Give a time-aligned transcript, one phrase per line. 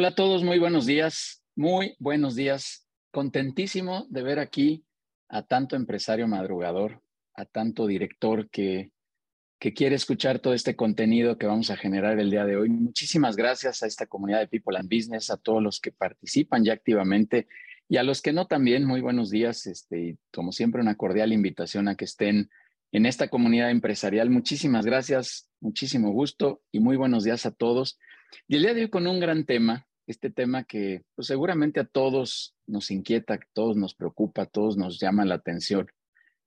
[0.00, 2.88] Hola a todos, muy buenos días, muy buenos días.
[3.10, 4.86] Contentísimo de ver aquí
[5.28, 7.02] a tanto empresario madrugador,
[7.34, 8.92] a tanto director que,
[9.58, 12.70] que quiere escuchar todo este contenido que vamos a generar el día de hoy.
[12.70, 16.72] Muchísimas gracias a esta comunidad de People and Business, a todos los que participan ya
[16.72, 17.46] activamente
[17.86, 19.66] y a los que no también, muy buenos días.
[19.66, 22.48] Este, y como siempre, una cordial invitación a que estén
[22.90, 24.30] en esta comunidad empresarial.
[24.30, 27.98] Muchísimas gracias, muchísimo gusto y muy buenos días a todos.
[28.48, 31.84] Y el día de hoy con un gran tema, este tema que pues, seguramente a
[31.84, 35.88] todos nos inquieta, a todos nos preocupa, a todos nos llama la atención,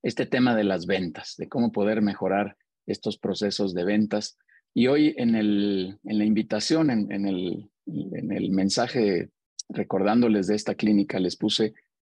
[0.02, 4.38] este tema de las ventas, de cómo poder mejorar estos procesos de ventas.
[4.74, 9.30] Y hoy en, el, en la invitación, en, el, en el mensaje
[9.70, 11.74] recordándoles de esta clínica, les puse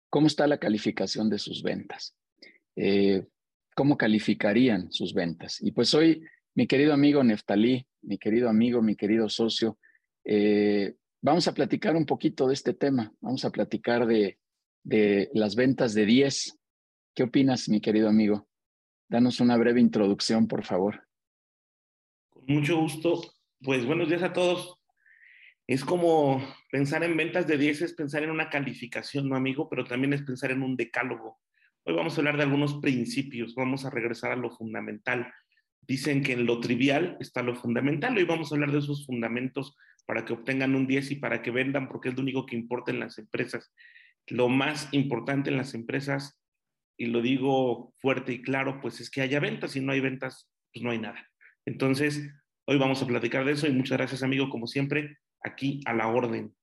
[0.09, 2.15] cómo está la calificación de sus ventas.
[2.75, 3.25] Eh,
[3.75, 5.61] ¿Cómo calificarían sus ventas?
[5.61, 6.23] Y pues hoy
[6.55, 9.77] mi querido amigo Neftalí, mi querido amigo, mi querido socio,
[10.25, 13.13] eh, vamos a platicar un poquito de este tema.
[13.21, 14.39] Vamos a platicar de,
[14.83, 16.57] de las ventas de 10.
[17.15, 18.47] ¿Qué opinas, mi querido amigo?
[19.09, 21.07] Danos una breve introducción, por favor.
[22.29, 23.21] Con mucho gusto.
[23.61, 24.77] Pues buenos días a todos.
[25.65, 29.67] Es como pensar en ventas de 10, es pensar en una calificación, ¿no, amigo?
[29.67, 31.39] Pero también es pensar en un decálogo.
[31.83, 35.33] Hoy vamos a hablar de algunos principios, vamos a regresar a lo fundamental.
[35.81, 38.15] Dicen que en lo trivial está lo fundamental.
[38.15, 39.75] Hoy vamos a hablar de esos fundamentos
[40.07, 42.91] para que obtengan un 10 y para que vendan, porque es lo único que importa
[42.91, 43.71] en las empresas.
[44.25, 46.41] Lo más importante en las empresas,
[46.97, 49.71] y lo digo fuerte y claro, pues es que haya ventas.
[49.71, 51.29] Si no hay ventas, pues no hay nada.
[51.65, 52.27] Entonces,
[52.65, 56.07] hoy vamos a platicar de eso y muchas gracias, amigo, como siempre, aquí a la
[56.07, 56.55] orden.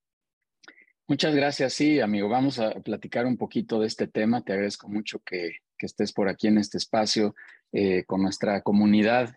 [1.07, 2.29] Muchas gracias, sí, amigo.
[2.29, 4.43] Vamos a platicar un poquito de este tema.
[4.43, 7.35] Te agradezco mucho que, estés por aquí en este espacio
[7.77, 9.35] eh, con nuestra comunidad.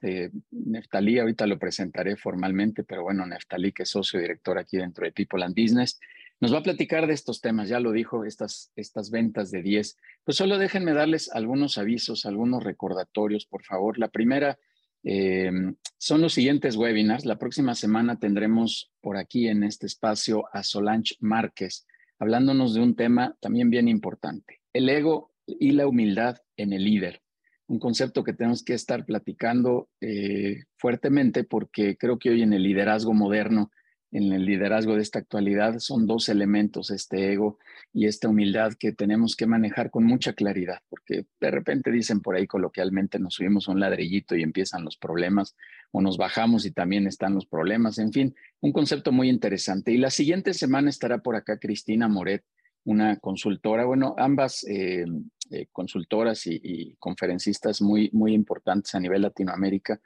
[0.52, 5.12] Neftalí, ahorita lo presentaré formalmente, pero bueno, Neftalí, que es socio director aquí dentro de
[5.12, 6.00] People and Business,
[6.40, 7.68] nos va a platicar de estos temas.
[7.68, 9.98] Ya lo dijo, estas, estas ventas de 10.
[10.24, 13.98] Pues solo déjenme darles algunos avisos, algunos recordatorios, por favor.
[13.98, 14.60] La primera
[15.04, 15.52] eh,
[15.98, 17.26] son los siguientes webinars.
[17.26, 21.88] La próxima semana tendremos por aquí en este espacio a Solange Márquez,
[22.20, 27.22] hablándonos de un tema también bien importante, el ego y la humildad en el líder.
[27.68, 32.64] Un concepto que tenemos que estar platicando eh, fuertemente porque creo que hoy en el
[32.64, 33.72] liderazgo moderno
[34.12, 37.60] en el liderazgo de esta actualidad son dos elementos, este ego
[37.94, 42.36] y esta humildad que tenemos que manejar con mucha claridad, porque de repente dicen por
[42.36, 45.56] ahí coloquialmente nos subimos un ladrillito y empiezan los problemas,
[45.92, 49.92] o nos bajamos y también están los problemas, en fin, un concepto muy interesante.
[49.92, 52.44] Y la siguiente semana estará por acá Cristina Moret,
[52.86, 55.06] una consultora, bueno, ambas eh,
[55.52, 60.00] eh, consultoras y, y, conferencistas muy, muy importantes a nivel Latinoamérica.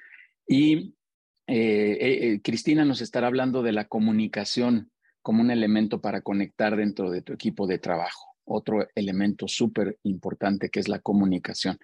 [0.48, 0.94] Y
[1.54, 4.90] eh, eh, eh, Cristina nos estará hablando de la comunicación
[5.22, 8.36] como un elemento para conectar dentro de tu equipo de trabajo.
[8.46, 11.78] Otro elemento súper importante que es la comunicación.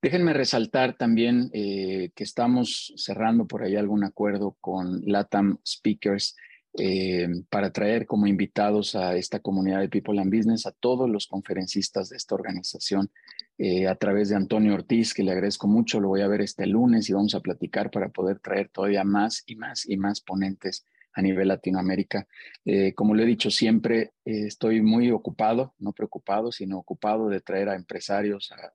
[0.00, 6.34] Déjenme resaltar también que estamos cerrando por ahí algún acuerdo con LATAM Speakers
[6.74, 11.26] eh, para traer como invitados a esta comunidad de People and Business a todos los
[11.26, 13.10] conferencistas de esta organización
[13.58, 16.00] eh, a través de Antonio Ortiz, que le agradezco mucho.
[16.00, 19.42] Lo voy a ver este lunes y vamos a platicar para poder traer todavía más
[19.46, 22.26] y más y más ponentes a nivel Latinoamérica.
[22.64, 27.40] Eh, como lo he dicho siempre, eh, estoy muy ocupado, no preocupado, sino ocupado de
[27.40, 28.72] traer a empresarios, a,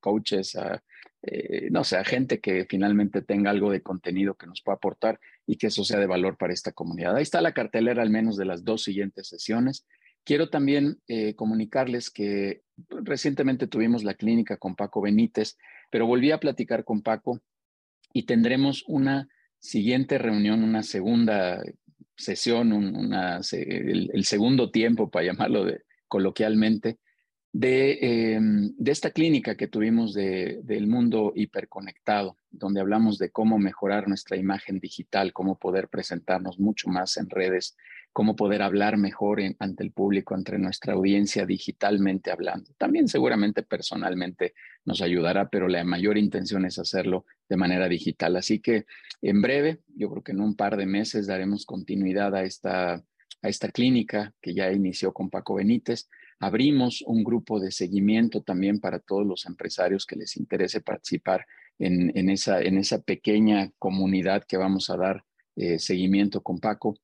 [0.00, 0.82] coaches, a,
[1.22, 5.18] eh, no sé, a gente que finalmente tenga algo de contenido que nos pueda aportar
[5.46, 7.16] y que eso sea de valor para esta comunidad.
[7.16, 9.86] Ahí está la cartelera al menos de las dos siguientes sesiones.
[10.24, 11.00] Quiero también
[11.34, 15.58] comunicarles que recientemente tuvimos la clínica con Paco Benítez,
[15.90, 17.40] pero volví a platicar con Paco
[18.12, 19.28] y tendremos una
[19.62, 21.62] siguiente reunión, una segunda
[22.16, 22.72] sesión,
[23.52, 26.98] el, segundo tiempo, para llamarlo de, coloquialmente,
[27.52, 33.58] de, em, de, esta clínica que tuvimos de, del mundo hiperconectado, donde hablamos de cómo
[33.58, 37.76] mejorar nuestra imagen digital, cómo poder presentarnos mucho más en redes,
[38.12, 42.70] cómo poder hablar mejor ante el público, entre nuestra audiencia digitalmente hablando.
[42.76, 44.54] También seguramente personalmente
[44.84, 48.36] nos ayudará, pero la mayor intención es hacerlo de manera digital.
[48.36, 48.84] Así que
[49.22, 53.48] en breve, yo creo que en un par de meses daremos continuidad a esta, a
[53.48, 56.10] esta clínica que ya inició con Paco Benítez.
[56.38, 61.46] Abrimos un grupo de seguimiento también para todos los empresarios que les interese participar
[61.78, 65.24] en, en, esa, en esa pequeña comunidad que vamos a dar
[65.56, 66.96] eh, seguimiento con Paco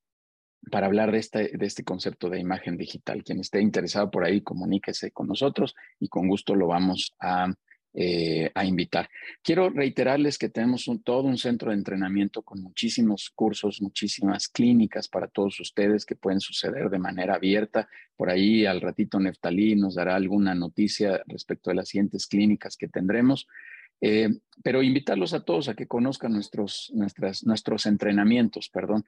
[0.71, 3.23] para hablar de este, de este concepto de imagen digital.
[3.23, 7.53] Quien esté interesado por ahí, comuníquese con nosotros y con gusto lo vamos a
[7.91, 9.09] eh, a invitar.
[9.41, 15.27] Quiero reiterarles que tenemos todo un centro de entrenamiento con muchísimos cursos, muchísimas clínicas para
[15.27, 17.89] todos ustedes que pueden suceder de manera abierta.
[18.15, 22.89] Por ahí al ratito Neftalí nos dará alguna noticia respecto de las siguientes clínicas que
[22.89, 23.47] tendremos.
[24.01, 24.29] Eh,
[24.63, 29.03] pero invitarlos a todos a que conozcan nuestros, nuestras, nuestros entrenamientos, perdón,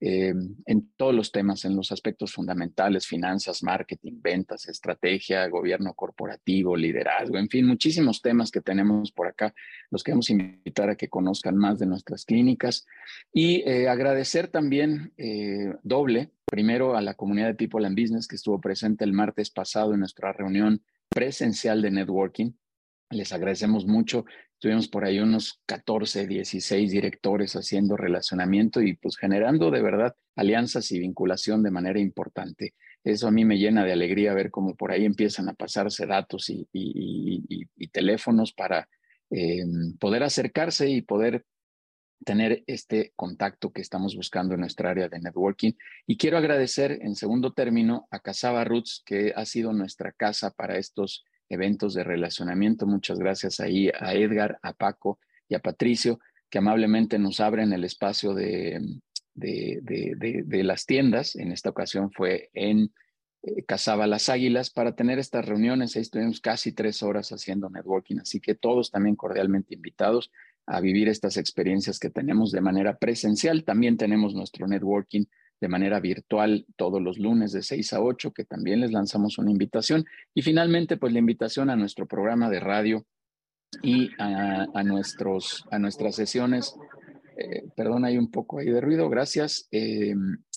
[0.00, 0.32] eh,
[0.66, 7.36] en todos los temas, en los aspectos fundamentales, finanzas, marketing, ventas, estrategia, gobierno corporativo, liderazgo,
[7.36, 9.52] en fin, muchísimos temas que tenemos por acá.
[9.90, 12.86] Los queremos invitar a que conozcan más de nuestras clínicas
[13.32, 18.36] y eh, agradecer también eh, doble, primero a la comunidad de People and Business que
[18.36, 22.52] estuvo presente el martes pasado en nuestra reunión presencial de networking.
[23.10, 24.26] Les agradecemos mucho
[24.58, 30.90] Tuvimos por ahí unos 14, 16 directores haciendo relacionamiento y pues generando de verdad alianzas
[30.90, 32.74] y vinculación de manera importante.
[33.04, 36.50] Eso a mí me llena de alegría ver cómo por ahí empiezan a pasarse datos
[36.50, 36.66] y,
[37.92, 38.88] teléfonos para
[39.30, 39.64] eh,
[39.98, 41.44] poder acercarse y poder
[42.24, 45.72] tener este contacto que estamos buscando en nuestra área de networking.
[46.06, 50.78] Y quiero agradecer en segundo término a Casaba Roots, que ha sido nuestra casa para
[50.78, 52.86] estos eventos de relacionamiento.
[52.86, 55.18] Muchas gracias ahí a Edgar, a Paco
[55.48, 58.80] y a Patricio, que amablemente nos abren el espacio de,
[59.34, 61.36] las tiendas.
[61.36, 62.92] En esta ocasión fue en
[63.42, 65.96] eh, Cazaba las Águilas para tener estas reuniones.
[65.96, 70.30] Ahí estuvimos casi tres horas haciendo networking, así que todos también cordialmente invitados
[70.66, 73.64] a vivir estas experiencias que tenemos de manera presencial.
[73.64, 75.24] También tenemos nuestro networking
[75.60, 79.50] de manera virtual todos los lunes de 6 a 8, que también les lanzamos una
[79.50, 80.04] invitación.
[80.34, 83.06] Y finalmente, pues la invitación a nuestro programa de radio
[83.82, 86.74] y a, nuestros, a nuestras sesiones.
[87.36, 89.68] Eh, perdón, hay un poco ahí de ruido, gracias.
[89.70, 90.14] Eh,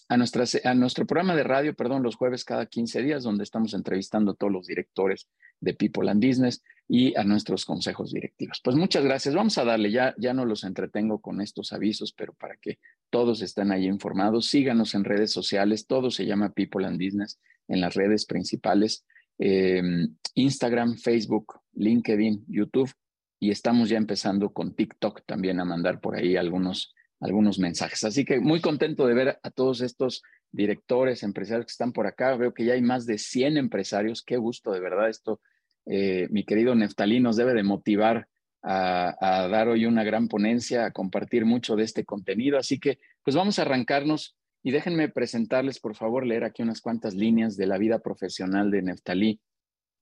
[0.09, 4.31] a, a nuestro programa de radio, perdón, los jueves cada 15 días, donde estamos entrevistando
[4.31, 5.27] a todos los directores
[5.59, 6.61] de People and Business
[6.93, 8.59] y a nuestros consejos directivos.
[8.61, 9.33] Pues muchas gracias.
[9.33, 12.79] Vamos a darle, ya, ya no los entretengo con estos avisos, pero para que
[13.09, 17.39] todos estén ahí informados, síganos en redes sociales, todo se llama People and Business
[17.69, 19.05] en las redes principales,
[19.37, 22.91] em, Instagram, Facebook, LinkedIn, YouTube,
[23.39, 28.03] y estamos ya empezando con TikTok también a mandar por ahí algunos, algunos mensajes.
[28.03, 32.35] Así que muy contento de ver a todos estos directores, empresarios que están por acá.
[32.35, 34.23] Veo que ya hay más de 100 empresarios.
[34.23, 35.39] Qué gusto, de verdad, esto
[35.85, 38.27] eh, mi querido Neftalí nos debe de motivar
[38.63, 42.57] a, dar hoy una gran ponencia, a compartir mucho de este contenido.
[42.57, 47.15] Así que, pues vamos a arrancarnos y déjenme presentarles, por favor, leer aquí unas cuantas
[47.15, 49.39] líneas de la vida profesional de Neftalí,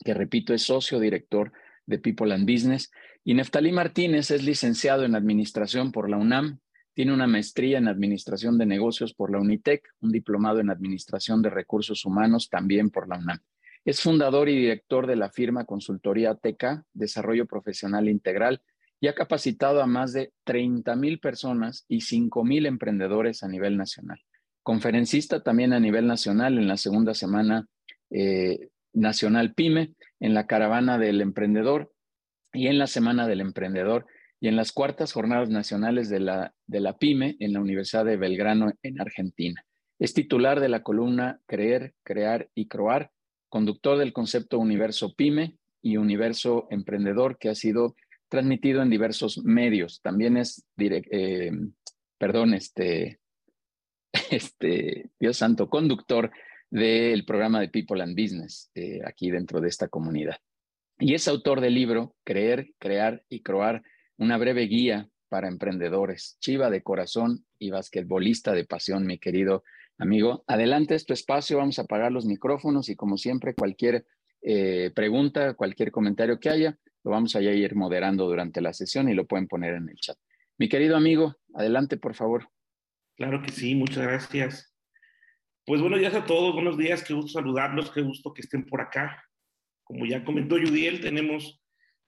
[0.04, 1.54] que repito, es socio director
[1.86, 2.92] de People and Business.
[3.24, 6.60] Y Neftalí Martínez es licenciado en Administración por la UNAM,
[6.94, 11.50] tiene una maestría en Administración de Negocios por la UNITEC, un diplomado en Administración de
[11.50, 13.40] Recursos Humanos también por la UNAM.
[13.86, 18.62] Es fundador y director de la firma Consultoría TK, Desarrollo Profesional Integral,
[19.02, 23.78] y ha capacitado a más de 30 mil personas y 5 mil emprendedores a nivel
[23.78, 24.20] nacional.
[24.62, 27.68] Conferencista también a nivel nacional en la segunda semana
[28.10, 31.94] eh, nacional PYME, en la caravana del emprendedor
[32.52, 34.06] y en la semana del emprendedor
[34.42, 38.18] y en las cuartas jornadas nacionales de la, de la PYME en la Universidad de
[38.18, 39.64] Belgrano en Argentina.
[39.98, 43.12] Es titular de la columna Creer, Crear y Croar
[43.49, 47.95] conductor del concepto Universo Pyme y Universo Emprendedor, que ha sido
[48.29, 50.01] transmitido en diversos medios.
[50.01, 51.51] También es, eh,
[52.18, 53.19] perdón, este,
[54.31, 56.31] este, Dios santo, conductor
[56.69, 60.37] del programa de People and Business eh, aquí dentro de esta comunidad.
[60.99, 63.83] Y es autor del libro Creer, Crear y Croar,
[64.18, 69.63] una breve guía para emprendedores, chiva de corazón y basquetbolista de pasión, mi querido
[69.99, 70.44] amigo.
[70.47, 74.06] Adelante este espacio, vamos a apagar los micrófonos y como siempre, cualquier
[74.41, 79.13] eh, pregunta, cualquier comentario que haya, lo vamos a ir moderando durante la sesión y
[79.13, 80.18] lo pueden poner en el chat.
[80.57, 82.49] Mi querido amigo, adelante, por favor.
[83.15, 84.73] Claro que sí, muchas gracias.
[85.65, 88.81] Pues buenos días a todos, buenos días, qué gusto saludarlos, qué gusto que estén por
[88.81, 89.23] acá.
[89.83, 91.61] Como ya comentó Judiel, tenemos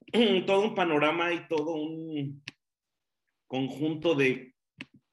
[0.48, 2.44] todo un panorama y todo un
[3.48, 4.56] conjunto de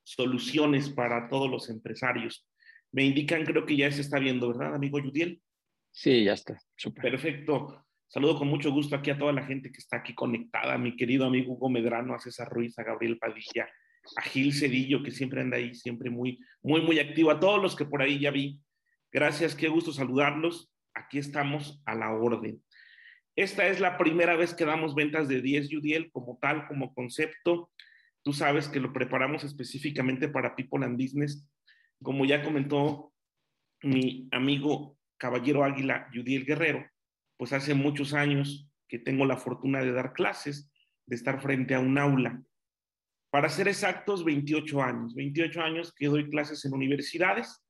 [0.04, 2.48] soluciones para todos los empresarios
[2.92, 5.40] me indican, creo que ya se está viendo, ¿verdad, amigo Yudiel?
[5.90, 6.61] Sí, ya está.
[6.76, 7.02] Super.
[7.02, 7.85] Perfecto.
[8.07, 10.97] Saludo con mucho gusto aquí a toda la gente que está aquí conectada, a mi
[10.97, 13.68] querido amigo Hugo Medrano, a César Ruiz, a Gabriel Padilla,
[14.16, 17.76] a Gil Cedillo, que siempre anda ahí, siempre muy, muy, muy activo, a todos los
[17.76, 18.61] que por ahí ya vi.
[19.12, 20.73] Gracias, qué gusto saludarlos.
[20.95, 22.62] Aquí estamos a la orden.
[23.37, 27.71] Esta es la primera vez que damos ventas de 10 Yudiel como tal, como concepto.
[28.23, 31.47] Tú sabes que lo preparamos específicamente para People and Business
[32.02, 33.12] como ya comentó
[33.83, 36.87] mi amigo Caballero Águila, Yudiel Guerrero,
[37.37, 40.71] pues hace muchos años que tengo la fortuna de dar clases,
[41.07, 42.43] de estar frente a un aula.
[43.31, 45.14] Para ser exactos, 28 años.
[45.14, 47.62] 28 años que doy clases en universidades,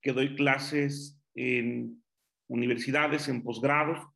[0.00, 2.02] que doy clases en
[2.48, 4.06] universidades, en posgrados,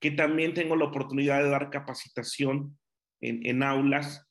[0.00, 2.78] que también tengo la oportunidad de dar capacitación
[3.20, 4.26] en, en aulas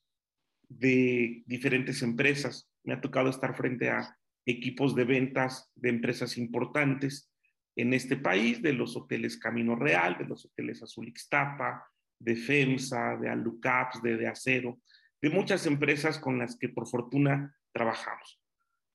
[0.68, 2.70] de diferentes empresas.
[2.84, 4.17] Me ha tocado estar frente a
[4.50, 7.30] equipos de ventas de empresas importantes
[7.76, 11.84] en este país, de los hoteles Camino Real, de los hoteles Azul Ixtapa,
[12.18, 14.80] de FEMSA, de Alucaps, de, de Acero,
[15.20, 18.40] de muchas empresas con las que por fortuna trabajamos.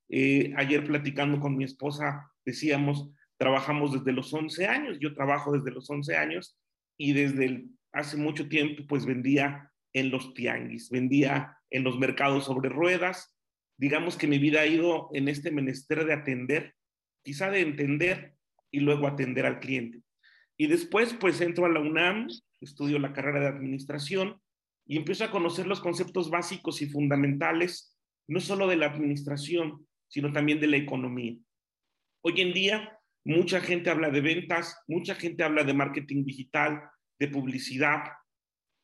[0.10, 5.72] Eh, ayer platicando con mi esposa decíamos, trabajamos desde los 11 años, yo trabajo desde
[5.72, 6.58] los 11 años
[6.98, 12.70] y desde hace mucho tiempo pues vendía en los tianguis, vendía en los mercados sobre
[12.70, 13.33] ruedas.
[13.78, 16.76] Digamos que mi vida ha ido en este menester de atender,
[17.24, 18.36] quizá de entender
[18.72, 20.02] y luego atender al cliente.
[20.58, 22.28] Y después pues entro a la UNAM,
[22.62, 24.40] estudio la carrera de administración
[24.86, 30.32] y empiezo a conocer los conceptos básicos y fundamentales, no solo de la administración, sino
[30.32, 31.36] también de la economía.
[32.22, 36.84] Hoy en día, mucha gente habla de ventas, mucha gente habla de marketing digital,
[37.20, 38.04] de publicidad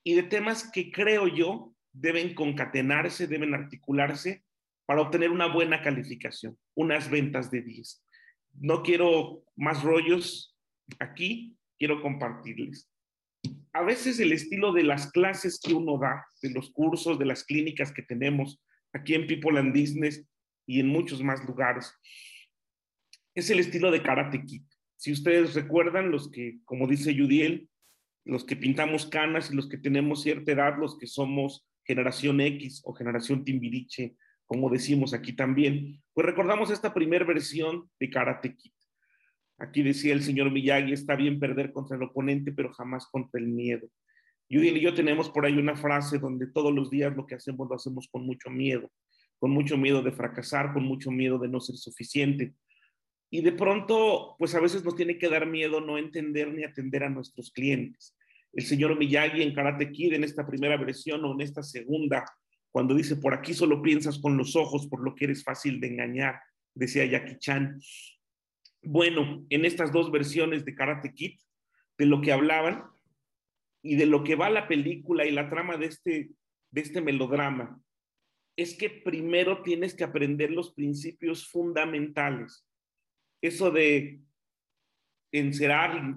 [0.03, 4.43] y de temas que creo yo deben concatenarse, deben articularse
[4.89, 8.03] para obtener una buena calificación, unas ventas de 10.
[8.55, 10.58] No quiero más rollos
[10.98, 12.89] aquí, quiero compartirles.
[13.72, 17.43] A veces el estilo de las clases que uno da, de los cursos, de las
[17.43, 18.60] clínicas que tenemos
[18.91, 20.25] aquí en People and Business
[20.65, 21.93] y en muchos más lugares,
[23.36, 24.63] es el estilo de Karate Kid.
[24.96, 27.69] Si ustedes recuerdan, los que, como dice Yudiel,
[28.25, 32.81] los que pintamos canas y los que tenemos cierta edad, los que somos generación X
[32.86, 34.15] o generación Timbiriche,
[34.50, 38.72] como decimos aquí también, pues recordamos esta primera versión de Karate Kid.
[39.60, 43.48] Aquí decía el señor Miyagi, está bien perder contra el oponente, pero jamás contra el
[43.48, 43.88] miedo.
[44.50, 47.70] Yudiel y yo tenemos por ahí una frase donde todos los días lo que hacemos
[47.70, 48.89] lo hacemos con mucho miedo,
[49.38, 52.56] con mucho miedo de fracasar, con mucho miedo de no ser suficiente.
[53.29, 57.03] Y de pronto, pues a veces nos tiene que dar miedo no entender ni atender
[57.03, 58.18] a nuestros clientes.
[58.51, 62.25] El señor Miyagi en Karate Kid, en esta primera versión o en esta segunda,
[62.72, 65.88] cuando dice, por aquí solo piensas con los ojos, por lo que eres fácil de
[65.88, 66.40] engañar,
[66.74, 67.80] decía Jackie Chan.
[68.84, 71.40] Bueno, en estas dos versiones de Karate Kid,
[71.98, 72.84] de lo que hablaban
[73.82, 76.32] y de lo que va la película y la trama de este,
[76.72, 77.82] de este melodrama,
[78.56, 82.66] es que primero tienes que aprender los principios fundamentales
[83.42, 84.22] eso de
[85.32, 86.16] encerar,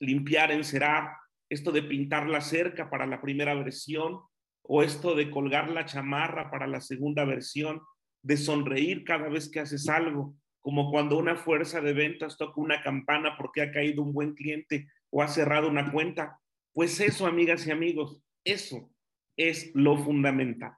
[0.00, 1.10] limpiar, encerar,
[1.48, 4.20] esto de pintar la cerca para la primera versión,
[4.70, 7.80] o esto de colgar la chamarra para la segunda versión,
[8.22, 12.82] de sonreír cada vez que haces algo, como cuando una fuerza de ventas toca una
[12.82, 16.38] campana porque ha caído un buen cliente o ha cerrado una cuenta.
[16.74, 18.90] Pues eso, amigas y amigos, eso
[19.38, 20.72] es lo fundamental.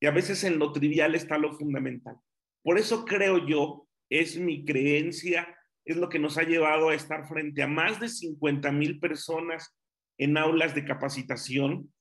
[0.00, 2.16] Y a veces en lo trivial está lo fundamental.
[2.62, 7.28] Por eso creo yo es mi creencia, es lo que nos ha llevado a estar
[7.28, 9.78] frente a más de 50 mil personas
[10.18, 11.92] en aulas de capacitación.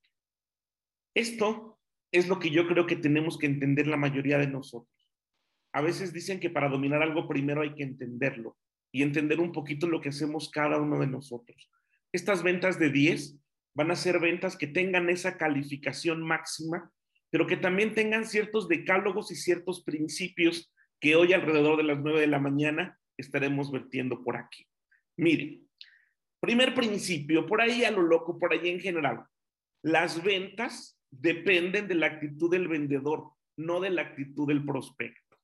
[1.18, 1.80] Esto
[2.12, 5.10] es lo que yo creo que tenemos que entender la mayoría de nosotros.
[5.74, 8.56] A veces dicen que para dominar algo primero hay que entenderlo
[8.92, 11.72] y entender un poquito lo que hacemos cada uno de nosotros.
[12.12, 13.36] Estas ventas de 10
[13.74, 16.92] van a ser ventas que tengan esa calificación máxima,
[17.32, 22.22] pero que también tengan ciertos decálogos y ciertos principios que hoy alrededor de las 9
[22.22, 24.68] de la mañana estaremos vertiendo por aquí.
[25.16, 25.62] Mire,
[26.40, 29.26] primer principio, por ahí a lo loco, por ahí en general,
[29.82, 35.38] las ventas dependen de la actitud del vendedor, no de la actitud del prospecto.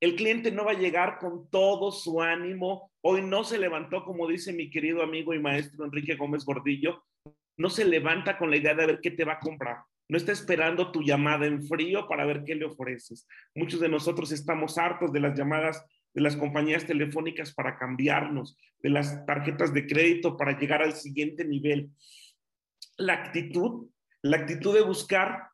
[0.00, 2.92] El cliente no va a llegar con todo su ánimo.
[3.00, 7.04] Hoy no se levantó, como dice mi querido amigo y maestro Enrique Gómez Gordillo,
[7.56, 9.78] no se levanta con la idea de ver qué te va a comprar
[10.08, 13.26] no está esperando tu llamada en frío para ver qué le ofreces.
[13.54, 18.88] Muchos de nosotros estamos hartos de las llamadas de las compañías telefónicas para cambiarnos, de
[18.88, 21.90] las tarjetas de crédito para llegar al siguiente nivel.
[22.96, 23.88] La actitud,
[24.22, 25.48] la actitud de buscar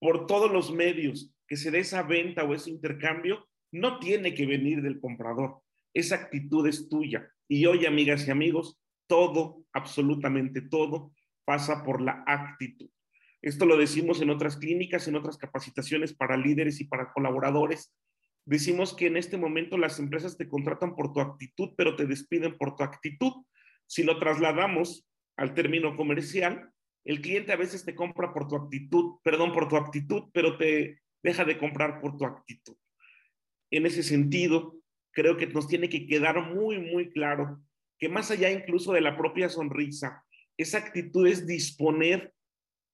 [0.00, 4.46] por todos los medios que se dé esa venta o ese intercambio, no tiene que
[4.46, 5.62] venir del comprador.
[5.94, 7.30] Esa actitud es tuya.
[7.48, 11.12] Y hoy, amigas y amigos, todo, absolutamente todo,
[11.44, 12.90] pasa por la actitud.
[13.40, 17.94] Esto lo decimos en otras clínicas, en otras capacitaciones para líderes y para colaboradores.
[18.44, 22.56] Decimos que en este momento las empresas te contratan por tu actitud, pero te despiden
[22.56, 23.32] por tu actitud.
[23.86, 25.06] Si lo trasladamos
[25.36, 26.70] al término comercial,
[27.04, 31.00] el cliente a veces te compra por tu actitud, perdón, por tu actitud, pero te
[31.22, 32.76] deja de comprar por tu actitud.
[33.70, 34.76] En ese sentido,
[35.12, 37.60] creo que nos tiene que quedar muy, muy claro
[37.98, 40.24] que más allá incluso de la propia sonrisa,
[40.56, 42.32] Esa actitud es disponer,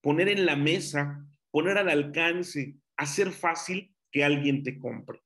[0.02, 5.20] poner en la mesa, poner al alcance, hacer fácil que alguien te compre.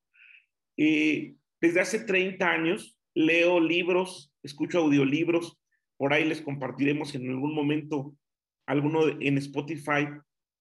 [0.77, 5.59] Eh, desde hace 30 años leo libros, escucho audiolibros,
[5.97, 8.17] por ahí les compartiremos en algún momento
[8.69, 10.07] alguno en Spotify,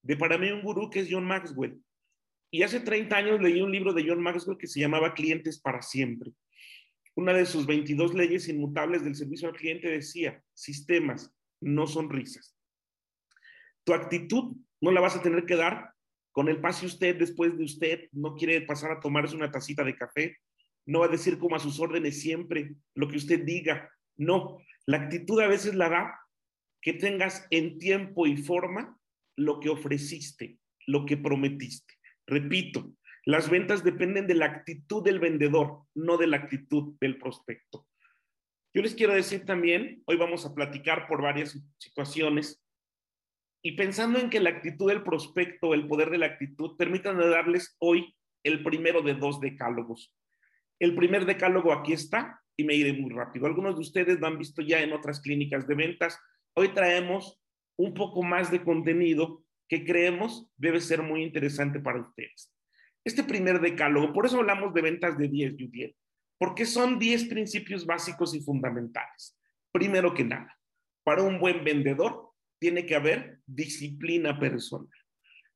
[0.01, 1.77] de para mí un gurú que es John Maxwell.
[2.49, 5.81] Y hace 30 años leí un libro de John Maxwell que se llamaba Clientes para
[5.81, 6.31] siempre.
[7.15, 12.55] Una de sus 22 leyes inmutables del servicio al cliente decía, sistemas, no sonrisas.
[13.83, 15.91] Tu actitud no la vas a tener que dar
[16.31, 19.95] con el pase usted después de usted, no quiere pasar a tomarse una tacita de
[19.95, 20.37] café,
[20.85, 23.91] no va a decir como a sus órdenes siempre lo que usted diga.
[24.15, 26.19] No, la actitud a veces la da
[26.81, 28.97] que tengas en tiempo y forma
[29.35, 31.93] lo que ofreciste, lo que prometiste.
[32.25, 32.93] Repito,
[33.25, 37.87] las ventas dependen de la actitud del vendedor, no de la actitud del prospecto.
[38.73, 42.63] Yo les quiero decir también, hoy vamos a platicar por varias situaciones
[43.61, 47.75] y pensando en que la actitud del prospecto, el poder de la actitud, permítanme darles
[47.79, 50.15] hoy el primero de dos decálogos.
[50.79, 53.45] El primer decálogo aquí está y me iré muy rápido.
[53.45, 56.19] Algunos de ustedes lo han visto ya en otras clínicas de ventas.
[56.59, 57.39] Hoy traemos
[57.77, 62.51] un poco más de contenido que creemos debe ser muy interesante para ustedes.
[63.03, 65.95] Este primer decálogo, por eso hablamos de ventas de 10 y 10,
[66.39, 69.37] porque son 10 principios básicos y fundamentales.
[69.71, 70.57] Primero que nada,
[71.03, 74.89] para un buen vendedor, tiene que haber disciplina personal.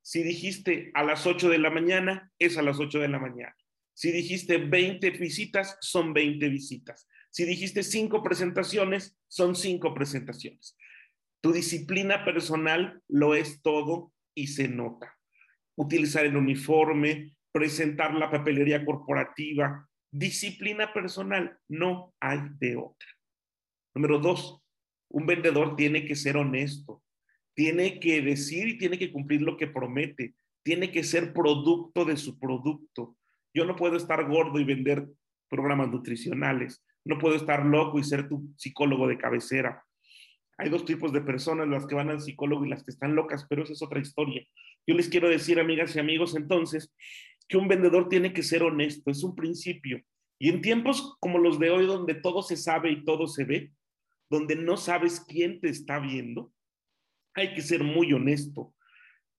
[0.03, 3.55] Si dijiste a las 8 de la mañana, es a las 8 de la mañana.
[3.95, 7.07] Si dijiste 20 visitas, son 20 visitas.
[7.31, 10.77] Si dijiste 5 presentaciones, son 5 presentaciones.
[11.41, 15.17] Tu disciplina personal lo es todo y se nota.
[15.75, 23.07] Utilizar el uniforme, presentar la papelería corporativa, disciplina personal, no hay de otra.
[23.95, 24.61] Número dos,
[25.09, 27.03] un vendedor tiene que ser honesto,
[27.53, 32.17] tiene que decir y tiene que cumplir lo que promete, tiene que ser producto de
[32.17, 33.17] su producto.
[33.53, 35.07] Yo no puedo estar gordo y vender
[35.49, 39.83] programas nutricionales, no puedo estar loco y ser tu psicólogo de cabecera.
[40.61, 43.47] Hay dos tipos de personas, las que van al psicólogo y las que están locas,
[43.49, 44.45] pero esa es otra historia.
[44.85, 46.93] Yo les quiero decir, amigas y amigos, entonces,
[47.47, 49.99] que un vendedor tiene que ser honesto, es un principio.
[50.37, 53.71] Y en tiempos como los de hoy, donde todo se sabe y todo se ve,
[54.29, 56.53] donde no sabes quién te está viendo,
[57.33, 58.75] hay que ser muy honesto.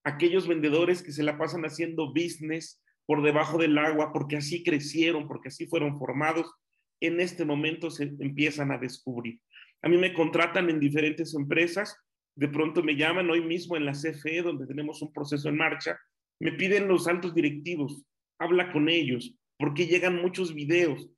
[0.02, 5.28] Aquellos vendedores que se la pasan haciendo business por debajo del agua, porque así crecieron,
[5.28, 6.52] porque así fueron formados,
[6.98, 9.40] en este momento se empiezan a descubrir.
[9.82, 11.96] A mí me contratan en diferentes empresas,
[12.36, 15.98] de pronto me llaman hoy mismo en la CFE, donde tenemos un proceso en marcha,
[16.40, 18.04] me piden los altos directivos,
[18.38, 21.08] habla con ellos, porque llegan muchos videos,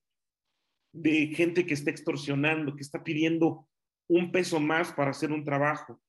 [0.94, 3.66] de gente que está extorsionando, que está pidiendo
[4.09, 6.00] un peso más para hacer un trabajo.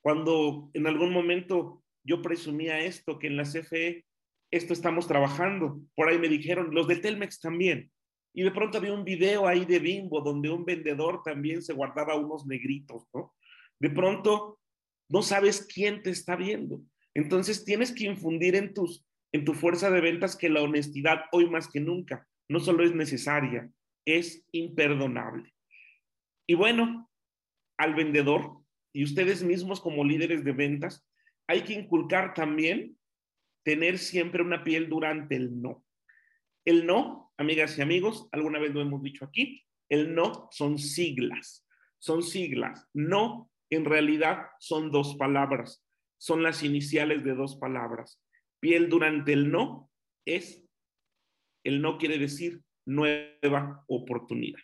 [0.00, 4.04] Cuando en algún momento yo presumía esto, que en la CFE
[4.52, 7.90] esto estamos trabajando, por ahí me dijeron, los de Telmex también.
[8.34, 12.16] Y de pronto había un video ahí de Bimbo donde un vendedor también se guardaba
[12.16, 13.34] unos negritos, ¿no?
[13.78, 14.58] De pronto
[15.08, 16.80] no sabes quién te está viendo.
[17.14, 21.48] Entonces tienes que infundir en tus en tu fuerza de ventas que la honestidad hoy
[21.48, 23.70] más que nunca no solo es necesaria,
[24.04, 25.52] es imperdonable.
[26.46, 27.10] Y bueno,
[27.78, 28.58] al vendedor
[28.92, 31.08] y ustedes mismos como líderes de ventas,
[31.46, 32.98] hay que inculcar también
[33.64, 35.82] tener siempre una piel durante el no.
[36.64, 41.66] El no, amigas y amigos, alguna vez lo hemos dicho aquí, el no son siglas,
[41.98, 42.88] son siglas.
[42.94, 45.84] No, en realidad, son dos palabras,
[46.18, 48.20] son las iniciales de dos palabras.
[48.60, 49.90] Piel durante el no
[50.24, 50.64] es,
[51.64, 54.60] el no quiere decir nueva oportunidad.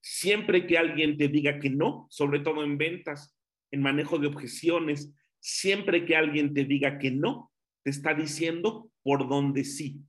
[0.00, 3.36] Siempre que alguien te diga que no, sobre todo en ventas,
[3.70, 9.28] en manejo de objeciones, siempre que alguien te diga que no, te está diciendo por
[9.28, 10.00] dónde sí.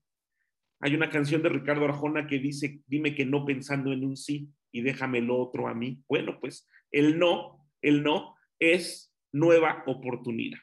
[0.82, 4.50] Hay una canción de Ricardo Arjona que dice, dime que no pensando en un sí
[4.72, 6.02] y déjame lo otro a mí.
[6.08, 10.60] Bueno, pues el no, el no es nueva oportunidad.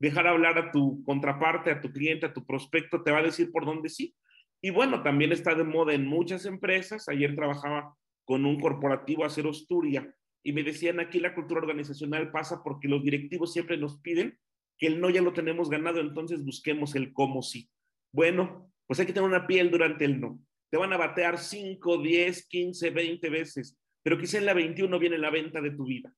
[0.00, 3.50] Dejar hablar a tu contraparte, a tu cliente, a tu prospecto, te va a decir
[3.50, 4.14] por dónde sí
[4.60, 7.08] y bueno, también está de moda en muchas empresas.
[7.08, 12.62] Ayer trabajaba con un corporativo Acero Asturia y me decían aquí la cultura organizacional pasa
[12.62, 14.38] porque los directivos siempre nos piden
[14.76, 17.68] que el no ya lo tenemos ganado, entonces busquemos el cómo sí.
[18.12, 20.40] Bueno, pues hay que tener una piel durante el no.
[20.70, 25.18] Te van a batear 5, 10, 15, 20 veces, pero quizá en la 21 viene
[25.18, 26.12] la venta de tu vida.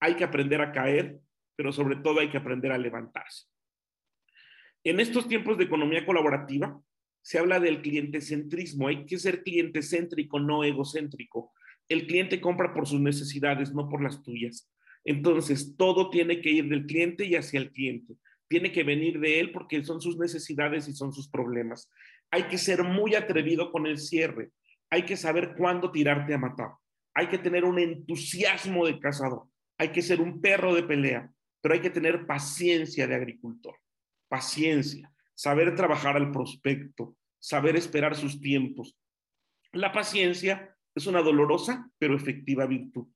[0.00, 1.18] Hay que aprender a caer,
[1.54, 3.46] pero sobre todo hay que aprender a levantarse.
[4.84, 6.80] En estos tiempos de economía colaborativa,
[7.22, 8.88] se habla del cliente centrismo.
[8.88, 11.52] Hay que ser cliente céntrico, no egocéntrico.
[11.88, 14.68] El cliente compra por sus necesidades, no por las tuyas.
[15.04, 18.14] Entonces, todo tiene que ir del cliente y hacia el cliente.
[18.48, 21.90] Tiene que venir de él porque son sus necesidades y son sus problemas.
[22.32, 24.50] Hay que ser muy atrevido con el cierre.
[24.90, 26.72] Hay que saber cuándo tirarte a matar.
[27.14, 29.46] Hay que tener un entusiasmo de cazador.
[29.78, 33.76] Hay que ser un perro de pelea, pero hay que tener paciencia de agricultor.
[34.28, 38.96] Paciencia, saber trabajar al prospecto, saber esperar sus tiempos.
[39.72, 43.08] La paciencia es una dolorosa pero efectiva virtud.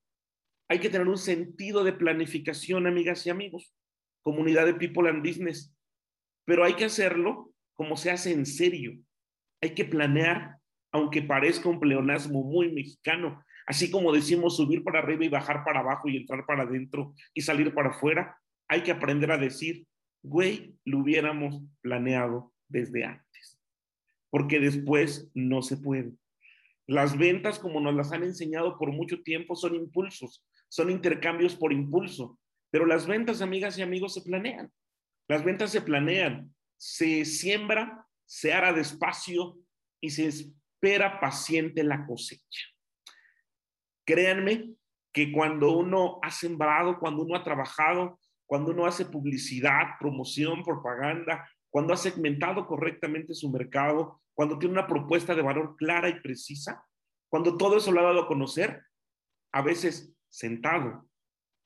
[0.69, 3.73] Hay que tener un sentido de planificación, amigas y amigos,
[4.23, 5.75] comunidad de People and Business,
[6.45, 8.99] pero hay que hacerlo como se hace en serio.
[9.61, 10.57] Hay que planear,
[10.93, 15.81] aunque parezca un pleonasmo muy mexicano, así como decimos subir para arriba y bajar para
[15.81, 19.87] abajo y entrar para adentro y salir para afuera, hay que aprender a decir,
[20.23, 23.59] güey, lo hubiéramos planeado desde antes,
[24.31, 26.13] porque después no se puede.
[26.87, 31.73] Las ventas, como nos las han enseñado por mucho tiempo, son impulsos, son intercambios por
[31.73, 32.39] impulso,
[32.71, 34.71] pero las ventas, amigas y amigos, se planean.
[35.29, 39.59] Las ventas se planean, se siembra, se hará despacio
[40.01, 42.67] y se espera paciente la cosecha.
[44.05, 44.75] Créanme
[45.13, 51.49] que cuando uno ha sembrado, cuando uno ha trabajado, cuando uno hace publicidad, promoción, propaganda,
[51.71, 56.85] cuando ha segmentado correctamente su mercado, cuando tiene una propuesta de valor clara y precisa,
[57.29, 58.83] cuando todo eso lo ha dado a conocer,
[59.53, 61.09] a veces sentado,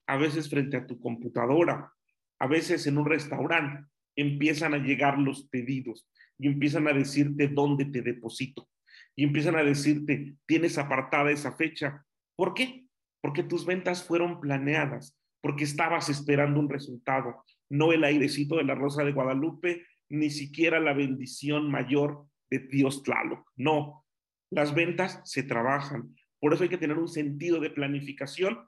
[0.06, 1.92] a veces frente a tu computadora,
[2.38, 3.86] a veces en un restaurante,
[4.20, 8.68] empiezan a llegar los pedidos y empiezan a decirte dónde te deposito
[9.16, 12.04] y empiezan a decirte, tienes apartada esa fecha.
[12.36, 12.86] ¿Por qué?
[13.20, 18.74] Porque tus ventas fueron planeadas, porque estabas esperando un resultado, no el airecito de la
[18.74, 23.46] Rosa de Guadalupe, ni siquiera la bendición mayor de Dios Tlaloc.
[23.56, 24.06] No,
[24.50, 26.16] las ventas se trabajan.
[26.40, 28.58] Por eso hay que tener un sentido de planificación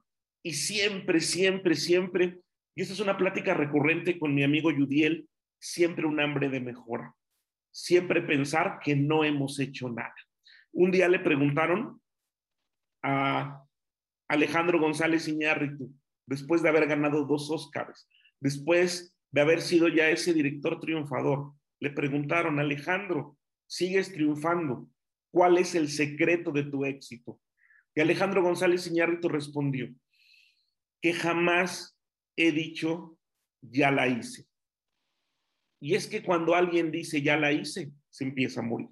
[0.44, 2.40] y siempre, siempre, siempre,
[2.74, 5.28] y esta es una plática recurrente con mi amigo Yudiel,
[5.62, 7.14] siempre un hambre de mejora.
[7.70, 10.14] Siempre pensar que no hemos hecho nada.
[10.72, 12.02] Un día le preguntaron
[13.02, 13.64] a
[14.28, 15.94] Alejandro González Iñárritu,
[16.26, 18.08] después de haber ganado dos Óscares,
[18.40, 24.88] después de haber sido ya ese director triunfador, le preguntaron, Alejandro, sigues triunfando,
[25.30, 27.40] ¿cuál es el secreto de tu éxito?
[27.94, 29.94] Y Alejandro González Iñárritu respondió,
[31.00, 31.98] que jamás
[32.36, 33.16] he dicho,
[33.60, 34.46] ya la hice.
[35.82, 38.88] Y es que cuando alguien dice, ya la hice, se empieza a morir.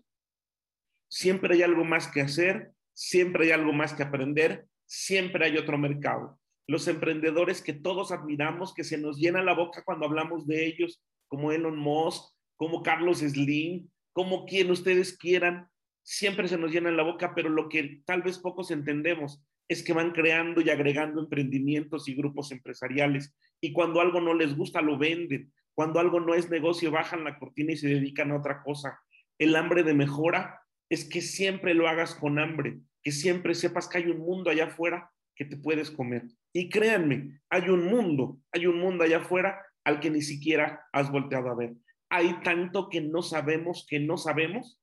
[1.08, 5.78] Siempre hay algo más que hacer, siempre hay algo más que aprender, siempre hay otro
[5.78, 6.40] mercado.
[6.66, 11.00] Los emprendedores que todos admiramos, que se nos llena la boca cuando hablamos de ellos,
[11.28, 15.68] como Elon Musk, como Carlos Slim, como quien ustedes quieran,
[16.02, 19.92] siempre se nos llena la boca, pero lo que tal vez pocos entendemos es que
[19.92, 23.32] van creando y agregando emprendimientos y grupos empresariales.
[23.60, 27.38] Y cuando algo no les gusta lo venden, cuando algo no es negocio bajan la
[27.38, 29.00] cortina y se dedican a otra cosa.
[29.38, 33.98] El hambre de mejora es que siempre lo hagas con hambre, que siempre sepas que
[33.98, 36.24] hay un mundo allá afuera que te puedes comer.
[36.52, 41.10] Y créanme, hay un mundo, hay un mundo allá afuera al que ni siquiera has
[41.10, 41.74] volteado a ver.
[42.10, 44.80] Hay tanto que no sabemos, que no sabemos,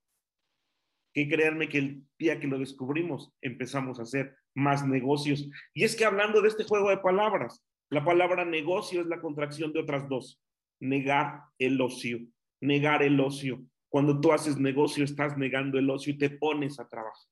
[1.14, 5.50] que créanme que el día que lo descubrimos empezamos a hacer más negocios.
[5.74, 9.74] Y es que hablando de este juego de palabras, la palabra negocio es la contracción
[9.74, 10.42] de otras dos.
[10.80, 12.20] Negar el ocio,
[12.62, 13.64] negar el ocio.
[13.90, 17.26] Cuando tú haces negocio, estás negando el ocio y te pones a trabajar.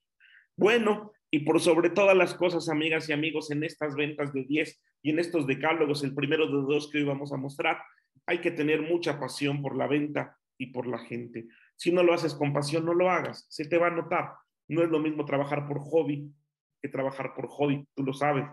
[0.58, 4.82] Bueno, y por sobre todas las cosas, amigas y amigos, en estas ventas de 10
[5.02, 7.78] y en estos decálogos, el primero de dos que hoy vamos a mostrar,
[8.26, 11.48] hay que tener mucha pasión por la venta y por la gente.
[11.76, 14.34] Si no lo haces con pasión, no lo hagas, se te va a notar.
[14.68, 16.32] No es lo mismo trabajar por hobby
[16.82, 18.46] que trabajar por hobby, tú lo sabes.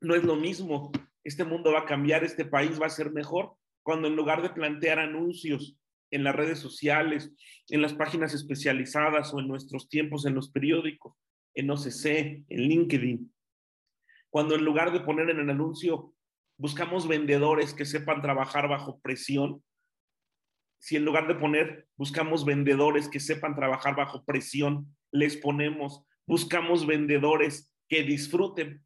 [0.00, 0.92] No es lo mismo,
[1.28, 4.50] este mundo va a cambiar, este país va a ser mejor cuando en lugar de
[4.50, 5.78] plantear anuncios
[6.10, 7.32] en las redes sociales,
[7.68, 11.14] en las páginas especializadas o en nuestros tiempos en los periódicos,
[11.54, 13.34] en OCC, en LinkedIn.
[14.30, 16.14] Cuando en lugar de poner en el anuncio,
[16.56, 19.62] buscamos vendedores que sepan trabajar bajo presión,
[20.78, 26.86] si en lugar de poner, buscamos vendedores que sepan trabajar bajo presión, les ponemos, buscamos
[26.86, 28.84] vendedores que disfruten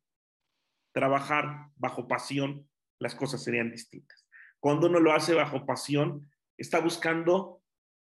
[0.93, 4.27] trabajar bajo pasión, las cosas serían distintas.
[4.61, 7.63] Cuando uno lo hace bajo pasión, está buscando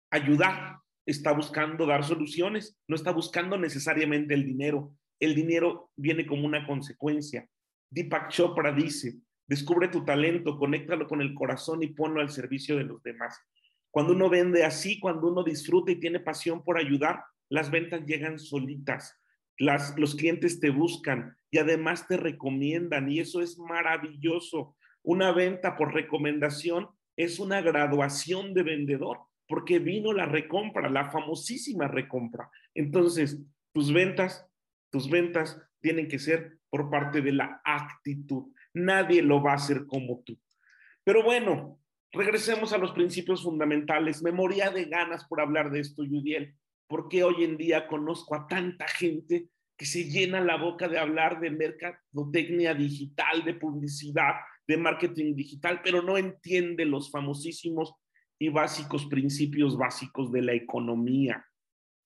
[0.09, 4.95] ayudar, está buscando dar soluciones, no está buscando necesariamente el dinero.
[5.19, 7.47] El dinero viene como una consecuencia.
[7.89, 9.15] Deepak Chopra dice,
[9.47, 13.39] descubre tu talento, conéctalo con el corazón y ponlo al servicio de los demás.
[13.91, 18.39] Cuando uno vende así, cuando uno disfruta y tiene pasión por ayudar, las ventas llegan
[18.39, 19.17] solitas.
[19.57, 24.75] Las, los clientes te buscan y además te recomiendan y eso es maravilloso.
[25.03, 31.87] Una venta por recomendación es una graduación de vendedor porque vino la recompra, la famosísima
[31.87, 32.49] recompra.
[32.73, 33.41] Entonces,
[33.73, 34.47] tus ventas,
[34.91, 38.51] tus ventas tienen que ser por parte de la actitud.
[38.73, 40.37] Nadie lo va a hacer como tú.
[41.03, 41.79] Pero bueno,
[42.11, 44.23] regresemos a los principios fundamentales.
[44.23, 46.55] Me moría de ganas por hablar de esto, Yudiel,
[46.87, 51.39] porque hoy en día conozco a tanta gente que se llena la boca de hablar
[51.39, 54.35] de mercadotecnia digital, de publicidad,
[54.67, 57.93] de marketing digital, pero no entiende los famosísimos
[58.39, 61.45] y básicos principios básicos de la economía.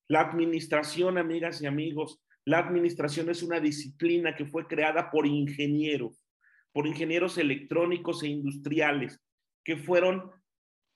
[0.08, 6.26] La administración, amigas y amigos, la administración es una disciplina que fue creada por ingenieros,
[6.72, 9.22] por ingenieros electrónicos e industriales,
[9.64, 10.32] que fueron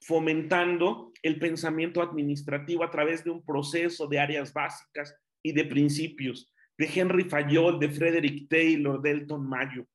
[0.05, 6.51] fomentando el pensamiento administrativo a través de un proceso de áreas básicas y de principios,
[6.77, 9.85] de Henry Fayol, de Frederick Taylor, de Elton Mayo.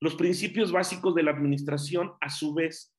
[0.00, 2.92] Los principios básicos de la administración, a su vez,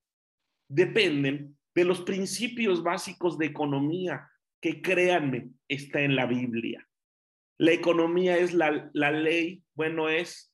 [0.70, 4.30] dependen de los principios básicos de economía,
[4.62, 6.88] que créanme, está en la Biblia.
[7.60, 10.54] La economía es la, la ley, bueno, es,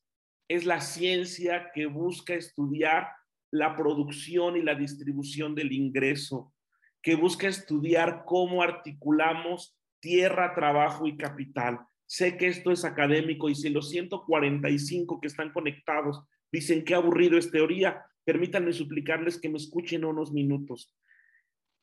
[0.50, 3.10] es la ciencia que busca estudiar
[3.52, 6.54] la producción y la distribución del ingreso,
[7.02, 11.80] que busca estudiar cómo articulamos tierra, trabajo y capital.
[12.06, 17.38] Sé que esto es académico y si los 145 que están conectados dicen que aburrido
[17.38, 20.96] es teoría, permítanme suplicarles que me escuchen unos minutos.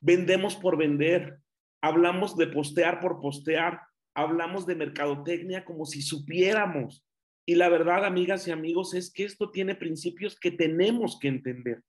[0.01, 1.39] Vendemos por vender,
[1.81, 3.81] hablamos de postear por postear,
[4.15, 7.05] hablamos de mercadotecnia como si supiéramos.
[7.49, 11.81] Y la verdad, amigas y amigos, es que esto tiene principios que tenemos que entender.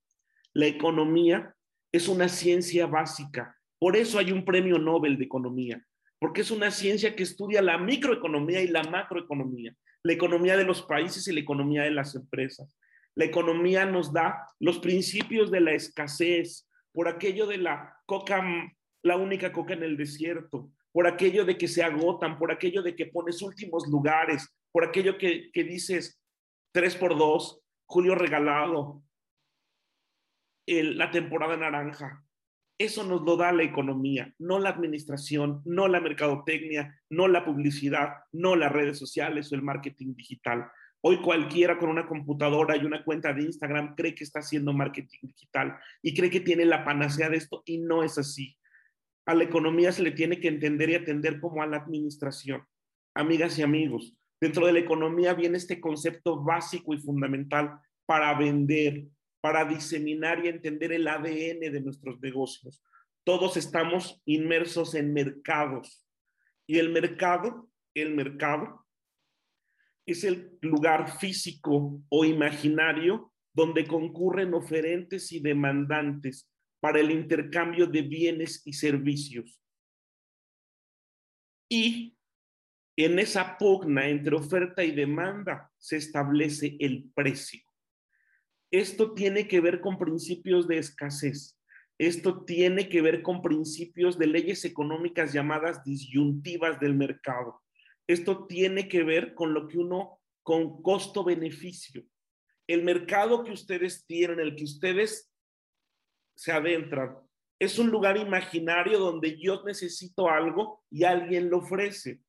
[0.54, 1.54] La economía
[1.90, 3.56] es una ciencia básica.
[3.80, 5.84] Por eso hay un premio Nobel de Economía,
[6.20, 10.82] porque es una ciencia que estudia la microeconomía y la macroeconomía, la economía de los
[10.82, 12.76] países y la economía de las empresas.
[13.16, 18.42] La economía nos da los principios de la escasez, por aquello de la coca,
[19.02, 22.94] la única coca en el desierto, por aquello de que se agotan, por aquello de
[22.94, 26.20] que pones últimos lugares, por aquello que, dices
[26.72, 29.02] tres por dos, Julio regalado,
[30.66, 32.24] la temporada naranja.
[32.78, 38.18] Eso nos lo da la economía, no la administración, no la mercadotecnia, no la publicidad,
[38.30, 40.70] no las redes sociales o el marketing digital.
[41.00, 45.18] Hoy cualquiera con una computadora y una cuenta de Instagram cree que está haciendo marketing
[45.22, 48.56] digital y cree que tiene la panacea de esto y no es así.
[49.26, 52.64] A la economía se le tiene que entender y atender como a la administración.
[53.14, 59.06] Amigas y amigos, dentro de la economía viene este concepto básico y fundamental para vender,
[59.40, 62.82] para diseminar y entender el ADN de nuestros negocios.
[63.24, 66.06] Todos estamos inmersos en mercados
[66.66, 68.86] y el mercado, el mercado
[70.06, 78.02] es el lugar físico o imaginario donde concurren oferentes y demandantes para el intercambio de
[78.02, 79.60] bienes y servicios.
[81.68, 82.17] Y
[83.04, 87.62] en esa pugna entre oferta y demanda se establece el precio.
[88.72, 91.56] Esto tiene que ver con principios de escasez.
[91.96, 97.62] Esto tiene que ver con principios de leyes económicas llamadas disyuntivas del mercado.
[98.08, 102.04] Esto tiene que ver con lo que uno, con costo-beneficio.
[102.66, 105.32] El mercado que ustedes tienen, el que ustedes
[106.34, 107.16] se adentran,
[107.60, 112.20] es un lugar imaginario donde yo necesito algo y alguien lo ofrece,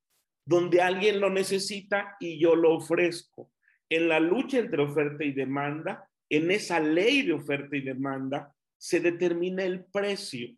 [0.50, 3.52] donde alguien lo necesita y yo lo ofrezco.
[3.88, 9.00] En la lucha entre oferta y demanda, en esa ley de oferta y demanda, se
[9.00, 10.50] determina el precio.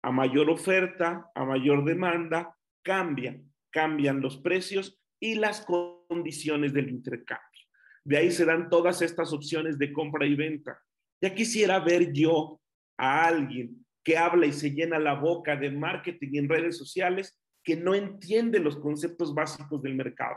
[0.00, 3.38] A mayor oferta, a mayor demanda, cambia
[3.76, 7.60] cambian los precios y las condiciones del intercambio.
[8.04, 10.80] De ahí se dan todas estas opciones de compra y venta.
[11.20, 12.58] Ya quisiera ver yo
[12.96, 17.76] a alguien que habla y se llena la boca de marketing en redes sociales que
[17.76, 20.36] no entiende los conceptos básicos del mercado.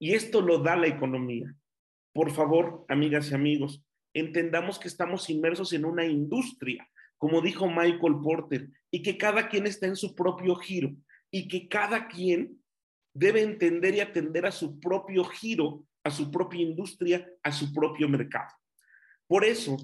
[0.00, 1.54] Y esto lo da la economía.
[2.12, 8.16] Por favor, amigas y amigos, entendamos que estamos inmersos en una industria, como dijo Michael
[8.20, 10.90] Porter, y que cada quien está en su propio giro
[11.30, 12.60] y que cada quien
[13.14, 18.08] debe entender y atender a su propio giro, a su propia industria, a su propio
[18.08, 18.52] mercado.
[19.28, 19.76] Por eso,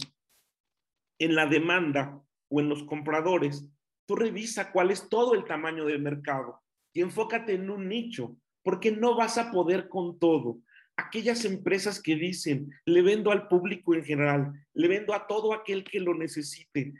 [1.20, 3.64] en la demanda o en los compradores,
[4.04, 6.61] tú revisa cuál es todo el tamaño del mercado
[6.92, 10.58] y enfócate en un nicho, porque no vas a poder con todo.
[10.96, 15.84] Aquellas empresas que dicen, le vendo al público en general, le vendo a todo aquel
[15.84, 16.92] que lo necesite,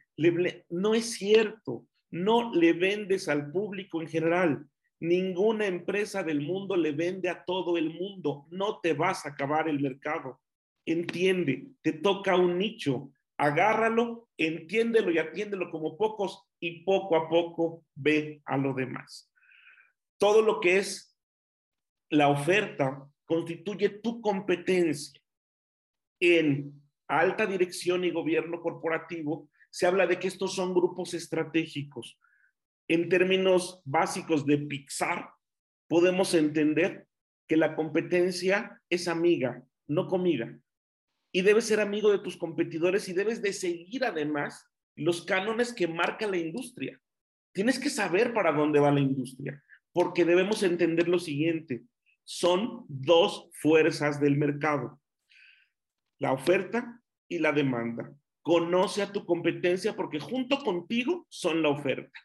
[0.70, 4.66] no es cierto, no le vendes al público en general,
[5.02, 8.46] Ninguna empresa del mundo le vende a todo el mundo.
[8.52, 10.40] No te vas a acabar el mercado.
[10.86, 13.10] Entiende, te toca un nicho.
[13.36, 19.31] Agárralo, entiéndelo y atiéndelo como pocos y poco a poco ve a lo demás.
[20.22, 21.18] Todo lo que es
[22.08, 25.20] la oferta constituye tu competencia.
[26.20, 32.20] En alta dirección y gobierno corporativo se habla de que estos son grupos estratégicos.
[32.86, 35.28] En términos básicos de Pixar,
[35.88, 37.08] podemos entender
[37.48, 40.56] que la competencia es amiga, no comida.
[41.32, 45.88] Y debes ser amigo de tus competidores y debes de seguir además los cánones que
[45.88, 47.00] marca la industria.
[47.52, 49.60] Tienes que saber para dónde va la industria,
[49.92, 51.84] porque debemos entender lo siguiente
[52.24, 55.00] son dos fuerzas del mercado,
[56.18, 58.12] la oferta y la demanda.
[58.42, 62.18] Conoce a tu competencia porque junto contigo son la oferta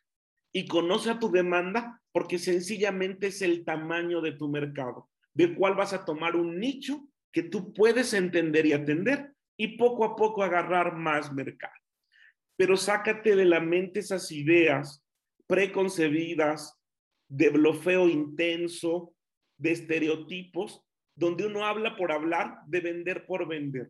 [0.51, 5.75] y conoce a tu demanda porque sencillamente es el tamaño de tu mercado, del cual
[5.75, 10.43] vas a tomar un nicho que tú puedes entender y atender y poco a poco
[10.43, 11.73] agarrar más mercado.
[12.55, 15.03] Pero sácate de la mente esas ideas
[15.45, 16.76] preconcebidas
[17.29, 19.13] de blofeo intenso,
[19.57, 20.87] de estereotipos
[21.17, 23.89] donde uno habla por hablar, de vender por vender.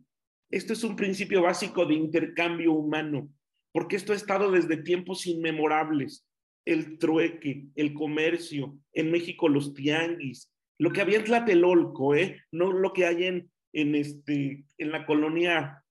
[0.50, 3.30] Esto es un principio básico de intercambio humano,
[3.74, 6.26] porque esto ha estado desde tiempos inmemorables.
[6.66, 12.42] El trueque, el comercio, en México los tianguis, lo que había en Tlatelolco, ¿eh?
[12.52, 15.84] no lo que hay en, en, este, en la colonia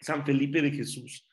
[0.00, 1.26] San Felipe de Jesús,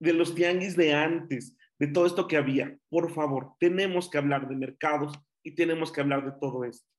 [0.00, 2.76] de los tianguis de antes, de todo esto que había.
[2.88, 6.94] Por favor, tenemos que hablar de mercados y tenemos que hablar de todo esto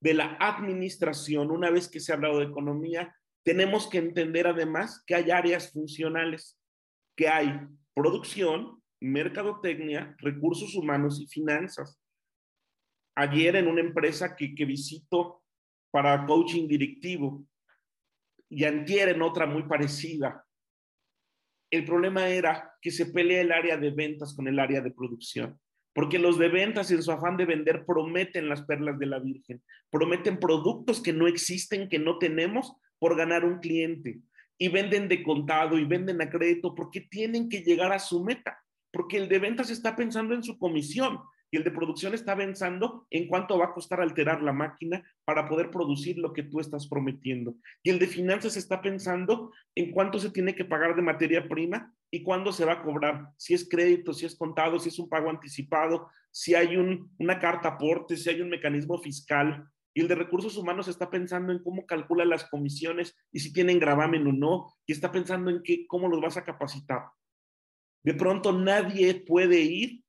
[0.00, 3.14] de la administración, una vez que se ha hablado de economía,
[3.44, 6.58] tenemos que entender además que hay áreas funcionales,
[7.16, 7.60] que hay
[7.94, 12.00] producción, mercadotecnia, recursos humanos y finanzas.
[13.14, 15.42] Ayer en una empresa que, que visito
[15.90, 17.44] para coaching directivo
[18.48, 20.44] y antier en otra muy parecida,
[21.70, 25.58] el problema era que se pelea el área de ventas con el área de producción.
[25.92, 29.62] Porque los de ventas en su afán de vender prometen las perlas de la Virgen,
[29.90, 34.20] prometen productos que no existen, que no tenemos por ganar un cliente
[34.56, 38.62] y venden de contado y venden a crédito porque tienen que llegar a su meta,
[38.92, 41.18] porque el de ventas está pensando en su comisión
[41.50, 45.48] y el de producción está pensando en cuánto va a costar alterar la máquina para
[45.48, 47.56] poder producir lo que tú estás prometiendo.
[47.82, 51.92] Y el de finanzas está pensando en cuánto se tiene que pagar de materia prima
[52.10, 55.08] y cuándo se va a cobrar, si es crédito, si es contado, si es un
[55.08, 59.68] pago anticipado, si hay una carta aporte, si hay un mecanismo fiscal.
[59.92, 63.80] Y el de recursos humanos está pensando en cómo calcula las comisiones y si tienen
[63.80, 67.06] gravamen o no, y está pensando en qué, cómo los vas a capacitar.
[68.04, 70.02] De pronto nadie puede ir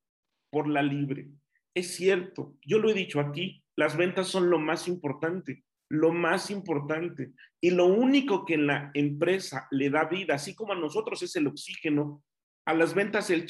[0.52, 1.30] por la libre.
[1.74, 6.52] Es cierto, yo lo he dicho aquí, las ventas son lo más importante, lo más
[6.52, 7.32] importante.
[7.60, 11.36] Y lo único que en la empresa le da vida, así como a nosotros es
[11.36, 12.24] el oxígeno,
[12.66, 13.48] a las ventas el,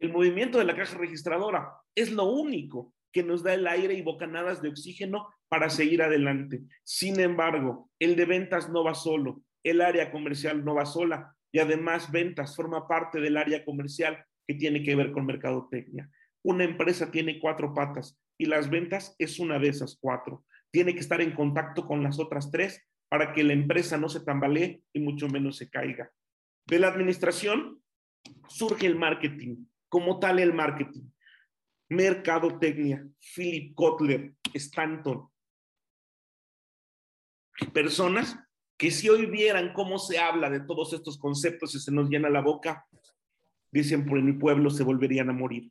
[0.00, 4.02] el movimiento de la caja registradora es lo único que nos da el aire y
[4.02, 6.62] bocanadas de oxígeno para seguir adelante.
[6.82, 11.58] Sin embargo, el de ventas no va solo, el área comercial no va sola y
[11.58, 16.10] además ventas forma parte del área comercial que tiene que ver con mercadotecnia.
[16.42, 20.44] Una empresa tiene cuatro patas y las ventas es una de esas cuatro.
[20.70, 24.20] Tiene que estar en contacto con las otras tres para que la empresa no se
[24.20, 26.10] tambalee y mucho menos se caiga.
[26.66, 27.82] De la administración
[28.48, 31.10] surge el marketing, como tal el marketing.
[31.90, 35.28] Mercadotecnia, Philip Kotler, Stanton.
[37.72, 38.38] Personas
[38.78, 42.30] que si hoy vieran cómo se habla de todos estos conceptos y se nos llena
[42.30, 42.86] la boca,
[43.72, 45.70] dicen por mi pueblo se volverían a morir.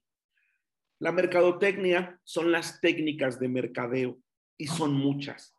[1.00, 4.19] La mercadotecnia son las técnicas de mercadeo
[4.58, 5.56] y son muchas.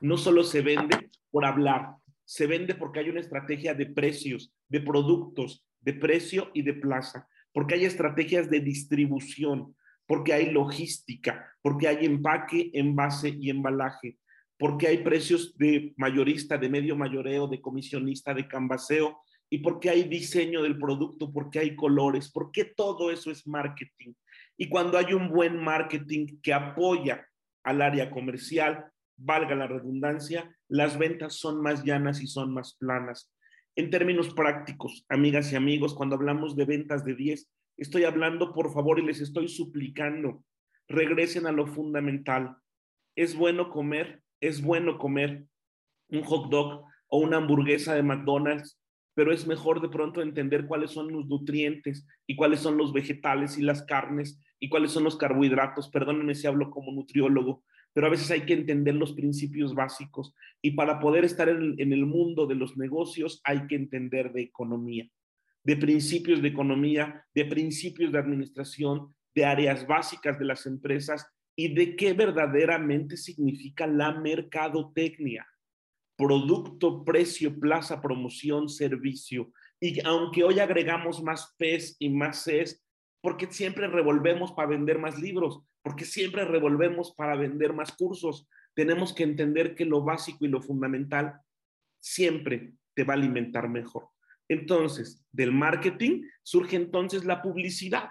[0.00, 4.80] No solo se vende por hablar, se vende porque hay una estrategia de precios, de
[4.80, 11.88] productos, de precio y de plaza, porque hay estrategias de distribución, porque hay logística, porque
[11.88, 14.18] hay empaque, envase y embalaje,
[14.58, 19.18] porque hay precios de mayorista, de medio mayoreo, de comisionista, de cambaseo,
[19.50, 24.14] y porque hay diseño del producto, porque hay colores, porque todo eso es marketing.
[24.56, 27.26] Y cuando hay un buen marketing que apoya
[27.62, 28.86] al área comercial,
[29.16, 33.32] valga la redundancia, las ventas son más llanas y son más planas.
[33.76, 38.72] En términos prácticos, amigas y amigos, cuando hablamos de ventas de 10, estoy hablando, por
[38.72, 40.44] favor, y les estoy suplicando,
[40.88, 42.56] regresen a lo fundamental.
[43.16, 45.46] Es bueno comer, es bueno comer
[46.08, 48.78] un hot dog o una hamburguesa de McDonald's
[49.14, 53.56] pero es mejor de pronto entender cuáles son los nutrientes y cuáles son los vegetales
[53.58, 55.88] y las carnes y cuáles son los carbohidratos.
[55.88, 60.72] Perdónenme si hablo como nutriólogo, pero a veces hay que entender los principios básicos y
[60.72, 65.08] para poder estar en, el mundo de los negocios hay que entender de economía,
[65.62, 71.72] de principios de economía, de principios de administración, de áreas básicas de las empresas y
[71.72, 75.46] de qué verdaderamente significa la mercadotecnia.
[76.16, 79.52] Producto, precio, plaza, promoción, servicio.
[79.80, 82.82] Y aunque hoy agregamos más P's y más C's,
[83.20, 89.12] porque siempre revolvemos para vender más libros, porque siempre revolvemos para vender más cursos, tenemos
[89.12, 91.40] que entender que lo básico y lo fundamental
[92.00, 94.08] siempre te va a alimentar mejor.
[94.48, 98.10] Entonces, del marketing surge entonces la publicidad,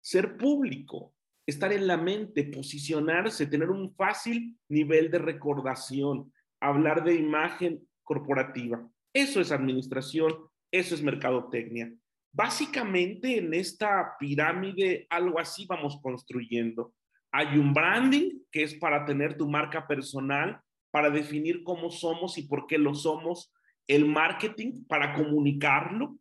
[0.00, 1.14] ser público,
[1.46, 6.32] estar en la mente, posicionarse, tener un fácil nivel de recordación,
[6.62, 8.88] hablar de imagen corporativa.
[9.12, 10.32] Eso es administración,
[10.70, 11.92] eso es mercadotecnia.
[12.32, 16.94] Básicamente en esta pirámide algo así vamos construyendo.
[17.32, 20.60] Hay un branding que es para tener tu marca personal,
[20.90, 23.52] para definir cómo somos y por qué lo somos.
[23.86, 26.16] El marketing para comunicarlo,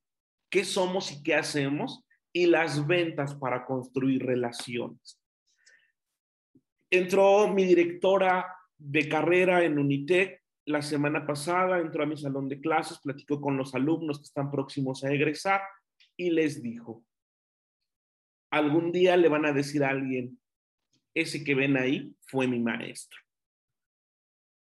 [0.49, 5.19] qué somos y qué hacemos y las ventas para construir relaciones.
[6.89, 12.59] Entró mi directora de carrera en Unitec la semana pasada, entró a mi salón de
[12.59, 15.61] clases, platicó con los alumnos que están próximos a egresar
[16.17, 17.03] y les dijo,
[18.51, 20.39] algún día le van a decir a alguien,
[21.13, 23.19] ese que ven ahí fue mi maestro.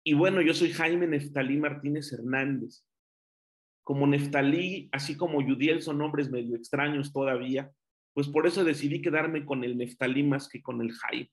[0.04, 2.84] Y bueno, yo soy Jaime Neftalí Martínez Hernández
[3.84, 7.70] como Neftalí, así como Yudiel son nombres medio extraños todavía,
[8.14, 11.30] pues por eso decidí quedarme con el Neftalí más que con el Jaime.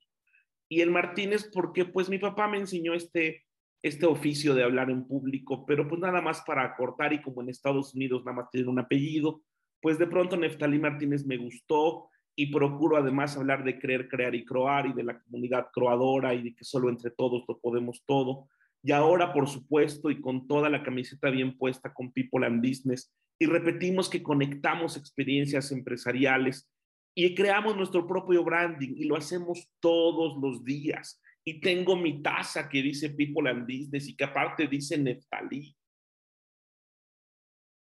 [0.71, 3.43] Y el Martínez, porque pues mi papá me enseñó este,
[3.83, 7.49] este oficio de hablar en público, pero pues nada más para acortar y como en
[7.49, 9.41] Estados Unidos nada más tiene un apellido,
[9.81, 12.07] pues de pronto Neftalí Martínez me gustó
[12.37, 16.41] y procuro además hablar de creer, crear y croar y de la comunidad croadora y
[16.41, 18.47] de que solo entre todos lo podemos todo.
[18.81, 23.13] Y ahora, por supuesto, y con toda la camiseta bien puesta con People and Business,
[23.37, 26.71] y repetimos que conectamos experiencias empresariales
[27.13, 31.21] y creamos nuestro propio branding y lo hacemos todos los días.
[31.43, 35.75] Y tengo mi taza que dice People and Business y que aparte dice Neftalí.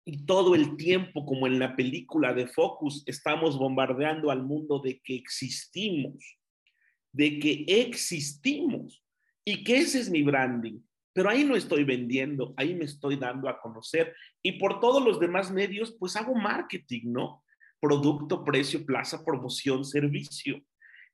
[0.05, 5.01] Y todo el tiempo, como en la película de Focus, estamos bombardeando al mundo de
[5.01, 6.39] que existimos,
[7.13, 9.03] de que existimos
[9.45, 10.81] y que ese es mi branding.
[11.13, 14.15] Pero ahí no estoy vendiendo, ahí me estoy dando a conocer.
[14.43, 17.43] Y por todos los demás medios, pues hago marketing, ¿no?
[17.81, 20.61] Producto, precio, plaza, promoción, servicio.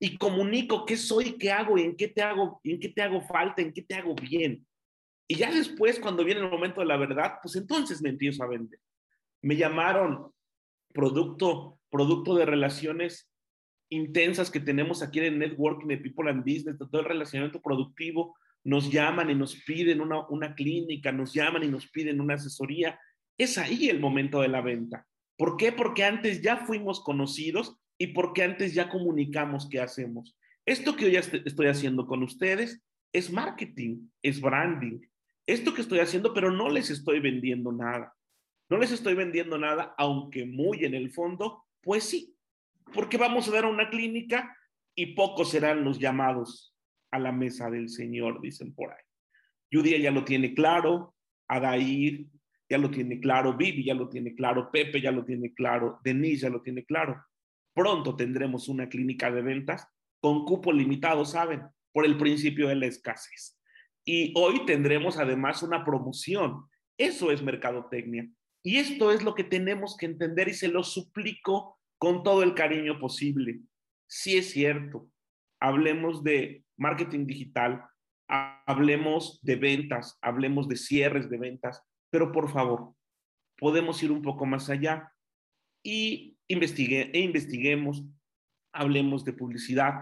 [0.01, 3.63] Y comunico qué soy, qué hago, en qué te hago, en qué te hago falta,
[3.63, 4.67] en qué te hago bien.
[5.29, 8.49] Y ya después, cuando viene el momento de la verdad, pues entonces me empiezo a
[8.49, 8.79] vender.
[9.43, 10.33] Me llamaron
[10.93, 13.31] producto, producto de relaciones
[13.91, 17.61] intensas que tenemos aquí en el networking de People and Business, de todo el relacionamiento
[17.61, 22.35] productivo, nos llaman y nos piden una, una clínica, nos llaman y nos piden una
[22.35, 22.99] asesoría.
[23.39, 25.07] Es ahí el momento de la venta.
[25.37, 25.73] ¿Por qué?
[25.73, 30.37] Porque antes ya fuimos conocidos y porque antes ya comunicamos qué hacemos.
[30.67, 32.83] Esto que hoy estoy haciendo con ustedes
[33.13, 35.01] es marketing, es branding.
[35.47, 38.15] Esto que estoy haciendo, pero no les estoy vendiendo nada.
[38.71, 42.35] No les estoy vendiendo nada, aunque muy en el fondo, pues sí,
[42.95, 44.57] porque vamos a dar una clínica
[44.95, 46.75] y pocos serán los llamados
[47.11, 49.05] a la mesa del Señor, dicen por ahí.
[49.71, 51.15] Judia ya lo tiene claro,
[51.47, 52.27] Adair
[52.75, 56.43] ya lo tiene claro, Vivi ya lo tiene claro, Pepe ya lo tiene claro, Denise
[56.43, 57.25] ya lo tiene claro.
[57.73, 59.87] Pronto tendremos una clínica de ventas
[60.21, 61.63] con cupo limitado, ¿saben?
[61.93, 63.61] Por el principio de la escasez.
[64.05, 66.65] Y hoy tendremos además una promoción.
[66.99, 68.29] Eso es mercadotecnia.
[68.65, 72.55] Y esto es lo que tenemos que entender y se lo suplico con todo el
[72.55, 73.61] cariño posible.
[74.09, 75.09] Sí es cierto,
[75.61, 77.85] hablemos de marketing digital,
[78.27, 81.85] hablemos de ventas, hablemos de cierres de ventas,
[82.15, 82.95] pero por favor,
[83.59, 85.13] podemos ir un poco más allá
[85.83, 88.05] y investigue, e investiguemos,
[88.73, 89.95] hablemos de publicidad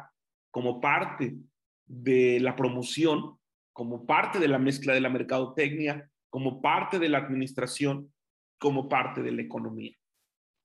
[0.51, 1.39] como parte
[1.87, 3.39] de la promoción,
[3.73, 8.13] como parte de la mezcla de la mercadotecnia, como parte de la administración,
[8.59, 9.97] como parte de la economía.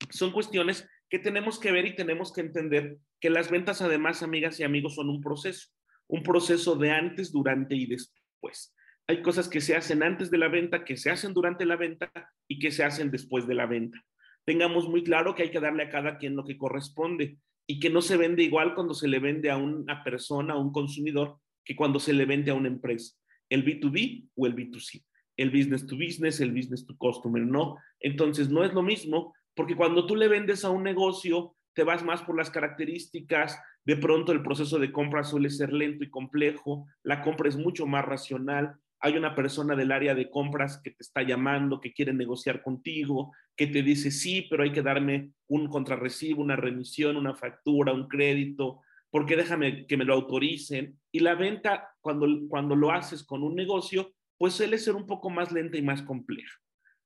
[0.10, 4.60] Son cuestiones que tenemos que ver y tenemos que entender que las ventas, además, amigas
[4.60, 5.70] y amigos, son un proceso,
[6.08, 8.76] un proceso de antes, durante y después.
[9.08, 12.12] Hay cosas que se hacen antes de la venta, que se hacen durante la venta
[12.48, 14.04] y que se hacen después de la venta.
[14.46, 17.90] Tengamos muy claro que hay que darle a cada quien lo que corresponde y que
[17.90, 21.76] no se vende igual cuando se le vende a una persona, a un consumidor, que
[21.76, 23.16] cuando se le vende a una empresa,
[23.50, 25.04] el B2B o el B2C,
[25.38, 27.78] el business to business, el business to customer, no.
[28.00, 32.04] Entonces, no es lo mismo porque cuando tú le vendes a un negocio, te vas
[32.04, 36.88] más por las características, de pronto el proceso de compra suele ser lento y complejo,
[37.04, 41.04] la compra es mucho más racional, hay una persona del área de compras que te
[41.04, 45.68] está llamando, que quiere negociar contigo, que te dice, sí, pero hay que darme un
[45.68, 51.00] contrarrecibo, una remisión, una factura, un crédito, porque déjame que me lo autoricen.
[51.12, 55.30] Y la venta, cuando, cuando lo haces con un negocio, pues suele ser un poco
[55.30, 56.54] más lenta y más compleja.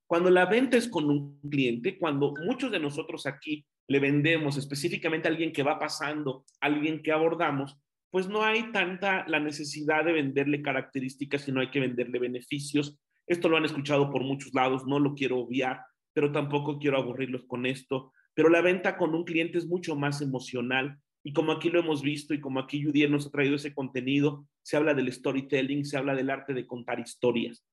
[0.08, 5.28] Cuando la venta es con un cliente, cuando muchos de nosotros aquí le vendemos específicamente
[5.28, 7.78] a alguien que va pasando, a alguien que abordamos,
[8.12, 13.00] pues no hay tanta la necesidad de venderle características, sino hay que venderle beneficios.
[13.26, 15.82] Esto lo han escuchado por muchos lados, no lo quiero obviar,
[16.14, 18.12] pero tampoco quiero aburrirlos con esto.
[18.34, 22.02] Pero la venta con un cliente es mucho más emocional y como aquí lo hemos
[22.02, 25.98] visto y como aquí Judiel nos ha traído ese contenido, se habla del storytelling, se
[25.98, 27.66] habla del arte de contar historias.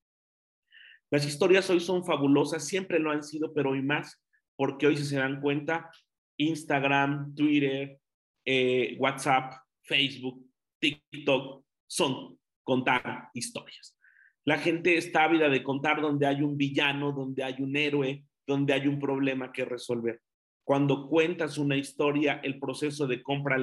[1.11, 4.23] Las historias hoy son fabulosas, siempre lo han sido, pero hoy más,
[4.55, 5.89] porque hoy si se dan cuenta,
[6.37, 7.99] Instagram, Twitter,
[8.45, 9.53] eh, WhatsApp,
[9.89, 10.45] Facebook,
[10.79, 13.97] TikTok, son contar historias.
[14.45, 18.73] La gente está ávida de contar donde hay un villano, donde hay un héroe, donde
[18.73, 20.21] hay un problema que resolver.
[20.63, 23.57] Cuando cuentas una historia, el proceso de compra,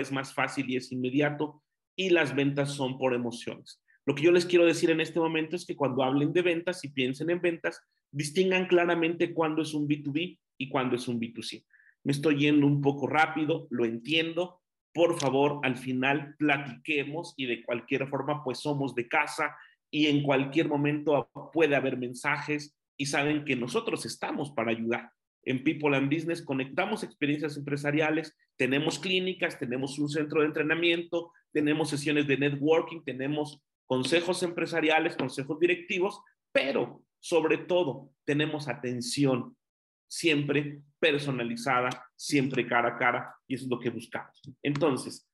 [0.00, 1.62] es más fácil y es inmediato
[1.94, 3.82] y las ventas son por emociones.
[4.06, 6.82] Lo que yo les quiero decir en este momento es que cuando hablen de ventas
[6.84, 11.64] y piensen en ventas, distingan claramente cuándo es un B2B y cuándo es un B2C.
[12.04, 14.61] Me estoy yendo un poco rápido, lo entiendo,
[14.92, 19.56] por favor, al final platiquemos y de cualquier forma, pues somos de casa
[19.90, 25.10] y en cualquier momento puede haber mensajes y saben que nosotros estamos para ayudar.
[25.44, 31.90] En People and Business conectamos experiencias empresariales, tenemos clínicas, tenemos un centro de entrenamiento, tenemos
[31.90, 36.20] sesiones de networking, tenemos consejos empresariales, consejos directivos,
[36.52, 39.56] pero sobre todo tenemos atención
[40.12, 44.42] siempre personalizada, siempre cara a cara, y eso es lo que buscamos.
[44.62, 45.26] Entonces,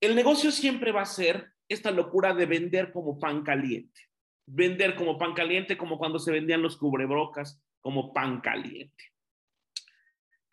[0.00, 4.00] el negocio siempre va a ser esta locura de vender como pan caliente.
[4.46, 9.04] Vender como pan caliente, como cuando se vendían los cubrebrocas, como pan caliente.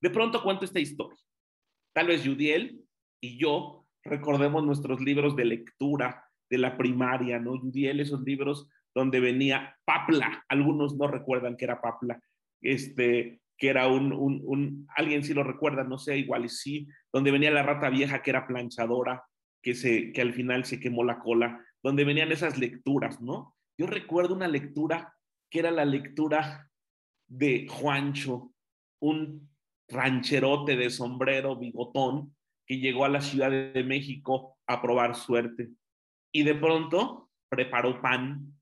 [0.02, 1.20] De pronto cuento esta historia.
[1.94, 2.84] Tal vez Judiel
[3.22, 7.60] y yo recordemos nuestros libros de lectura de la primaria, ¿no?
[7.60, 12.20] Judiel, esos libros donde venía Papla, algunos no recuerdan que era Papla,
[12.62, 17.32] este, que era un, un, alguien si lo recuerda, no sé, igual y sí, donde
[17.32, 19.24] venía la rata vieja que era planchadora,
[19.62, 23.56] que, se, que al final se quemó la cola, donde venían esas lecturas, ¿no?
[23.78, 25.14] Yo recuerdo una lectura
[25.50, 26.70] que era la lectura
[27.28, 28.54] de Juancho,
[29.02, 29.50] un
[29.88, 32.36] rancherote de sombrero, bigotón,
[32.66, 35.70] que llegó a la Ciudad de México a probar suerte.
[36.32, 38.54] Y de pronto preparó pan,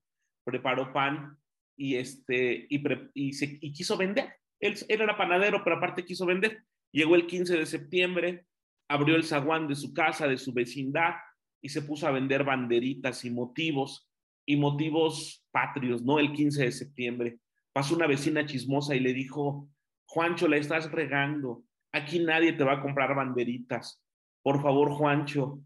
[0.44, 1.38] preparó pan
[1.76, 2.82] y, este, y,
[3.14, 4.34] y, quiso vender.
[4.60, 6.62] Él, él, era panadero, pero aparte quiso vender.
[6.92, 8.46] Llegó el 15 de septiembre,
[8.88, 11.14] abrió el zaguán de su casa, de su vecindad,
[11.60, 14.08] y se puso a vender banderitas y motivos,
[14.46, 16.18] y motivos patrios, ¿no?
[16.18, 17.38] El 15 de septiembre.
[17.72, 19.68] Pasó una vecina chismosa y le dijo,
[20.06, 21.64] Juancho, la estás regando.
[21.92, 24.02] Aquí nadie te va a comprar banderitas.
[24.42, 25.60] Por favor, Juancho,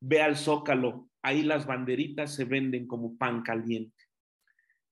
[0.00, 1.08] ve al zócalo.
[1.22, 4.04] Ahí las banderitas se venden como pan caliente.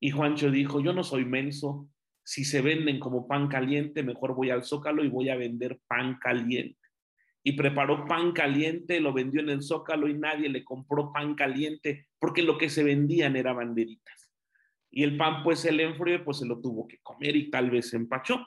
[0.00, 1.88] Y Juancho dijo, yo no soy menso,
[2.24, 6.18] si se venden como pan caliente, mejor voy al zócalo y voy a vender pan
[6.18, 6.78] caliente.
[7.42, 12.06] Y preparó pan caliente, lo vendió en el zócalo y nadie le compró pan caliente
[12.18, 14.30] porque lo que se vendían eran banderitas.
[14.90, 17.90] Y el pan pues se le pues se lo tuvo que comer y tal vez
[17.90, 18.44] se empachó.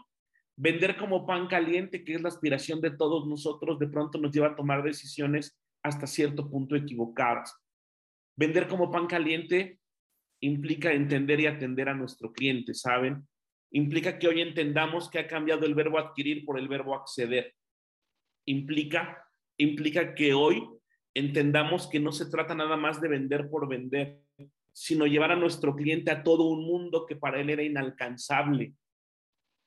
[0.55, 4.47] Vender como pan caliente, que es la aspiración de todos nosotros, de pronto nos lleva
[4.47, 7.55] a tomar decisiones hasta cierto punto equivocadas.
[8.35, 9.79] Vender como pan caliente
[10.43, 13.25] implica entender y atender a nuestro cliente, ¿saben?
[13.71, 17.55] Implica que hoy entendamos que ha cambiado el verbo adquirir por el verbo acceder.
[18.45, 19.25] Implica,
[19.57, 20.67] implica que hoy
[21.13, 24.21] entendamos que no se trata nada más de vender por vender,
[24.73, 28.73] sino llevar a nuestro cliente a todo un mundo que para él era inalcanzable.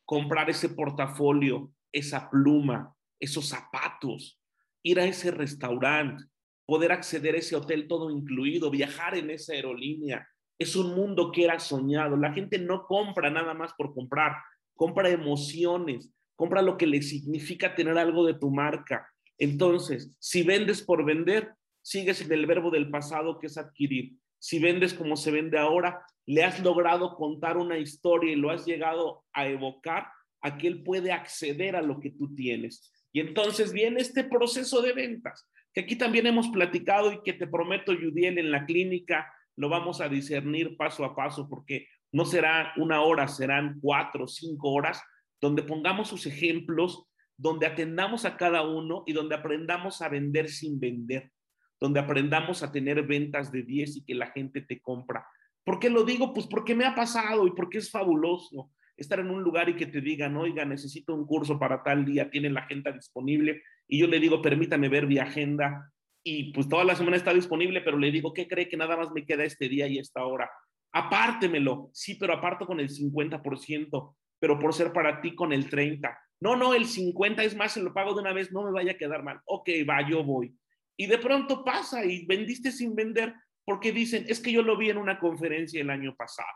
[0.05, 4.39] Comprar ese portafolio, esa pluma, esos zapatos,
[4.83, 6.25] ir a ese restaurante,
[6.67, 10.29] poder acceder a ese hotel todo incluido, viajar en esa aerolínea,
[10.59, 12.17] es un mundo que era soñado.
[12.17, 14.33] La gente no compra nada más por comprar,
[14.75, 19.09] compra emociones, compra lo que le significa tener algo de tu marca.
[19.39, 21.53] Entonces, si vendes por vender,
[21.83, 24.15] sigues en el verbo del pasado que es adquirir.
[24.39, 28.67] Si vendes como se vende ahora, le has logrado contar una historia y lo has
[28.67, 30.09] llegado a evocar,
[30.43, 32.93] a que él puede acceder a lo que tú tienes.
[33.13, 37.47] Y entonces viene este proceso de ventas, que aquí también hemos platicado y que te
[37.47, 42.73] prometo, Judiel, en la clínica lo vamos a discernir paso a paso porque no será
[42.77, 45.03] una hora, serán cuatro o cinco horas
[45.41, 50.81] donde pongamos sus ejemplos donde atendamos a cada uno y donde aprendamos a vender sin
[50.81, 51.31] vender,
[51.79, 55.27] donde aprendamos a tener ventas de 10 y que la gente te compra.
[55.65, 56.33] ¿Por qué lo digo?
[56.33, 59.87] Pues porque me ha pasado y porque es fabuloso estar en un lugar y que
[59.87, 64.07] te digan, oiga, necesito un curso para tal día, tienen la agenda disponible y yo
[64.07, 65.93] le digo, permítame ver mi agenda
[66.29, 69.13] y pues toda la semana está disponible, pero le digo, ¿qué cree que nada más
[69.13, 70.51] me queda este día y esta hora?
[70.91, 76.19] Apártemelo, sí, pero aparto con el 50%, pero por ser para ti con el 30%.
[76.41, 78.93] No, no, el 50 es más, se lo pago de una vez, no me vaya
[78.93, 79.41] a quedar mal.
[79.45, 80.53] Ok, va, yo voy.
[80.97, 83.33] Y de pronto pasa y vendiste sin vender
[83.65, 86.49] porque dicen, es que yo lo vi en una conferencia el año pasado.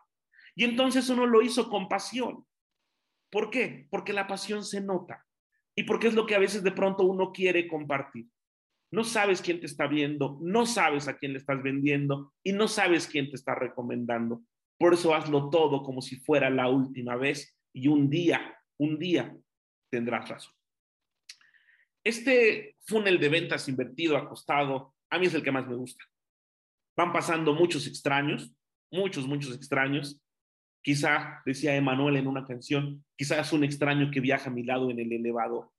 [0.57, 2.45] Y entonces uno lo hizo con pasión.
[3.31, 3.87] ¿Por qué?
[3.89, 5.25] Porque la pasión se nota
[5.77, 8.27] y porque es lo que a veces de pronto uno quiere compartir.
[8.93, 12.67] No sabes quién te está viendo, no sabes a quién le estás vendiendo y no
[12.67, 14.43] sabes quién te está recomendando.
[14.79, 19.37] Por eso hazlo todo como si fuera la última vez y un día, un día
[19.91, 20.55] tendrás razón.
[22.03, 26.05] Este funnel de ventas invertido, acostado, a mí es el que más me gusta.
[26.97, 28.53] Van pasando muchos extraños,
[28.91, 30.21] muchos, muchos extraños.
[30.83, 34.99] Quizá, decía Emanuel en una canción, quizás un extraño que viaja a mi lado en
[34.99, 35.71] el elevador.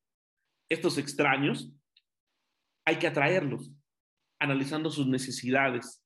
[0.70, 1.74] Estos extraños
[2.86, 3.72] hay que atraerlos,
[4.40, 6.04] analizando sus necesidades.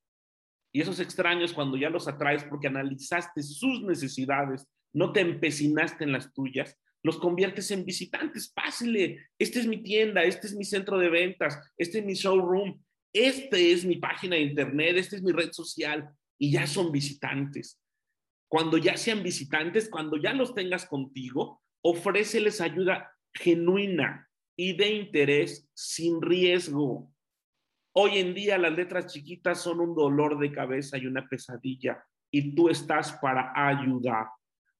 [0.73, 6.11] Y esos extraños, cuando ya los atraes porque analizaste sus necesidades, no te empecinaste en
[6.11, 8.49] las tuyas, los conviertes en visitantes.
[8.49, 12.81] Pásele, esta es mi tienda, este es mi centro de ventas, este es mi showroom,
[13.13, 17.79] este es mi página de internet, esta es mi red social y ya son visitantes.
[18.49, 25.69] Cuando ya sean visitantes, cuando ya los tengas contigo, ofréceles ayuda genuina y de interés
[25.73, 27.11] sin riesgo.
[27.93, 32.53] Hoy en día las letras chiquitas son un dolor de cabeza y una pesadilla y
[32.55, 34.27] tú estás para ayudar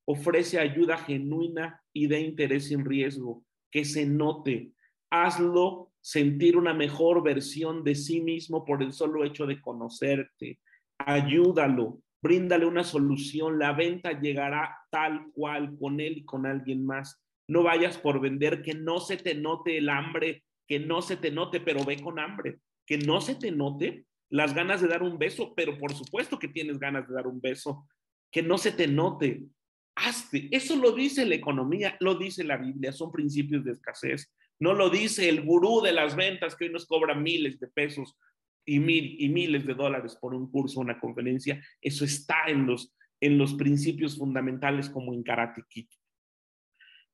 [0.06, 4.72] ofrece ayuda genuina y de interés sin riesgo, que se note.
[5.10, 10.60] Hazlo sentir una mejor versión de sí mismo por el solo hecho de conocerte.
[11.00, 13.58] Ayúdalo, bríndale una solución.
[13.58, 17.25] La venta llegará tal cual con él y con alguien más.
[17.48, 21.32] No vayas por vender, que no se te note el hambre, que no se te
[21.32, 22.60] note, pero ve con hambre.
[22.86, 26.48] Que no se te note las ganas de dar un beso, pero por supuesto que
[26.48, 27.88] tienes ganas de dar un beso.
[28.32, 29.44] Que no se te note
[29.96, 30.50] hazte.
[30.52, 34.34] Eso lo dice la economía, lo dice la Biblia, son principios de escasez.
[34.60, 38.18] No lo dice el gurú de las ventas que hoy nos cobra miles de pesos
[38.66, 41.62] y, mil, y miles de dólares por un curso, una conferencia.
[41.82, 45.64] Eso está en los, en los principios fundamentales como en Karate.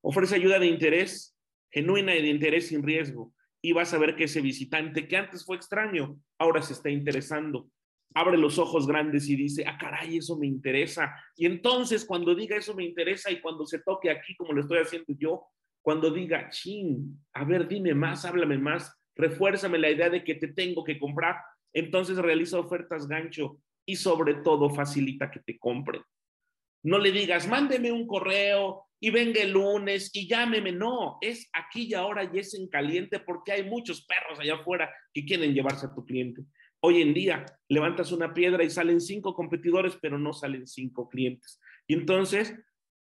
[0.01, 1.37] Ofrece ayuda de interés,
[1.69, 3.33] genuina y de interés sin riesgo.
[3.61, 7.69] Y vas a ver que ese visitante que antes fue extraño, ahora se está interesando
[8.13, 11.13] abre los ojos grandes y dice, ah, caray, eso me interesa.
[11.35, 14.79] Y entonces cuando diga eso me interesa y cuando se toque aquí como lo estoy
[14.79, 15.45] haciendo yo,
[15.81, 20.49] cuando diga, chin, a ver, dime más, háblame más, refuérzame la idea de que te
[20.49, 21.37] tengo que comprar,
[21.73, 26.01] entonces realiza ofertas gancho y sobre todo facilita que te compren.
[26.83, 30.71] No le digas, mándeme un correo y venga el lunes y llámeme.
[30.71, 34.93] No, es aquí y ahora y es en caliente porque hay muchos perros allá afuera
[35.11, 36.43] que quieren llevarse a tu cliente.
[36.81, 41.59] Hoy en día levantas una piedra y salen cinco competidores, pero no salen cinco clientes.
[41.87, 42.55] Y entonces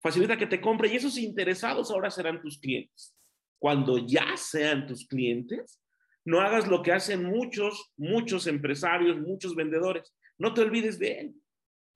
[0.01, 3.15] facilita que te compre y esos interesados ahora serán tus clientes.
[3.59, 5.79] Cuando ya sean tus clientes,
[6.25, 10.15] no hagas lo que hacen muchos, muchos empresarios, muchos vendedores.
[10.39, 11.35] No te olvides de él.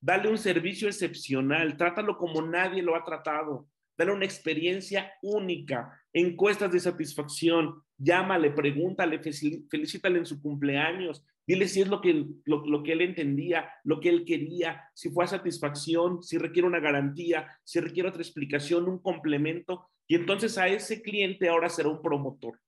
[0.00, 3.68] Dale un servicio excepcional, trátalo como nadie lo ha tratado.
[3.96, 11.80] Dale una experiencia única, encuestas de satisfacción, llámale, pregúntale, felicítale en su cumpleaños, Dile si
[11.80, 16.22] es lo que, lo, que él entendía, lo que él quería, si fue a satisfacción,
[16.22, 19.88] si requiere una garantía, si requiere otra explicación, un complemento.
[20.08, 22.60] Y entonces a ese cliente ahora será un promotor.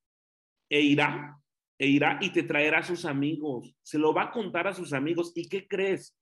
[0.70, 1.41] E irá,
[1.76, 3.74] e irá y te traerá a sus amigos.
[3.83, 5.33] Se lo va a contar a sus amigos.
[5.35, 6.16] ¿Y qué crees?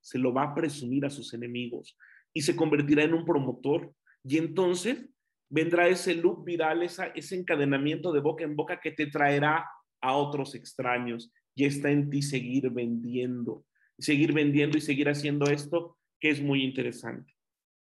[0.00, 1.96] Se lo va a presumir a sus enemigos.
[2.34, 3.94] Y se convertirá en un promotor.
[4.24, 5.08] Y entonces
[5.48, 9.68] vendrá ese loop viral, ese encadenamiento de boca en boca que te traerá
[10.00, 13.64] a otros extraños y está en ti seguir vendiendo,
[13.98, 17.34] seguir vendiendo y seguir haciendo esto que es muy interesante.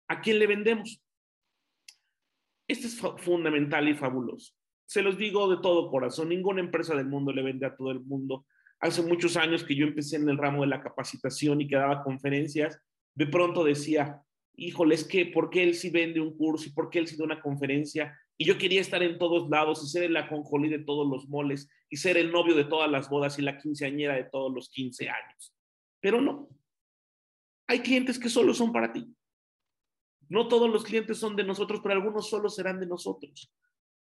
[0.08, 1.02] ¿A quién le vendemos?
[2.68, 4.54] Esto es fundamental y fabuloso.
[4.86, 8.00] Se los digo de todo corazón, ninguna empresa del mundo le vende a todo el
[8.00, 8.46] mundo.
[8.80, 12.04] Hace muchos años que yo empecé en el ramo de la capacitación y que daba
[12.04, 12.80] conferencias,
[13.16, 14.22] de pronto decía,
[14.58, 17.16] híjole, es que, ¿por qué él sí vende un curso y por qué él sí
[17.16, 18.20] da una conferencia?
[18.38, 21.70] Y yo quería estar en todos lados y ser el aconjolí de todos los moles
[21.90, 25.10] y ser el novio de todas las bodas y la quinceañera de todos los 15
[25.10, 25.54] años.
[26.02, 26.50] Pero no.
[27.68, 29.08] Hay clientes que solo son para ti.
[30.30, 33.52] No todos los clientes son de nosotros, pero algunos solo serán de nosotros.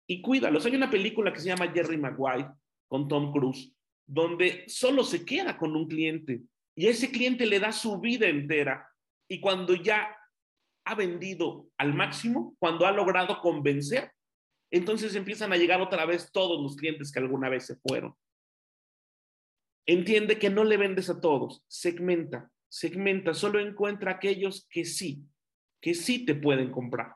[0.06, 0.66] y cuídalos.
[0.66, 2.48] Hay una película que se llama Jerry Maguire
[2.88, 3.74] con Tom Cruise,
[4.06, 6.42] donde solo se queda con un cliente
[6.76, 8.86] y ese cliente le da su vida entera.
[9.28, 10.14] Y cuando ya
[10.84, 14.12] ha vendido al máximo, cuando ha logrado convencer,
[14.70, 18.14] entonces empiezan a llegar otra vez todos los clientes que alguna vez se fueron.
[19.86, 25.24] Entiende que no le vendes a todos, segmenta, segmenta, solo encuentra aquellos que sí,
[25.80, 27.14] que sí te pueden comprar.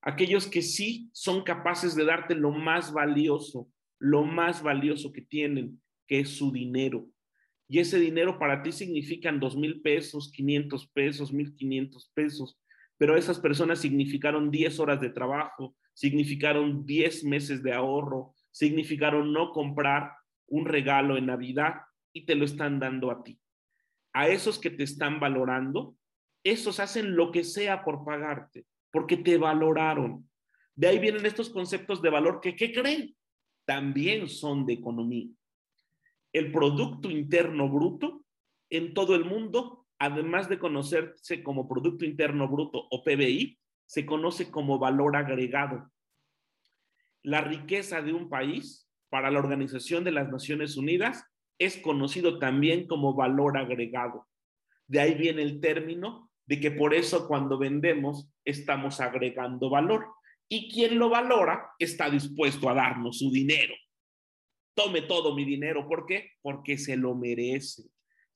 [0.00, 5.80] Aquellos que sí son capaces de darte lo más valioso, lo más valioso que tienen,
[6.08, 7.06] que es su dinero.
[7.68, 12.58] Y ese dinero para ti significan dos mil pesos, 500 pesos, 1500 pesos,
[12.98, 19.50] pero esas personas significaron 10 horas de trabajo, significaron 10 meses de ahorro, significaron no
[19.50, 20.12] comprar
[20.46, 21.80] un regalo en Navidad
[22.12, 23.40] y te lo están dando a ti.
[24.12, 25.96] A esos que te están valorando,
[26.44, 30.28] esos hacen lo que sea por pagarte, porque te valoraron.
[30.74, 33.16] De ahí vienen estos conceptos de valor que, ¿qué creen?
[33.64, 35.28] También son de economía.
[36.32, 38.24] El Producto Interno Bruto
[38.70, 44.50] en todo el mundo, además de conocerse como Producto Interno Bruto o PBI, se conoce
[44.50, 45.90] como valor agregado.
[47.22, 51.26] La riqueza de un país para la Organización de las Naciones Unidas
[51.58, 54.26] es conocido también como valor agregado.
[54.86, 60.06] De ahí viene el término de que por eso cuando vendemos estamos agregando valor.
[60.48, 63.74] Y quien lo valora está dispuesto a darnos su dinero.
[64.74, 65.86] Tome todo mi dinero.
[65.86, 66.30] ¿Por qué?
[66.42, 67.84] Porque se lo merece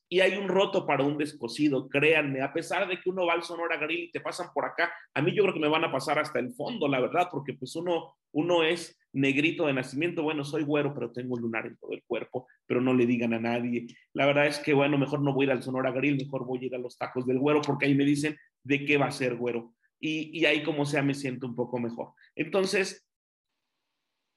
[0.09, 3.43] y hay un roto para un descosido, créanme, a pesar de que uno va al
[3.43, 5.91] Sonora Grill y te pasan por acá, a mí yo creo que me van a
[5.91, 10.45] pasar hasta el fondo, la verdad, porque pues uno, uno es negrito de nacimiento, bueno,
[10.45, 13.41] soy güero, pero tengo un lunar en todo el cuerpo, pero no le digan a
[13.41, 13.87] nadie.
[14.13, 16.75] La verdad es que, bueno, mejor no voy al Sonora Grill, mejor voy a ir
[16.75, 19.75] a los tacos del güero, porque ahí me dicen de qué va a ser güero.
[19.99, 22.13] Y, y ahí como sea me siento un poco mejor.
[22.37, 23.09] Entonces,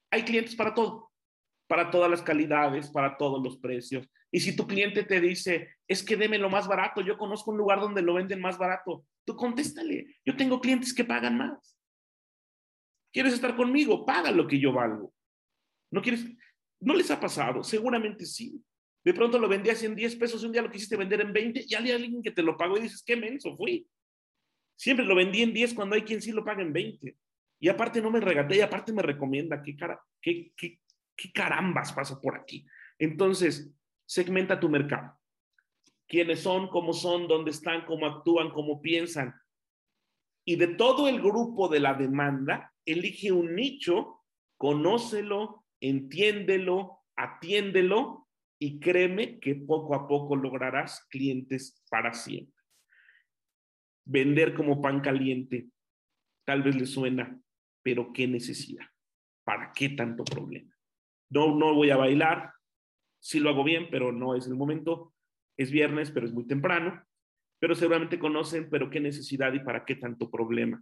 [0.09, 1.09] hay clientes para todo
[1.70, 4.09] para todas las calidades, para todos los precios.
[4.32, 7.57] Y si tu cliente te dice, es que deme lo más barato, yo conozco un
[7.57, 11.78] lugar donde lo venden más barato, tú contéstale, yo tengo clientes que pagan más.
[13.13, 14.03] ¿Quieres estar conmigo?
[14.03, 15.13] Paga lo que yo valgo.
[15.91, 16.26] ¿No quieres?
[16.80, 17.63] ¿No les ha pasado?
[17.63, 18.59] Seguramente sí.
[19.03, 21.76] De pronto lo vendías en 10 pesos un día lo quisiste vender en 20 y
[21.76, 23.88] hay alguien que te lo pagó y dices, qué menso fui.
[24.76, 27.15] Siempre lo vendí en 10 cuando hay quien sí lo paga en 20.
[27.59, 29.61] Y aparte no me regaté y aparte me recomienda.
[29.61, 30.80] ¿Qué, cara, qué, qué,
[31.20, 32.65] ¿qué carambas pasa por aquí?
[32.97, 33.70] Entonces,
[34.05, 35.20] segmenta tu mercado.
[36.07, 36.70] ¿Quiénes son?
[36.70, 37.28] ¿Cómo son?
[37.28, 37.86] ¿Dónde están?
[37.86, 38.51] ¿Cómo actúan?
[38.51, 39.36] ¿Cómo piensan?
[40.45, 44.24] Y de todo el grupo de la demanda, elige un nicho,
[44.57, 52.55] conócelo, entiéndelo, atiéndelo y créeme que poco a poco lograrás clientes para siempre.
[54.05, 55.67] Vender como pan caliente,
[56.45, 57.39] tal vez le suena,
[57.84, 58.86] pero ¿qué necesidad?
[59.43, 60.78] ¿Para qué tanto problema?
[61.30, 62.51] No, no voy a bailar,
[63.19, 65.13] sí lo hago bien, pero no es el momento.
[65.57, 67.03] Es viernes, pero es muy temprano.
[67.59, 70.82] Pero seguramente conocen, pero qué necesidad y para qué tanto problema.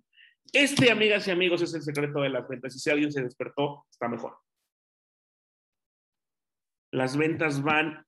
[0.54, 2.76] Este, amigas y amigos, es el secreto de las ventas.
[2.76, 4.38] Y si alguien se despertó, está mejor.
[6.92, 8.06] Las ventas van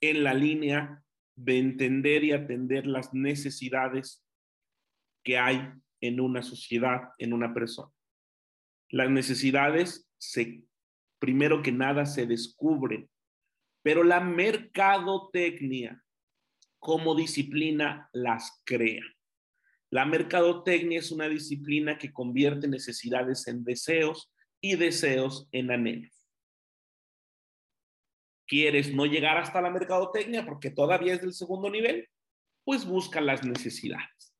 [0.00, 1.02] en la línea
[1.36, 4.24] de entender y atender las necesidades
[5.24, 7.92] que hay en una sociedad, en una persona.
[8.90, 10.64] Las necesidades se
[11.22, 13.08] primero que nada se descubre,
[13.84, 16.02] pero la mercadotecnia
[16.80, 19.04] como disciplina las crea.
[19.88, 26.28] La mercadotecnia es una disciplina que convierte necesidades en deseos y deseos en anhelos.
[28.48, 32.08] ¿Quieres no llegar hasta la mercadotecnia porque todavía es del segundo nivel?
[32.64, 34.34] Pues busca las necesidades.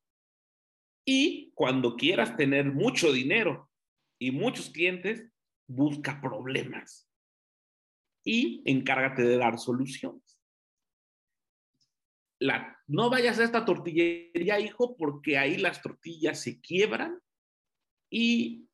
[1.05, 3.71] Y cuando quieras tener mucho dinero
[4.19, 5.32] y muchos clientes,
[5.73, 7.09] busca problemas
[8.23, 10.39] y encárgate de dar soluciones.
[12.39, 17.19] La, no vayas a esta tortillería, hijo, porque ahí las tortillas se quiebran
[18.09, 18.67] y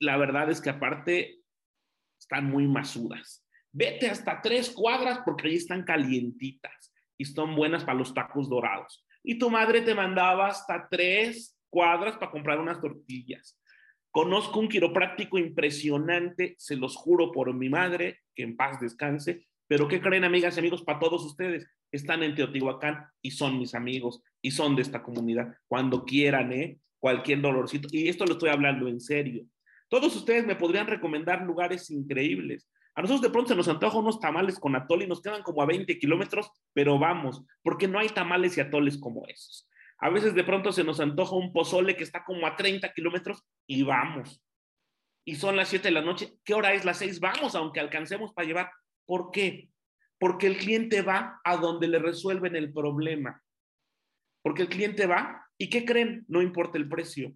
[0.00, 1.42] la verdad es que aparte
[2.18, 3.46] están muy masudas.
[3.72, 9.06] Vete hasta tres cuadras porque ahí están calientitas y son buenas para los tacos dorados.
[9.22, 13.60] Y tu madre te mandaba hasta tres cuadras para comprar unas tortillas.
[14.16, 19.88] Conozco un quiropráctico impresionante, se los juro por mi madre, que en paz descanse, pero
[19.88, 21.68] ¿qué creen amigas y amigos para todos ustedes?
[21.92, 25.54] Están en Teotihuacán y son mis amigos y son de esta comunidad.
[25.68, 26.78] Cuando quieran, ¿eh?
[26.98, 27.88] Cualquier dolorcito.
[27.92, 29.44] Y esto lo estoy hablando en serio.
[29.90, 32.70] Todos ustedes me podrían recomendar lugares increíbles.
[32.94, 35.60] A nosotros de pronto se nos antoja unos tamales con atole y nos quedan como
[35.60, 39.68] a 20 kilómetros, pero vamos, porque no hay tamales y atoles como esos.
[39.98, 43.44] A veces de pronto se nos antoja un pozole que está como a 30 kilómetros
[43.66, 44.42] y vamos.
[45.28, 46.84] y son las 7 de la noche, ¿qué hora es?
[46.84, 48.70] Las 6, vamos, aunque alcancemos para llevar.
[49.06, 49.70] ¿Por qué?
[50.18, 53.42] Porque el cliente va a donde le resuelven el problema.
[54.42, 56.24] Porque el cliente va y ¿qué creen?
[56.28, 57.34] No importa el precio.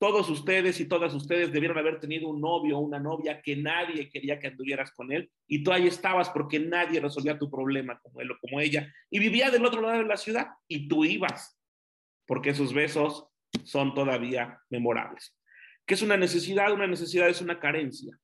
[0.00, 4.08] Todos ustedes y todas ustedes debieron haber tenido un novio o una novia que nadie
[4.08, 8.20] quería que anduvieras con él y tú ahí estabas porque nadie resolvía tu problema como
[8.22, 11.60] él o como ella y vivía del otro lado de la ciudad y tú ibas
[12.26, 13.26] porque esos besos
[13.64, 15.36] son todavía memorables.
[15.90, 16.72] ¿Qué es una necesidad?
[16.72, 18.16] Una necesidad es una carencia.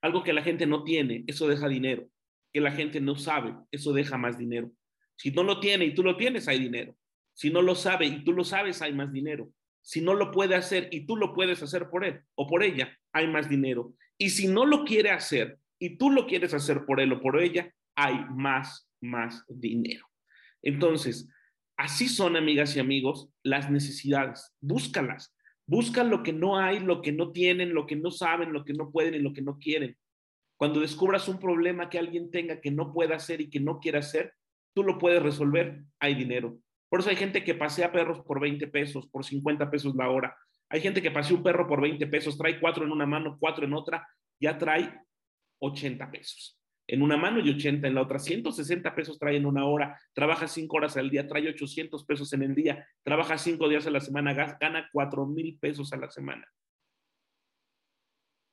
[0.00, 2.08] Algo que la gente no tiene, eso deja dinero.
[2.52, 4.72] Que la gente no sabe, eso deja más dinero.
[5.14, 6.96] Si no lo tiene y tú lo tienes, hay dinero.
[7.34, 9.48] Si no lo sabe y tú lo sabes, hay más dinero.
[9.80, 12.98] Si no lo puede hacer y tú lo puedes hacer por él o por ella,
[13.12, 13.94] hay más dinero.
[14.18, 17.40] Y si no lo quiere hacer y tú lo quieres hacer por él o por
[17.40, 20.04] ella, hay más, más dinero.
[20.62, 21.28] Entonces,
[21.76, 24.52] así son, amigas y amigos, las necesidades.
[24.60, 25.32] Búscalas.
[25.66, 28.72] Buscan lo que no hay, lo que no tienen, lo que no saben, lo que
[28.72, 29.96] no pueden y lo que no quieren.
[30.56, 33.98] Cuando descubras un problema que alguien tenga que no pueda hacer y que no quiera
[33.98, 34.32] hacer,
[34.74, 36.58] tú lo puedes resolver, hay dinero.
[36.88, 40.36] Por eso hay gente que pasea perros por 20 pesos, por 50 pesos la hora.
[40.68, 43.64] Hay gente que pasea un perro por 20 pesos, trae cuatro en una mano, cuatro
[43.64, 44.06] en otra,
[44.40, 45.00] ya trae
[45.58, 46.56] 80 pesos
[46.88, 48.18] en una mano y 80 en la otra.
[48.18, 52.42] 160 pesos trae en una hora, trabaja 5 horas al día, trae 800 pesos en
[52.42, 56.46] el día, trabaja 5 días a la semana, gana 4 mil pesos a la semana.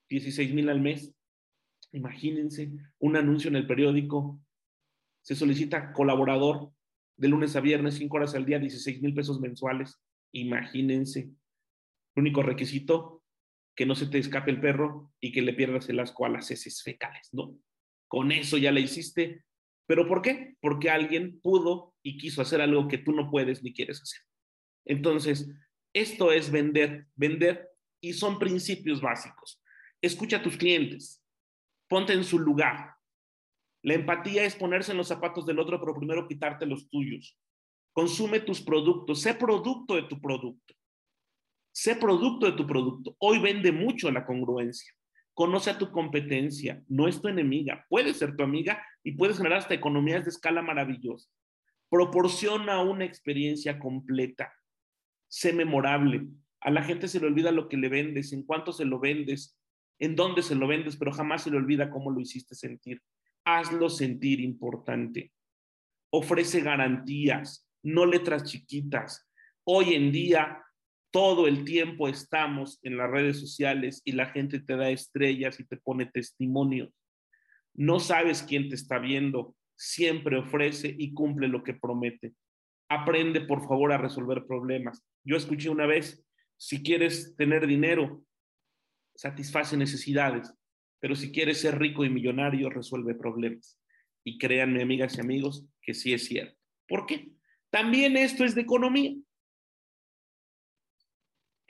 [0.10, 1.14] 16 mil al mes.
[1.92, 4.40] Imagínense un anuncio en el periódico.
[5.22, 6.72] Se solicita colaborador
[7.18, 10.00] de lunes a viernes, 5 horas al día, 16 mil pesos mensuales.
[10.32, 11.32] Imagínense.
[12.16, 13.24] El único requisito,
[13.76, 16.50] que no se te escape el perro y que le pierdas el asco a las
[16.52, 17.58] heces fecales, ¿no?
[18.14, 19.43] Con eso ya la hiciste.
[19.88, 20.55] ¿Pero por qué?
[20.61, 24.22] Porque alguien pudo y quiso hacer algo que tú no puedes ni quieres hacer.
[24.86, 25.49] Entonces,
[25.93, 29.59] esto es vender, vender y son principios básicos.
[29.99, 31.26] Escucha a tus clientes,
[31.89, 32.93] ponte en su lugar.
[33.82, 37.36] La empatía es ponerse en los zapatos del otro, pero primero quitarte los tuyos.
[37.93, 40.76] Consume tus productos, sé producto de tu producto.
[41.72, 43.16] Sé producto de tu producto.
[43.18, 44.93] Hoy vende mucho la congruencia.
[45.34, 49.60] Conoce a tu competencia, no es tu enemiga, puede ser tu amiga y puedes generar
[49.60, 51.30] hasta economías de escala maravillosa.
[51.90, 54.54] Proporciona una experiencia completa,
[55.28, 56.28] sé memorable.
[56.62, 59.60] A la gente se le olvida lo que le vendes, en cuánto se lo vendes,
[60.00, 63.02] en dónde se lo vendes, pero jamás se le olvida cómo lo hiciste sentir.
[63.46, 65.34] Hazlo sentir importante.
[66.12, 69.30] Ofrece garantías, no letras chiquitas.
[69.64, 70.64] Hoy en día
[71.14, 75.64] todo el tiempo estamos en las redes sociales y la gente te da estrellas y
[75.64, 76.89] te pone testimonios.
[77.76, 82.34] No sabes quién te está viendo, siempre ofrece y cumple lo que promete.
[82.89, 85.03] Aprende, por favor, a resolver problemas.
[85.24, 86.26] Yo escuché una vez,
[86.57, 88.24] si quieres tener dinero,
[89.16, 90.51] satisface necesidades,
[90.99, 93.80] pero si quieres ser rico y millonario, resuelve problemas.
[94.26, 96.57] Y créanme, amigas y amigos, que sí es cierto.
[96.88, 97.34] ¿Por qué?
[97.70, 99.14] También esto es de economía.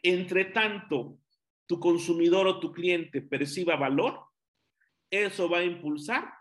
[0.03, 1.17] Entre tanto,
[1.65, 4.27] tu consumidor o tu cliente perciba valor,
[5.09, 6.31] eso va a impulsar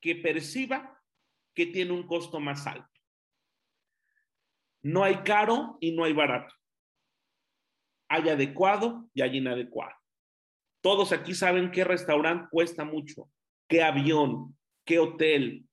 [0.00, 1.02] que perciba
[1.54, 3.00] que tiene un costo más alto.
[4.82, 6.54] No hay caro y no hay barato.
[8.08, 9.96] Hay adecuado y hay inadecuado.
[10.82, 13.30] Todos aquí saben qué restaurante cuesta mucho,
[13.66, 15.66] qué avión, qué hotel,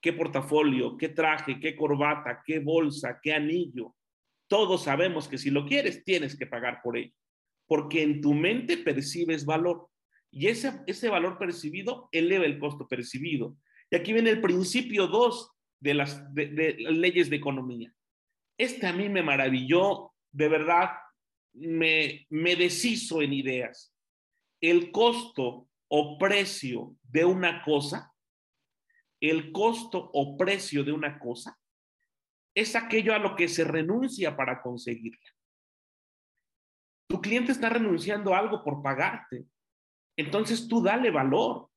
[0.00, 3.96] qué portafolio, qué traje, qué corbata, qué bolsa, qué anillo,
[4.48, 7.12] todos sabemos que si lo quieres, tienes que pagar por ello,
[7.66, 9.88] porque en tu mente percibes valor
[10.30, 13.56] y ese, ese valor percibido eleva el costo percibido.
[13.90, 17.92] Y aquí viene el principio 2 de las de, leyes de economía.
[18.58, 20.90] Este a mí me maravilló, de verdad,
[21.54, 23.94] me, me deshizo en ideas.
[24.60, 28.12] El costo o precio de una cosa,
[29.20, 31.57] el costo o precio de una cosa
[32.58, 35.30] es aquello a lo que se renuncia para conseguirla.
[37.08, 39.46] Tu cliente está renunciando a algo por pagarte.
[40.16, 41.70] Entonces tú dale valor,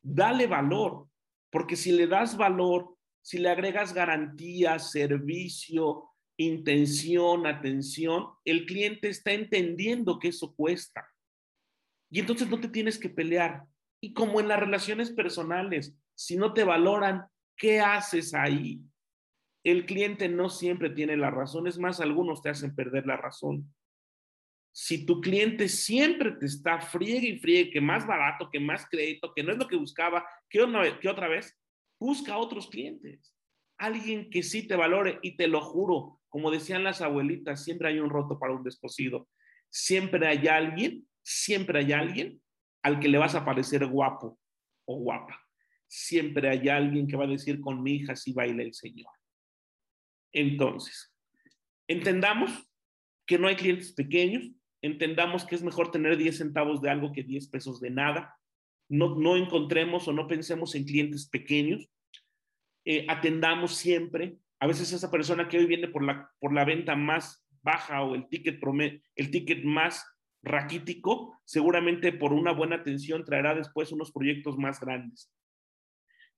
[0.00, 1.08] dale valor,
[1.50, 9.32] porque si le das valor, si le agregas garantía, servicio, intención, atención, el cliente está
[9.32, 11.04] entendiendo que eso cuesta.
[12.10, 13.64] Y entonces no te tienes que pelear.
[14.00, 18.80] Y como en las relaciones personales, si no te valoran, ¿qué haces ahí?
[19.64, 23.72] El cliente no siempre tiene la razón, es más, algunos te hacen perder la razón.
[24.74, 29.32] Si tu cliente siempre te está friegue y friegue, que más barato, que más crédito,
[29.34, 30.60] que no es lo que buscaba, que,
[31.00, 31.58] que otra vez,
[32.00, 33.34] busca otros clientes.
[33.78, 38.00] Alguien que sí te valore y te lo juro, como decían las abuelitas, siempre hay
[38.00, 39.28] un roto para un descosido.
[39.68, 42.42] siempre hay alguien, siempre hay alguien
[42.82, 44.38] al que le vas a parecer guapo
[44.86, 45.40] o guapa.
[45.86, 49.12] Siempre hay alguien que va a decir con mi hija si baila el Señor.
[50.32, 51.14] Entonces,
[51.88, 52.50] entendamos
[53.26, 54.50] que no hay clientes pequeños,
[54.82, 58.36] entendamos que es mejor tener 10 centavos de algo que 10 pesos de nada.
[58.88, 61.88] No, no encontremos o no pensemos en clientes pequeños.
[62.84, 64.36] Eh, atendamos siempre.
[64.58, 68.14] A veces esa persona que hoy viene por la, por la venta más baja o
[68.14, 68.60] el ticket,
[69.16, 70.04] el ticket más
[70.42, 75.32] raquítico, seguramente por una buena atención traerá después unos proyectos más grandes.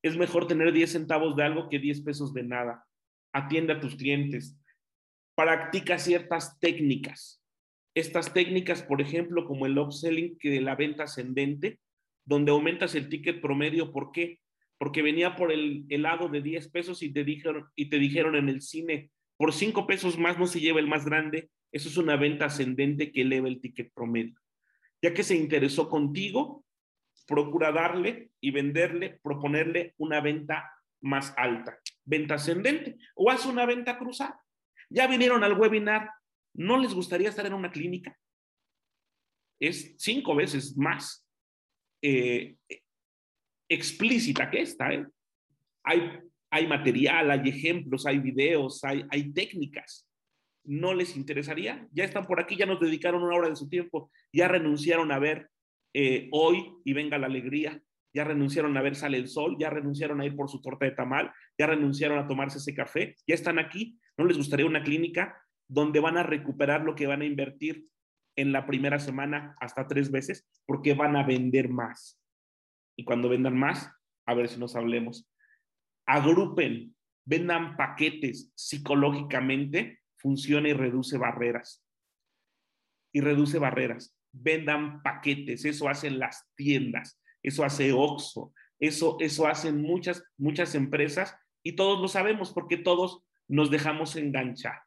[0.02, 2.86] Es mejor tener 10 centavos de algo que 10 pesos de nada.
[3.34, 4.56] Atiende a tus clientes.
[5.34, 7.42] Practica ciertas técnicas.
[7.94, 11.80] Estas técnicas, por ejemplo, como el upselling, que de la venta ascendente,
[12.24, 13.92] donde aumentas el ticket promedio.
[13.92, 14.40] ¿Por qué?
[14.78, 18.48] Porque venía por el helado de 10 pesos y te dijeron, y te dijeron en
[18.48, 21.50] el cine, por 5 pesos más no se lleva el más grande.
[21.72, 24.40] Eso es una venta ascendente que eleva el ticket promedio.
[25.02, 26.64] Ya que se interesó contigo,
[27.26, 30.70] procura darle y venderle, proponerle una venta
[31.00, 34.40] más alta, venta ascendente, o haz una venta cruzada.
[34.90, 36.10] Ya vinieron al webinar,
[36.54, 38.18] ¿no les gustaría estar en una clínica?
[39.60, 41.26] Es cinco veces más
[42.02, 42.56] eh,
[43.68, 44.92] explícita que esta.
[44.92, 45.06] ¿eh?
[45.84, 50.06] Hay, hay material, hay ejemplos, hay videos, hay, hay técnicas
[50.64, 51.86] no les interesaría.
[51.92, 55.18] Ya están por aquí, ya nos dedicaron una hora de su tiempo, ya renunciaron a
[55.18, 55.50] ver
[55.92, 57.80] eh, hoy y venga la alegría,
[58.14, 60.92] ya renunciaron a ver sale el sol, ya renunciaron a ir por su torta de
[60.92, 63.98] tamal, ya renunciaron a tomarse ese café, ya están aquí.
[64.16, 65.36] ¿No les gustaría una clínica
[65.68, 67.88] donde van a recuperar lo que van a invertir
[68.36, 70.48] en la primera semana hasta tres veces?
[70.64, 72.20] Porque van a vender más.
[72.96, 73.90] Y cuando vendan más,
[74.26, 75.28] a ver si nos hablemos.
[76.06, 76.94] Agrupen,
[77.24, 81.84] vendan paquetes psicológicamente funciona y reduce barreras.
[83.12, 84.16] Y reduce barreras.
[84.32, 91.36] Vendan paquetes, eso hacen las tiendas, eso hace Oxxo, eso, eso hacen muchas, muchas empresas
[91.62, 94.80] y todos lo sabemos porque todos nos dejamos enganchar.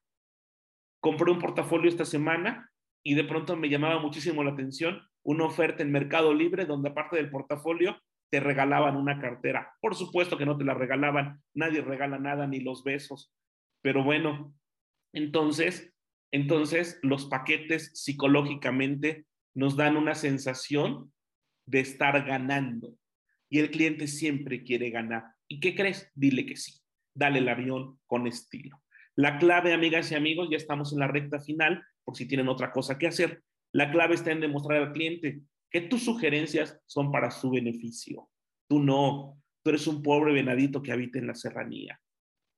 [1.00, 2.70] Compré un portafolio esta semana
[3.04, 7.18] y de pronto me llamaba muchísimo la atención una oferta en Mercado Libre donde aparte
[7.18, 7.98] del portafolio
[8.30, 9.74] te regalaban una cartera.
[9.80, 13.32] Por supuesto que no te la regalaban, nadie regala nada, ni los besos.
[13.82, 14.54] Pero bueno,
[15.14, 15.94] entonces,
[16.32, 21.14] entonces los paquetes psicológicamente nos dan una sensación
[21.68, 22.98] de estar ganando
[23.50, 25.24] y el cliente siempre quiere ganar.
[25.48, 26.12] ¿Y qué crees?
[26.16, 26.74] Dile que sí.
[27.14, 28.82] Dale el avión con estilo.
[29.16, 32.72] La clave, amigas y amigos, ya estamos en la recta final, por si tienen otra
[32.72, 33.44] cosa que hacer.
[33.72, 38.30] La clave está en demostrar al cliente que tus sugerencias son para su beneficio.
[38.68, 42.00] Tú no, tú eres un pobre venadito que habita en la serranía.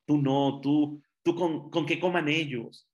[0.05, 2.89] Tú no, tú, tú con, con que coman ellos.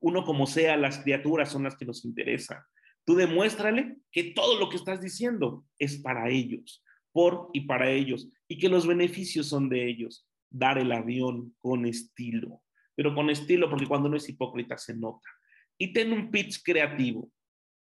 [0.00, 2.58] Uno como sea, las criaturas son las que nos interesan.
[3.06, 8.28] Tú demuéstrale que todo lo que estás diciendo es para ellos, por y para ellos,
[8.48, 10.28] y que los beneficios son de ellos.
[10.50, 12.62] Dar el avión con estilo,
[12.96, 15.28] pero con estilo porque cuando no es hipócrita se nota.
[15.78, 17.30] Y ten un pitch creativo.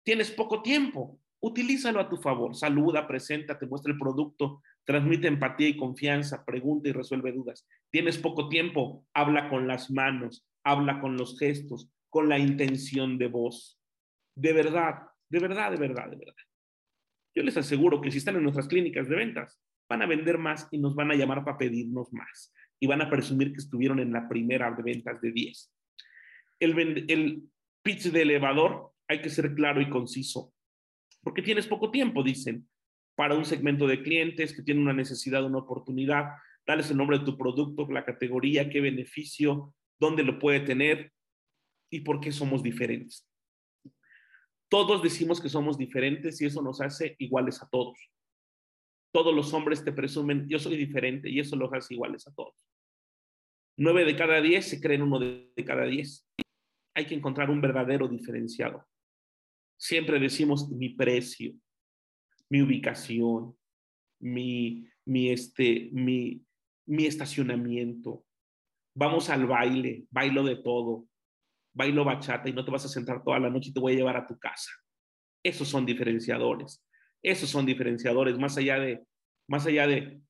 [0.05, 2.55] Tienes poco tiempo, utilízalo a tu favor.
[2.55, 7.67] Saluda, presenta, te muestra el producto, transmite empatía y confianza, pregunta y resuelve dudas.
[7.91, 13.29] Tienes poco tiempo, habla con las manos, habla con los gestos, con la intención de
[13.29, 13.78] voz.
[14.39, 16.35] De verdad, de verdad, de verdad, de verdad.
[17.35, 20.69] Yo les aseguro que si están en nuestras clínicas de ventas, van a vender más
[20.71, 22.55] y nos van a llamar para pedirnos más.
[22.79, 25.75] Y van a presumir que estuvieron en la primera de ventas de 10.
[26.61, 27.43] El,
[27.83, 30.53] pitch de elevador hay que ser claro y conciso
[31.23, 32.69] porque tienes poco tiempo, dicen,
[33.17, 36.31] para un segmento de clientes que tiene una necesidad, una oportunidad.
[36.65, 41.13] Dales el nombre de tu producto, la categoría, qué beneficio, dónde lo puede tener
[41.91, 43.29] y por qué somos diferentes.
[44.69, 47.99] Todos decimos que somos diferentes y eso nos hace iguales a todos.
[49.13, 52.55] Todos los hombres te presumen, yo soy diferente y eso los hace iguales a todos.
[53.79, 56.29] Nueve de cada diez se creen uno de cada diez.
[56.95, 58.85] Hay que encontrar un verdadero diferenciado.
[59.79, 61.55] Siempre decimos mi precio,
[62.51, 63.57] mi ubicación,
[64.21, 66.45] mi, mi, este, mi,
[66.87, 68.25] mi estacionamiento.
[68.95, 71.07] Vamos al baile, bailo de todo,
[71.79, 73.97] bailo bachata y no te vas a sentar toda la noche y te voy a
[73.97, 74.71] llevar a tu casa.
[75.45, 76.85] Esos son diferenciadores.
[77.23, 79.05] Esos son diferenciadores más allá de,
[79.49, 80.21] más allá de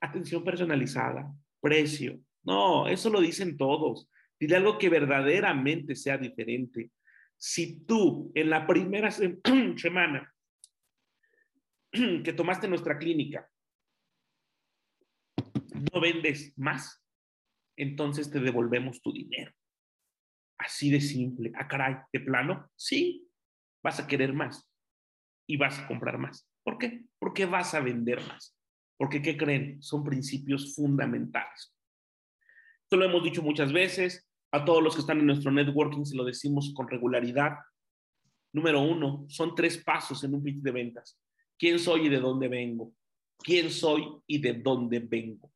[0.00, 1.30] atención personalizada,
[1.60, 2.18] precio.
[2.42, 4.08] No, eso lo dicen todos.
[4.40, 6.90] Dile algo que verdaderamente sea diferente
[7.36, 9.10] si tú en la primera
[9.76, 10.34] semana
[11.92, 13.46] que tomaste nuestra clínica
[15.92, 17.04] no vendes más,
[17.76, 19.52] entonces te devolvemos tu dinero.
[20.58, 21.52] Así de simple.
[21.54, 23.28] Ah, caray, de plano, sí.
[23.82, 24.70] vas a querer más
[25.46, 26.48] y vas a comprar más.
[26.62, 27.04] ¿Por qué?
[27.18, 28.56] Porque vas a vender más.
[28.96, 29.82] Porque, ¿qué creen?
[29.82, 31.74] Son principios fundamentales.
[32.82, 36.14] Esto lo hemos dicho muchas veces, a todos los que están en nuestro networking se
[36.14, 37.56] lo decimos con regularidad.
[38.52, 41.18] Número uno, son tres pasos en un pitch de ventas.
[41.58, 42.94] ¿Quién soy y de dónde vengo?
[43.38, 45.50] ¿Quién soy y de dónde vengo?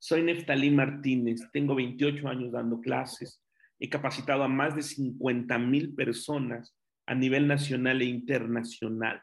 [0.00, 3.40] Soy Neftalí Martínez, tengo 28 años dando clases,
[3.78, 9.22] he capacitado a más de 50 mil personas a nivel nacional e internacional.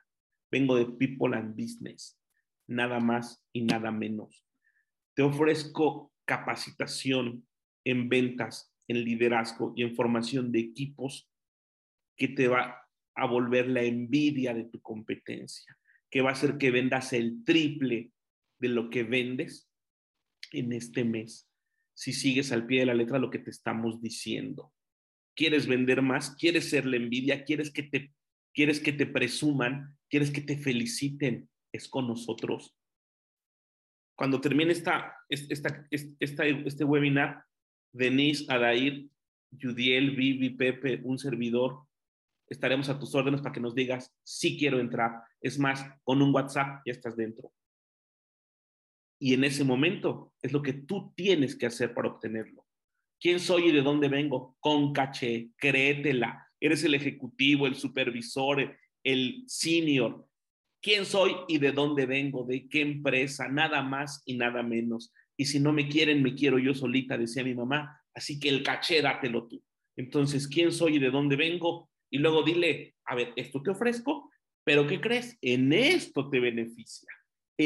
[0.51, 2.19] Vengo de People and Business,
[2.67, 4.45] nada más y nada menos.
[5.15, 7.47] Te ofrezco capacitación
[7.83, 11.29] en ventas, en liderazgo y en formación de equipos
[12.15, 12.77] que te va
[13.15, 15.77] a volver la envidia de tu competencia,
[16.09, 18.11] que va a hacer que vendas el triple
[18.59, 19.69] de lo que vendes
[20.51, 21.50] en este mes,
[22.01, 24.73] si sigues al pie de la letra lo que te estamos diciendo.
[25.35, 26.35] ¿Quieres vender más?
[26.35, 27.43] ¿Quieres ser la envidia?
[27.43, 28.11] ¿Quieres que te,
[28.55, 29.95] quieres que te presuman?
[30.09, 31.47] ¿Quieres que te feliciten?
[31.71, 32.75] Es con nosotros.
[34.15, 37.43] Cuando termine esta, esta, esta, este webinar,
[37.93, 39.07] Denise, Adair,
[39.61, 41.83] Judiel, Vivi, Pepe, un servidor,
[42.47, 45.21] estaremos a tus órdenes para que nos digas si quiero entrar.
[45.39, 47.53] Es más, con un WhatsApp ya estás dentro.
[49.23, 52.65] Y en ese momento es lo que tú tienes que hacer para obtenerlo.
[53.19, 54.57] ¿Quién soy y de dónde vengo?
[54.59, 56.47] Con caché, créetela.
[56.59, 60.27] Eres el ejecutivo, el supervisor, el senior.
[60.81, 62.45] ¿Quién soy y de dónde vengo?
[62.45, 63.47] ¿De qué empresa?
[63.47, 65.13] Nada más y nada menos.
[65.37, 68.01] Y si no me quieren, me quiero yo solita, decía mi mamá.
[68.15, 69.61] Así que el caché, dátelo tú.
[69.95, 71.91] Entonces, ¿quién soy y de dónde vengo?
[72.09, 74.31] Y luego dile, a ver, esto te ofrezco,
[74.63, 75.37] pero ¿qué crees?
[75.41, 77.07] En esto te beneficia.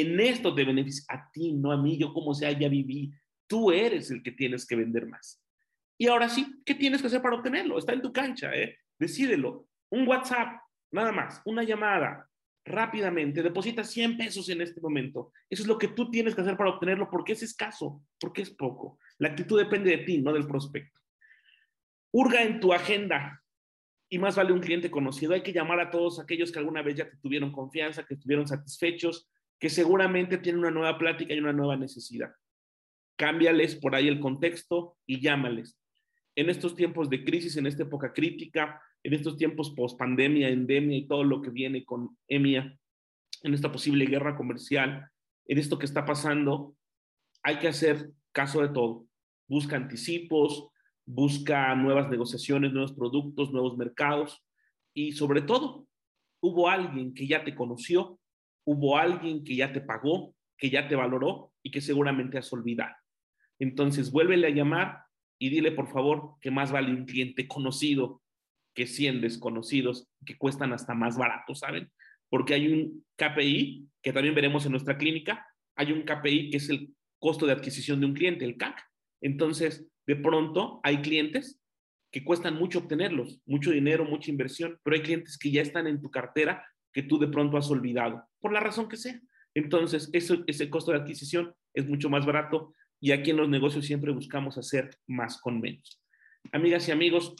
[0.01, 1.97] En esto te beneficia a ti, no a mí.
[1.97, 3.13] Yo como sea, ya viví.
[3.47, 5.41] Tú eres el que tienes que vender más.
[5.97, 7.77] Y ahora sí, ¿qué tienes que hacer para obtenerlo?
[7.77, 8.77] Está en tu cancha, ¿eh?
[8.99, 9.67] Decídelo.
[9.89, 10.59] Un WhatsApp,
[10.91, 12.29] nada más, una llamada,
[12.65, 15.31] rápidamente, deposita 100 pesos en este momento.
[15.49, 18.49] Eso es lo que tú tienes que hacer para obtenerlo, porque es escaso, porque es
[18.49, 18.99] poco.
[19.19, 20.99] La actitud depende de ti, no del prospecto.
[22.11, 23.41] Urga en tu agenda.
[24.09, 25.33] Y más vale un cliente conocido.
[25.33, 28.47] Hay que llamar a todos aquellos que alguna vez ya te tuvieron confianza, que estuvieron
[28.47, 29.29] satisfechos,
[29.59, 32.33] que seguramente tienen una nueva plática y una nueva necesidad.
[33.17, 35.77] Cámbiales por ahí el contexto y llámales
[36.35, 40.97] en estos tiempos de crisis, en esta época crítica, en estos tiempos post pandemia, endemia
[40.97, 42.77] y todo lo que viene con EMIA,
[43.43, 45.09] en esta posible guerra comercial,
[45.47, 46.75] en esto que está pasando,
[47.43, 49.05] hay que hacer caso de todo.
[49.47, 50.69] Busca anticipos,
[51.05, 54.43] busca nuevas negociaciones, nuevos productos, nuevos mercados
[54.93, 55.87] y sobre todo,
[56.41, 58.19] hubo alguien que ya te conoció,
[58.65, 62.95] hubo alguien que ya te pagó, que ya te valoró y que seguramente has olvidado.
[63.59, 65.03] Entonces, vuélvele a llamar
[65.39, 68.21] y dile por favor que más vale un cliente conocido
[68.73, 71.89] que 100 desconocidos que cuestan hasta más barato, ¿saben?
[72.29, 76.69] Porque hay un KPI que también veremos en nuestra clínica, hay un KPI que es
[76.69, 78.83] el costo de adquisición de un cliente, el CAC.
[79.21, 81.61] Entonces, de pronto hay clientes
[82.11, 86.01] que cuestan mucho obtenerlos, mucho dinero, mucha inversión, pero hay clientes que ya están en
[86.01, 89.19] tu cartera que tú de pronto has olvidado, por la razón que sea.
[89.55, 94.11] Entonces, ese costo de adquisición es mucho más barato y aquí en los negocios siempre
[94.11, 95.99] buscamos hacer más con menos.
[96.51, 97.33] Amigas y amigos,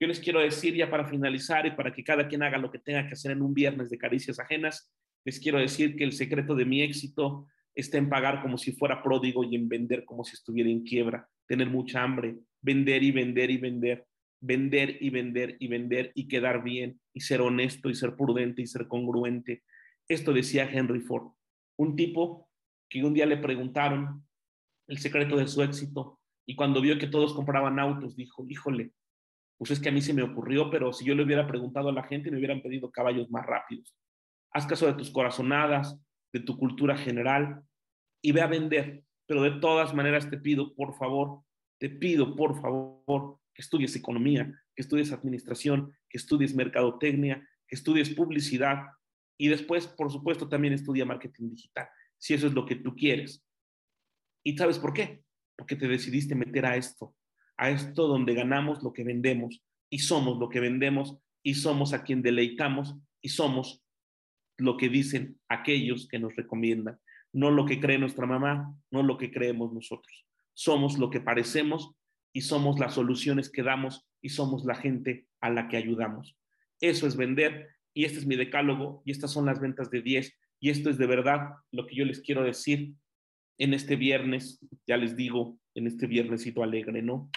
[0.00, 2.80] yo les quiero decir ya para finalizar y para que cada quien haga lo que
[2.80, 4.92] tenga que hacer en un viernes de caricias ajenas,
[5.24, 9.00] les quiero decir que el secreto de mi éxito está en pagar como si fuera
[9.00, 13.52] pródigo y en vender como si estuviera en quiebra, tener mucha hambre, vender y vender
[13.52, 14.06] y vender,
[14.40, 18.66] vender y vender y vender y quedar bien y ser honesto y ser prudente y
[18.66, 19.62] ser congruente.
[20.08, 21.32] Esto decía Henry Ford,
[21.78, 22.48] un tipo
[22.88, 24.26] que un día le preguntaron
[24.88, 26.18] el secreto de su éxito.
[26.46, 28.92] Y cuando vio que todos compraban autos, dijo, híjole,
[29.58, 31.92] pues es que a mí se me ocurrió, pero si yo le hubiera preguntado a
[31.92, 33.94] la gente, me hubieran pedido caballos más rápidos.
[34.52, 36.00] Haz caso de tus corazonadas,
[36.32, 37.62] de tu cultura general
[38.22, 39.04] y ve a vender.
[39.26, 41.42] Pero de todas maneras te pido, por favor,
[41.78, 48.10] te pido, por favor, que estudies economía, que estudies administración, que estudies mercadotecnia, que estudies
[48.10, 48.86] publicidad
[49.38, 51.88] y después, por supuesto, también estudia marketing digital,
[52.18, 53.44] si eso es lo que tú quieres.
[54.44, 55.22] ¿Y sabes por qué?
[55.56, 57.14] Porque te decidiste meter a esto,
[57.56, 62.02] a esto donde ganamos lo que vendemos y somos lo que vendemos y somos a
[62.02, 63.82] quien deleitamos y somos
[64.58, 66.98] lo que dicen aquellos que nos recomiendan,
[67.32, 70.26] no lo que cree nuestra mamá, no lo que creemos nosotros.
[70.52, 71.94] Somos lo que parecemos
[72.32, 76.36] y somos las soluciones que damos y somos la gente a la que ayudamos.
[76.80, 77.68] Eso es vender
[77.98, 80.98] y este es mi decálogo y estas son las ventas de 10 y esto es
[80.98, 82.94] de verdad lo que yo les quiero decir
[83.58, 87.28] en este viernes, ya les digo, en este viernesito alegre, ¿no?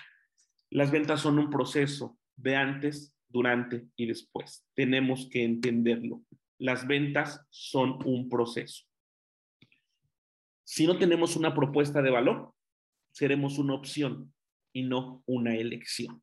[0.69, 4.63] Las ventas son un proceso de antes, durante y después.
[4.75, 6.21] Tenemos que entenderlo.
[6.59, 8.85] Las ventas son un proceso.
[10.63, 12.53] Si no tenemos una propuesta de valor,
[13.09, 14.31] seremos una opción
[14.71, 16.21] y no una elección.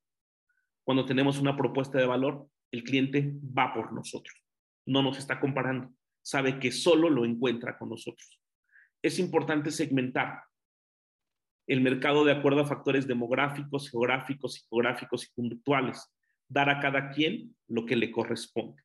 [0.85, 4.35] Cuando tenemos una propuesta de valor, el cliente va por nosotros,
[4.87, 5.93] no nos está comparando,
[6.23, 8.41] sabe que solo lo encuentra con nosotros.
[9.03, 10.43] Es importante segmentar
[11.67, 16.11] el mercado de acuerdo a factores demográficos, geográficos, psicográficos y conductuales,
[16.49, 18.83] dar a cada quien lo que le corresponde.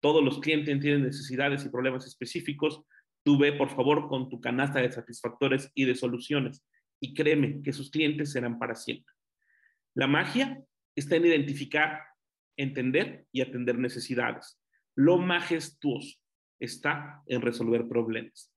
[0.00, 2.82] Todos los clientes tienen necesidades y problemas específicos.
[3.22, 6.64] Tú ve, por favor, con tu canasta de satisfactores y de soluciones
[7.00, 9.12] y créeme que sus clientes serán para siempre.
[9.94, 10.62] La magia
[10.96, 12.00] está en identificar,
[12.56, 14.60] entender y atender necesidades.
[14.94, 16.18] Lo majestuoso
[16.60, 18.52] está en resolver problemas.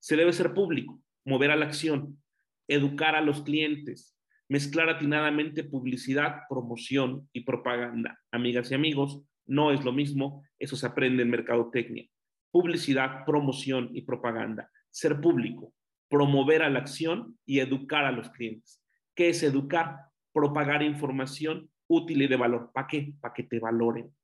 [0.00, 2.22] Se debe ser público, mover a la acción,
[2.68, 4.16] educar a los clientes,
[4.48, 8.18] mezclar atinadamente publicidad, promoción y propaganda.
[8.30, 12.06] Amigas y amigos, no es lo mismo, eso se aprende en mercadotecnia.
[12.50, 14.70] Publicidad, promoción y propaganda.
[14.90, 15.74] Ser público,
[16.08, 18.82] promover a la acción y educar a los clientes.
[19.14, 19.96] ¿Qué es educar?
[20.32, 22.70] Propagar información útil y de valor.
[22.72, 23.14] ¿Para qué?
[23.20, 24.14] Para que te valoren.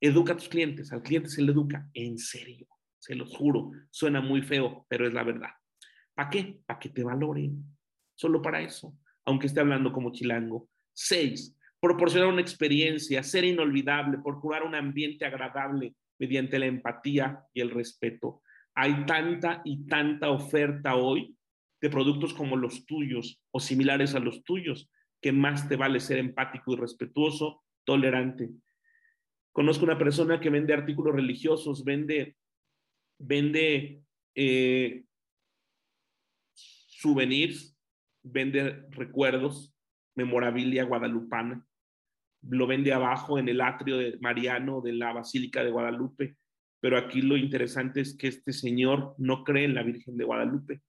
[0.00, 2.66] Educa a tus clientes, al cliente se le educa, en serio,
[2.98, 5.50] se los juro, suena muy feo, pero es la verdad.
[6.14, 6.60] ¿Para qué?
[6.64, 7.62] Para que te valoren.
[8.14, 10.70] Solo para eso, aunque esté hablando como chilango.
[10.94, 17.70] Seis, proporcionar una experiencia, ser inolvidable, procurar un ambiente agradable mediante la empatía y el
[17.70, 18.42] respeto.
[18.74, 21.36] Hay tanta y tanta oferta hoy
[21.80, 24.90] de productos como los tuyos o similares a los tuyos,
[25.20, 28.50] que más te vale ser empático y respetuoso, tolerante.
[29.52, 32.36] Conozco una persona que vende artículos religiosos, vende,
[33.18, 34.02] vende
[34.34, 35.04] eh,
[36.54, 37.76] souvenirs,
[38.22, 39.74] vende recuerdos,
[40.14, 41.66] memorabilia guadalupana,
[42.42, 46.36] lo vende abajo en el atrio de Mariano de la Basílica de Guadalupe,
[46.80, 50.80] pero aquí lo interesante es que este señor no cree en la Virgen de Guadalupe,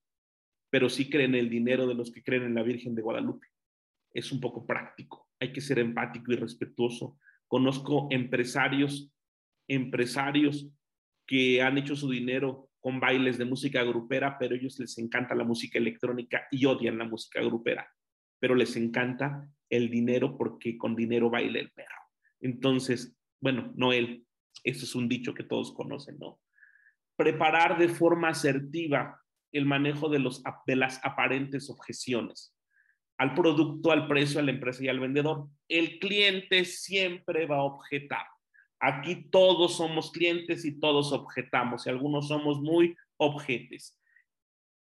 [0.70, 3.48] pero sí cree en el dinero de los que creen en la Virgen de Guadalupe.
[4.14, 7.18] Es un poco práctico, hay que ser empático y respetuoso.
[7.48, 9.12] Conozco empresarios,
[9.68, 10.70] empresarios
[11.26, 15.36] que han hecho su dinero con bailes de música grupera, pero a ellos les encanta
[15.36, 17.88] la música electrónica y odian la música grupera,
[18.40, 22.02] pero les encanta el dinero porque con dinero baila el perro.
[22.40, 24.26] Entonces, bueno, no él,
[24.64, 26.42] eso es un dicho que todos conocen, ¿no?
[27.16, 29.22] Preparar de forma asertiva
[29.52, 32.56] el manejo de, los, de las aparentes objeciones
[33.22, 35.48] al producto, al precio, a la empresa y al vendedor.
[35.68, 38.26] El cliente siempre va a objetar.
[38.80, 44.02] Aquí todos somos clientes y todos objetamos y algunos somos muy objetes.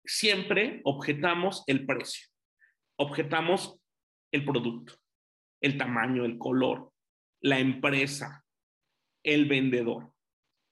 [0.05, 2.27] Siempre objetamos el precio,
[2.99, 3.81] objetamos
[4.33, 4.95] el producto,
[5.61, 6.91] el tamaño, el color,
[7.41, 8.45] la empresa,
[9.23, 10.11] el vendedor.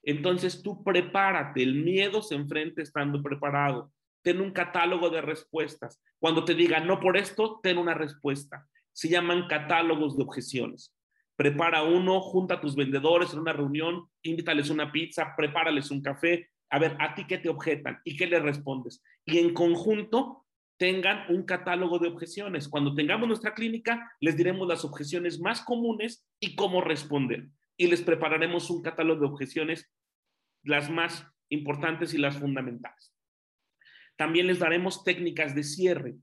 [0.02, 3.92] Entonces tú prepárate, el miedo se enfrenta estando preparado.
[4.22, 6.00] Ten un catálogo de respuestas.
[6.18, 8.66] Cuando te digan no por esto, ten una respuesta.
[8.92, 10.94] Se llaman catálogos de objeciones.
[11.36, 16.50] Prepara uno, junta a tus vendedores en una reunión, invítales una pizza, prepárales un café.
[16.70, 19.02] A ver, ¿a ti qué te objetan y qué le respondes?
[19.24, 20.46] Y en conjunto
[20.78, 22.68] tengan un catálogo de objeciones.
[22.68, 28.02] Cuando tengamos nuestra clínica, les diremos las objeciones más comunes y cómo responder y les
[28.02, 29.90] prepararemos un catálogo de objeciones,
[30.62, 33.11] las más importantes y las fundamentales.
[34.16, 36.16] También les daremos técnicas de cierre,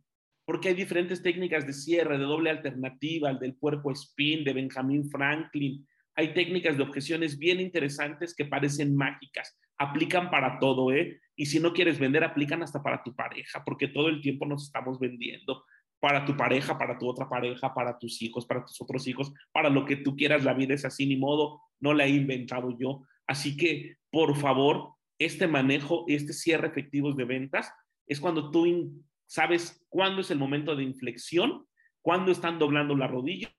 [0.46, 5.10] porque hay diferentes técnicas de cierre, de doble alternativa, el del puerco spin, de Benjamin
[5.10, 5.88] Franklin.
[6.16, 11.20] Hay técnicas de objeciones bien interesantes que parecen mágicas, aplican para todo, ¿eh?
[11.36, 14.66] Y si no quieres vender, aplican hasta para tu pareja, porque todo el tiempo nos
[14.66, 15.64] estamos vendiendo
[16.00, 19.70] para tu pareja, para tu otra pareja, para tus hijos, para tus otros hijos, para
[19.70, 20.44] lo que tú quieras.
[20.44, 23.04] La vida es así, ni modo, no la he inventado yo.
[23.28, 27.72] Así que, por favor, este manejo, este cierre efectivos de ventas,
[28.10, 31.66] es cuando tú sabes cuándo es el momento de inflexión,
[32.02, 33.54] cuándo están doblando las rodillas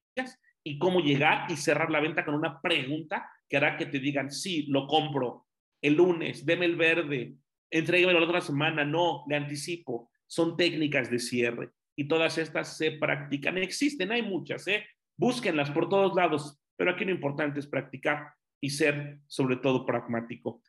[0.63, 4.31] y cómo llegar y cerrar la venta con una pregunta que hará que te digan,
[4.31, 5.47] sí, lo compro
[5.81, 7.35] el lunes, deme el verde,
[7.71, 10.11] entréguemelo la otra semana, no, le anticipo.
[10.27, 13.59] Son técnicas de cierre y todas estas se practican.
[13.59, 14.87] Existen, hay muchas, ¿eh?
[15.17, 20.63] Búsquenlas por todos lados, pero aquí lo importante es practicar y ser sobre todo pragmático.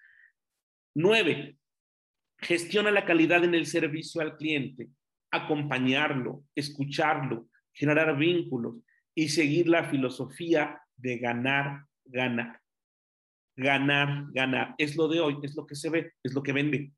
[0.96, 1.58] Nueve,
[2.42, 4.90] gestiona la calidad en el servicio al cliente,
[5.32, 8.78] acompañarlo, escucharlo, generar vínculos
[9.16, 12.60] y seguir la filosofía de ganar, ganar.
[13.56, 14.76] Ganar, ganar.
[14.78, 16.92] Es lo de hoy, es lo que se ve, es lo que vende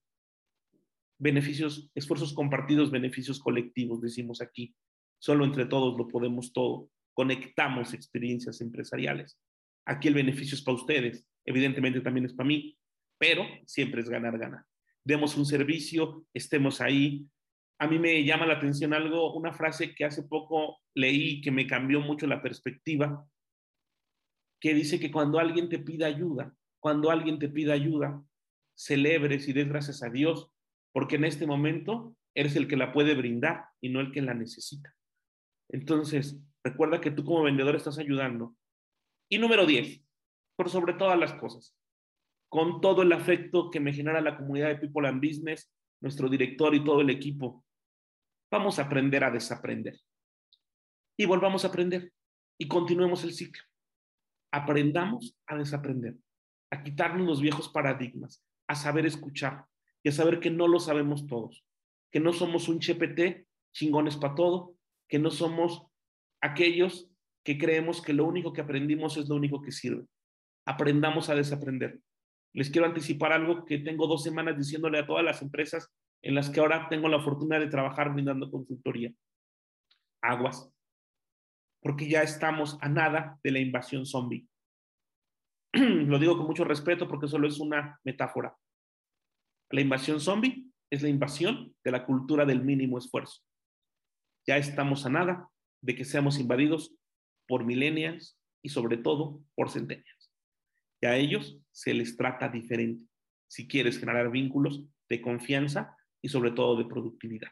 [1.24, 4.76] beneficios, esfuerzos compartidos, beneficios colectivos, decimos aquí.
[5.20, 6.90] Solo entre todos lo podemos todo.
[7.16, 9.40] conectamos experiencias empresariales.
[9.86, 12.76] Aquí el beneficio es para ustedes, evidentemente también es para mí,
[13.20, 14.66] pero siempre es ganar, ganar.
[15.06, 17.26] Demos un servicio, estemos ahí.
[17.80, 21.68] A mí me llama la atención algo, una frase que hace poco leí que me
[21.68, 23.28] cambió mucho la perspectiva,
[24.62, 28.24] que dice que cuando alguien te pida ayuda, cuando alguien te pida ayuda,
[28.76, 30.50] celebres y des gracias a Dios,
[30.94, 34.34] porque en este momento eres el que la puede brindar y no el que la
[34.34, 34.96] necesita.
[35.70, 38.56] Entonces, recuerda que tú como vendedor estás ayudando.
[39.30, 40.02] Y número 10,
[40.56, 41.76] por sobre todas las cosas,
[42.54, 46.76] con todo el afecto que me genera la comunidad de People and Business, nuestro director
[46.76, 47.66] y todo el equipo,
[48.52, 50.00] vamos a aprender a desaprender.
[51.18, 52.14] Y volvamos a aprender
[52.60, 53.64] y continuemos el ciclo.
[54.52, 56.16] Aprendamos a desaprender,
[56.70, 59.66] a quitarnos los viejos paradigmas, a saber escuchar
[60.04, 61.66] y a saber que no lo sabemos todos,
[62.12, 64.76] que no somos un chepete chingones para todo,
[65.10, 65.88] que no somos
[66.40, 67.10] aquellos
[67.44, 70.06] que creemos que lo único que aprendimos es lo único que sirve.
[70.68, 72.00] Aprendamos a desaprender.
[72.54, 76.50] Les quiero anticipar algo que tengo dos semanas diciéndole a todas las empresas en las
[76.50, 79.12] que ahora tengo la fortuna de trabajar brindando consultoría.
[80.22, 80.72] Aguas.
[81.82, 84.48] Porque ya estamos a nada de la invasión zombie.
[85.74, 88.56] Lo digo con mucho respeto porque solo es una metáfora.
[89.72, 93.42] La invasión zombie es la invasión de la cultura del mínimo esfuerzo.
[94.46, 95.50] Ya estamos a nada
[95.82, 96.96] de que seamos invadidos
[97.48, 100.23] por millennials y sobre todo por centenias.
[101.04, 103.06] Y a ellos se les trata diferente
[103.50, 107.50] si quieres generar vínculos de confianza y sobre todo de productividad.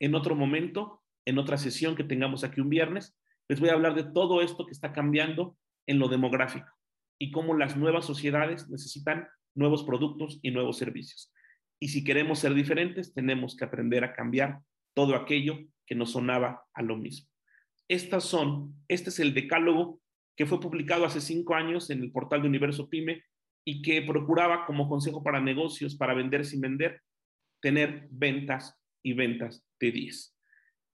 [0.00, 3.14] En otro momento, en otra sesión que tengamos aquí un viernes,
[3.50, 6.70] les voy a hablar de todo esto que está cambiando en lo demográfico
[7.18, 11.30] y cómo las nuevas sociedades necesitan nuevos productos y nuevos servicios.
[11.80, 14.60] Y si queremos ser diferentes, tenemos que aprender a cambiar
[14.94, 17.28] todo aquello que nos sonaba a lo mismo.
[17.88, 20.00] Estas son, este es el decálogo
[20.40, 23.22] que fue publicado hace cinco años en el portal de Universo Pyme
[23.62, 27.02] y que procuraba como consejo para negocios, para vender sin vender,
[27.60, 30.34] tener ventas y ventas de 10.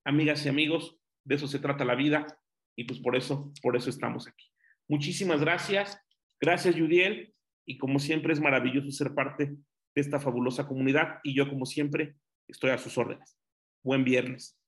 [0.03, 2.27] Amigas y amigos, de eso se trata la vida
[2.75, 4.51] y pues por eso, por eso estamos aquí.
[4.89, 5.97] Muchísimas gracias.
[6.41, 7.33] Gracias, Judiel.
[7.65, 12.17] Y como siempre es maravilloso ser parte de esta fabulosa comunidad y yo como siempre
[12.49, 13.39] estoy a sus órdenes.
[13.81, 14.59] Buen viernes.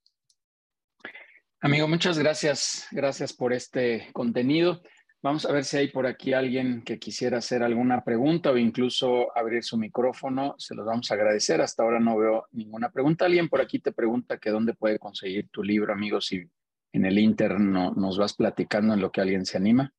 [1.61, 2.87] Amigo, muchas gracias.
[2.89, 4.81] Gracias por este contenido.
[5.21, 9.37] Vamos a ver si hay por aquí alguien que quisiera hacer alguna pregunta o incluso
[9.37, 10.55] abrir su micrófono.
[10.57, 11.59] Se los vamos a agradecer.
[11.59, 13.25] Hasta ahora no veo ninguna pregunta.
[13.25, 16.49] Alguien por aquí te pregunta que dónde puede conseguir tu libro, amigo, si
[16.93, 19.93] en el interno nos vas platicando en lo que alguien se anima.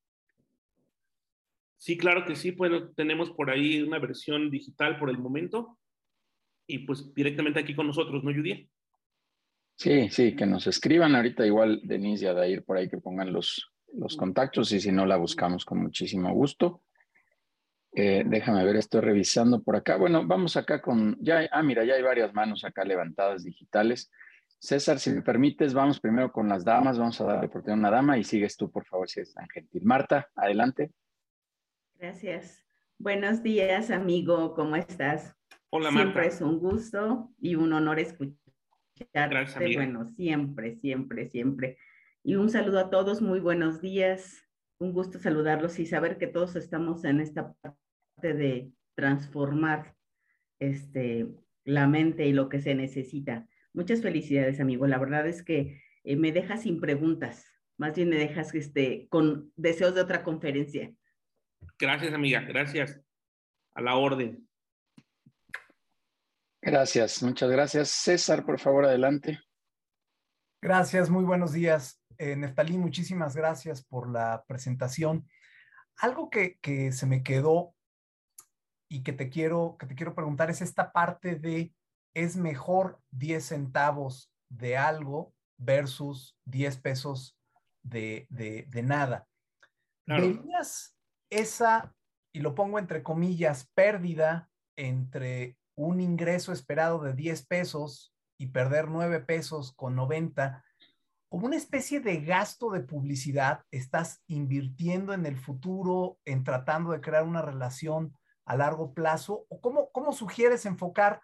[1.77, 2.49] Sí, claro que sí.
[2.49, 5.77] Bueno, tenemos por ahí una versión digital por el momento
[6.65, 8.67] y pues directamente aquí con nosotros, ¿no, Judy?
[9.81, 13.73] Sí, sí, que nos escriban ahorita igual Denise y Adair por ahí que pongan los,
[13.93, 16.83] los contactos y si no la buscamos con muchísimo gusto.
[17.91, 19.97] Eh, déjame ver, estoy revisando por acá.
[19.97, 24.11] Bueno, vamos acá con, ya, ah, mira, ya hay varias manos acá levantadas digitales.
[24.59, 27.89] César, si me permites, vamos primero con las damas, vamos a darle oportunidad a una
[27.89, 29.81] dama y sigues tú, por favor, si es tan gentil.
[29.83, 30.91] Marta, adelante.
[31.95, 32.63] Gracias.
[32.99, 35.35] Buenos días, amigo, ¿cómo estás?
[35.71, 36.03] Hola, Marta.
[36.03, 38.40] Siempre es un gusto y un honor escuchar
[39.13, 39.75] Gracias.
[39.75, 41.77] Bueno, siempre, siempre, siempre.
[42.23, 44.47] Y un saludo a todos, muy buenos días.
[44.79, 49.95] Un gusto saludarlos y saber que todos estamos en esta parte de transformar
[50.59, 51.27] este,
[51.63, 53.47] la mente y lo que se necesita.
[53.73, 54.87] Muchas felicidades, amigo.
[54.87, 57.45] La verdad es que eh, me dejas sin preguntas,
[57.77, 60.93] más bien me dejas este, con deseos de otra conferencia.
[61.79, 62.41] Gracias, amiga.
[62.41, 62.99] Gracias.
[63.73, 64.47] A la orden.
[66.61, 67.89] Gracias, muchas gracias.
[67.89, 69.39] César, por favor, adelante.
[70.61, 71.99] Gracias, muy buenos días.
[72.19, 75.27] Eh, Neftalí, muchísimas gracias por la presentación.
[75.97, 77.73] Algo que, que, se me quedó
[78.87, 81.73] y que te, quiero, que te quiero preguntar es esta parte de,
[82.13, 87.39] ¿es mejor 10 centavos de algo versus 10 pesos
[87.81, 89.27] de, de, de nada?
[90.05, 90.27] Claro.
[90.27, 90.95] ¿Verías
[91.31, 91.95] esa,
[92.31, 98.87] y lo pongo entre comillas, pérdida entre un ingreso esperado de 10 pesos y perder
[98.87, 100.63] 9 pesos con 90,
[101.29, 107.01] como una especie de gasto de publicidad, estás invirtiendo en el futuro, en tratando de
[107.01, 111.21] crear una relación a largo plazo, o cómo, cómo sugieres enfocar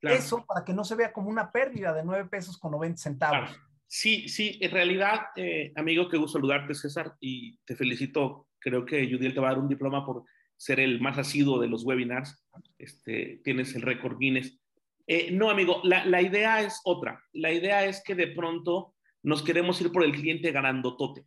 [0.00, 0.16] claro.
[0.16, 3.50] eso para que no se vea como una pérdida de 9 pesos con 90 centavos.
[3.50, 3.66] Claro.
[3.86, 8.48] Sí, sí, en realidad, eh, amigo, qué gusto saludarte, César, y te felicito.
[8.58, 10.24] Creo que Judiel te va a dar un diploma por
[10.56, 12.44] ser el más asiduo de los webinars,
[12.78, 14.58] este, tienes el récord Guinness.
[15.06, 17.22] Eh, no, amigo, la, la, idea es otra.
[17.32, 21.26] La idea es que de pronto nos queremos ir por el cliente ganando tote.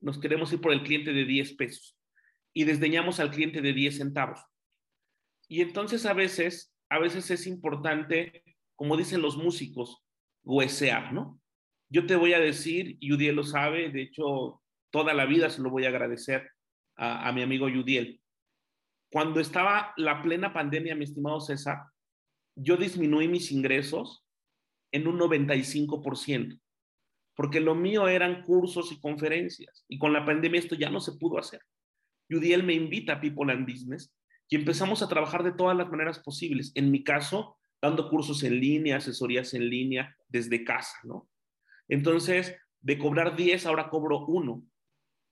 [0.00, 1.96] nos queremos ir por el cliente de 10 pesos
[2.52, 4.40] y desdeñamos al cliente de 10 centavos.
[5.48, 8.42] Y entonces a veces, a veces es importante,
[8.76, 10.04] como dicen los músicos,
[10.42, 11.40] huesear, ¿no?
[11.88, 15.70] Yo te voy a decir, Yudiel lo sabe, de hecho, toda la vida se lo
[15.70, 16.50] voy a agradecer
[16.96, 18.20] a, a mi amigo Yudiel.
[19.14, 21.84] Cuando estaba la plena pandemia, mi estimado César,
[22.56, 24.26] yo disminuí mis ingresos
[24.90, 26.60] en un 95%,
[27.36, 31.12] porque lo mío eran cursos y conferencias, y con la pandemia esto ya no se
[31.12, 31.60] pudo hacer.
[32.28, 34.12] Yudiel me invita a People and Business
[34.48, 36.72] y empezamos a trabajar de todas las maneras posibles.
[36.74, 41.28] En mi caso, dando cursos en línea, asesorías en línea, desde casa, ¿no?
[41.86, 44.64] Entonces, de cobrar 10, ahora cobro uno,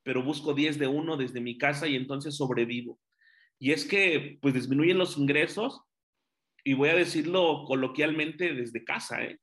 [0.05, 3.01] pero busco 10 de uno desde mi casa y entonces sobrevivo.
[3.63, 5.83] Y es que, pues, disminuyen los ingresos,
[6.65, 9.39] y voy a decirlo coloquialmente desde casa, ¿eh?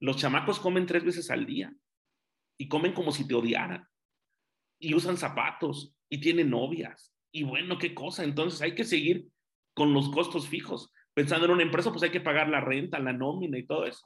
[0.00, 1.72] Los chamacos comen tres veces al día
[2.58, 3.86] y comen como si te odiaran
[4.80, 8.24] y usan zapatos y tienen novias y bueno, qué cosa.
[8.24, 9.28] Entonces hay que seguir
[9.72, 10.92] con los costos fijos.
[11.14, 14.04] Pensando en una empresa, pues hay que pagar la renta, la nómina y todo eso.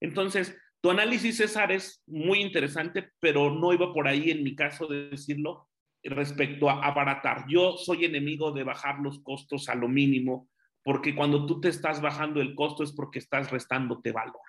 [0.00, 4.86] Entonces, tu análisis, César, es muy interesante, pero no iba por ahí en mi caso
[4.86, 5.68] de decirlo
[6.08, 7.44] respecto a abaratar.
[7.48, 10.48] Yo soy enemigo de bajar los costos a lo mínimo,
[10.82, 14.40] porque cuando tú te estás bajando el costo es porque estás restándote valor.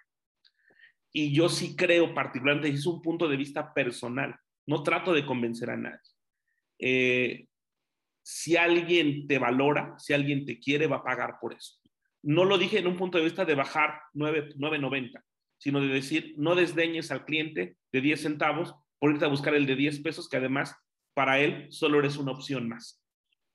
[1.11, 4.35] Y yo sí creo particularmente, es un punto de vista personal,
[4.67, 5.99] no trato de convencer a nadie.
[6.79, 7.47] Eh,
[8.21, 11.75] si alguien te valora, si alguien te quiere, va a pagar por eso.
[12.21, 15.23] No lo dije en un punto de vista de bajar 9.90,
[15.57, 19.65] sino de decir, no desdeñes al cliente de 10 centavos por irte a buscar el
[19.65, 20.75] de 10 pesos, que además
[21.17, 23.03] para él solo eres una opción más.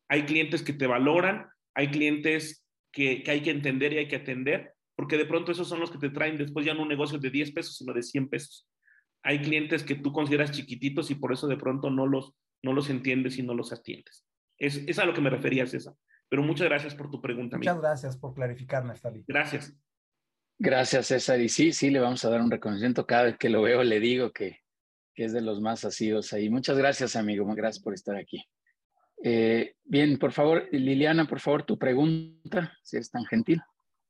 [0.09, 4.16] Hay clientes que te valoran, hay clientes que, que hay que entender y hay que
[4.16, 7.20] atender, porque de pronto esos son los que te traen después ya no un negocio
[7.20, 8.68] de 10 pesos, sino de 100 pesos.
[9.22, 12.34] Hay clientes que tú consideras chiquititos y por eso de pronto no los,
[12.64, 14.26] no los entiendes y no los atiendes.
[14.59, 15.94] Es, es a lo que me refería, César.
[16.28, 17.59] Pero muchas gracias por tu pregunta.
[17.59, 17.82] Muchas amigo.
[17.82, 19.22] gracias por clarificar, Natalie.
[19.28, 19.72] Gracias.
[20.59, 21.40] Gracias, César.
[21.40, 23.06] Y sí, sí, le vamos a dar un reconocimiento.
[23.06, 24.61] Cada vez que lo veo, le digo que,
[25.14, 26.48] que es de los más asidos ahí.
[26.51, 27.47] Muchas gracias, amigo.
[27.55, 28.44] Gracias por estar aquí.
[29.24, 33.60] Eh, bien, por favor, Liliana, por favor, tu pregunta, si es tan gentil.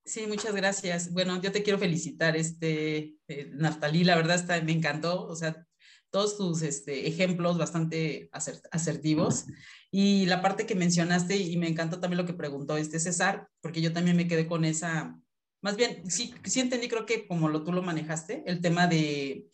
[0.05, 1.13] Sí, muchas gracias.
[1.13, 5.67] Bueno, yo te quiero felicitar, este, eh, Naftalí, la verdad está, me encantó, o sea,
[6.11, 8.29] todos tus este, ejemplos bastante
[8.71, 9.47] asertivos.
[9.91, 13.81] Y la parte que mencionaste, y me encantó también lo que preguntó este César, porque
[13.81, 15.19] yo también me quedé con esa,
[15.63, 19.47] más bien, sí, sí entendí, creo que como lo, tú lo manejaste, el tema de,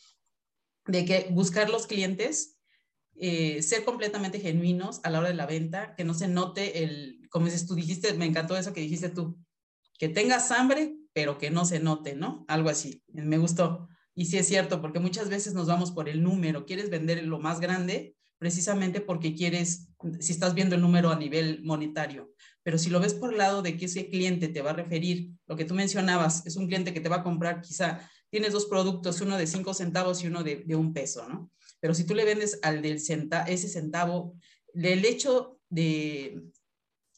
[0.89, 2.59] de que buscar los clientes,
[3.20, 7.20] eh, ser completamente genuinos a la hora de la venta, que no se note el,
[7.31, 9.39] como dices tú dijiste, me encantó eso que dijiste tú,
[9.98, 12.44] que tengas hambre, pero que no se note, ¿no?
[12.48, 13.89] Algo así, me gustó.
[14.15, 17.39] Y sí es cierto, porque muchas veces nos vamos por el número, quieres vender lo
[17.39, 19.89] más grande precisamente porque quieres,
[20.20, 22.32] si estás viendo el número a nivel monetario,
[22.62, 25.32] pero si lo ves por el lado de que ese cliente te va a referir,
[25.47, 28.66] lo que tú mencionabas, es un cliente que te va a comprar quizá, tienes dos
[28.66, 31.50] productos, uno de cinco centavos y uno de, de un peso, ¿no?
[31.80, 34.34] Pero si tú le vendes al del centa, ese centavo,
[34.72, 36.42] del hecho de,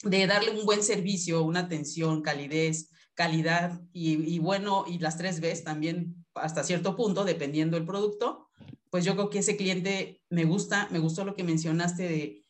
[0.04, 5.40] de darle un buen servicio, una atención, calidez, calidad y, y, bueno, y las tres
[5.40, 8.48] Bs también hasta cierto punto, dependiendo del producto,
[8.90, 12.44] pues yo creo que ese cliente me gusta, me gustó lo que mencionaste de,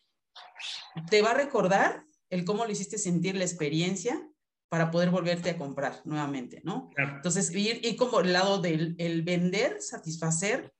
[1.08, 4.29] te va a recordar el cómo le hiciste sentir la experiencia
[4.70, 6.90] para poder volverte a comprar nuevamente, ¿no?
[6.94, 7.16] Claro.
[7.16, 10.72] Entonces, ir, ir como el lado del el vender, satisfacer,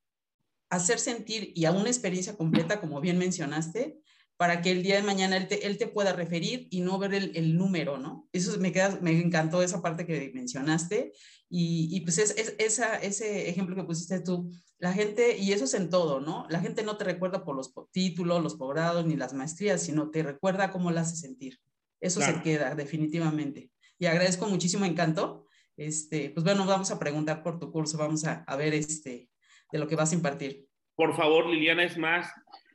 [0.70, 3.98] hacer sentir y a una experiencia completa, como bien mencionaste,
[4.36, 7.14] para que el día de mañana él te, él te pueda referir y no ver
[7.14, 8.28] el, el, número, ¿no?
[8.32, 11.12] Eso me, queda, me encantó esa parte que mencionaste
[11.48, 15.64] y, y pues es, es, esa, ese ejemplo que pusiste tú, la gente, y eso
[15.64, 16.46] es en todo, ¿no?
[16.48, 20.22] La gente no te recuerda por los títulos, los posgrados ni las maestrías, sino te
[20.22, 21.58] recuerda cómo la hace sentir.
[22.00, 22.38] Eso claro.
[22.38, 23.70] se queda definitivamente.
[24.00, 25.46] Y agradezco muchísimo, encanto.
[25.76, 29.28] Este, pues bueno, vamos a preguntar por tu curso, vamos a, a ver este,
[29.70, 30.66] de lo que vas a impartir.
[30.96, 32.32] Por favor, Liliana, es más,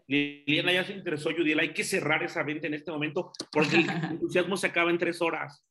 [0.08, 3.90] Liliana ya se interesó, Judiel, hay que cerrar esa venta en este momento porque el
[4.12, 5.66] entusiasmo se acaba en tres horas.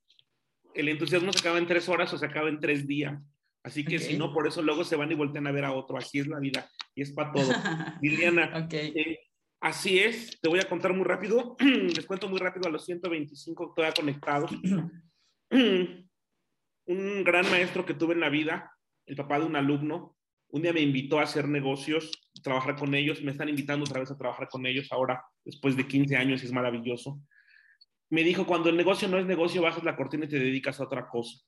[0.74, 3.20] El entusiasmo se acaba en tres horas o se acaba en tres días.
[3.62, 4.08] Así que okay.
[4.08, 5.96] si no, por eso luego se van y voltean a ver a otro.
[5.96, 7.46] Así es la vida y es para todo.
[8.02, 8.92] Liliana, okay.
[8.94, 9.20] eh,
[9.60, 10.38] así es.
[10.40, 11.56] Te voy a contar muy rápido.
[11.60, 14.50] Les cuento muy rápido a los 125 todavía conectados.
[16.86, 18.72] un gran maestro que tuve en la vida,
[19.06, 20.16] el papá de un alumno,
[20.48, 22.10] un día me invitó a hacer negocios,
[22.42, 25.86] trabajar con ellos, me están invitando otra vez a trabajar con ellos ahora, después de
[25.86, 27.20] 15 años, es maravilloso.
[28.10, 30.84] Me dijo, cuando el negocio no es negocio, bajas la cortina y te dedicas a
[30.84, 31.38] otra cosa.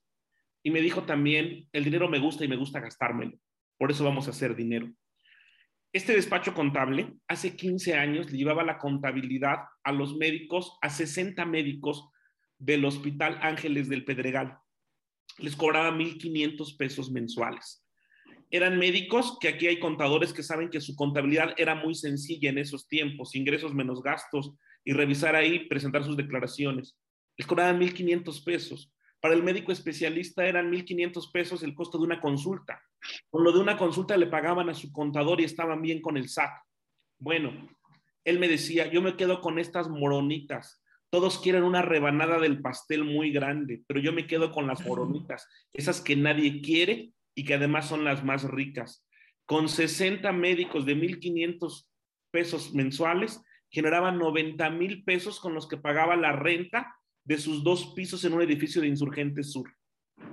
[0.62, 3.38] Y me dijo también, el dinero me gusta y me gusta gastármelo,
[3.78, 4.88] por eso vamos a hacer dinero.
[5.92, 12.10] Este despacho contable hace 15 años llevaba la contabilidad a los médicos, a 60 médicos
[12.58, 14.58] del Hospital Ángeles del Pedregal.
[15.38, 17.84] Les cobraba 1.500 pesos mensuales.
[18.50, 22.58] Eran médicos que aquí hay contadores que saben que su contabilidad era muy sencilla en
[22.58, 24.52] esos tiempos, ingresos menos gastos
[24.84, 26.96] y revisar ahí, presentar sus declaraciones.
[27.36, 28.92] Les cobraban 1.500 pesos.
[29.20, 32.80] Para el médico especialista eran 1.500 pesos el costo de una consulta.
[33.28, 36.28] Con lo de una consulta le pagaban a su contador y estaban bien con el
[36.28, 36.52] SAT.
[37.18, 37.68] Bueno,
[38.24, 40.82] él me decía, yo me quedo con estas moronitas.
[41.10, 45.48] Todos quieren una rebanada del pastel muy grande, pero yo me quedo con las moronitas,
[45.72, 49.06] esas que nadie quiere y que además son las más ricas.
[49.44, 51.86] Con 60 médicos de 1.500
[52.32, 57.92] pesos mensuales, generaban 90 mil pesos con los que pagaba la renta de sus dos
[57.94, 59.72] pisos en un edificio de Insurgentes Sur.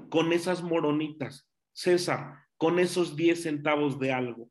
[0.09, 4.49] Con esas moronitas, César, con esos 10 centavos de algo.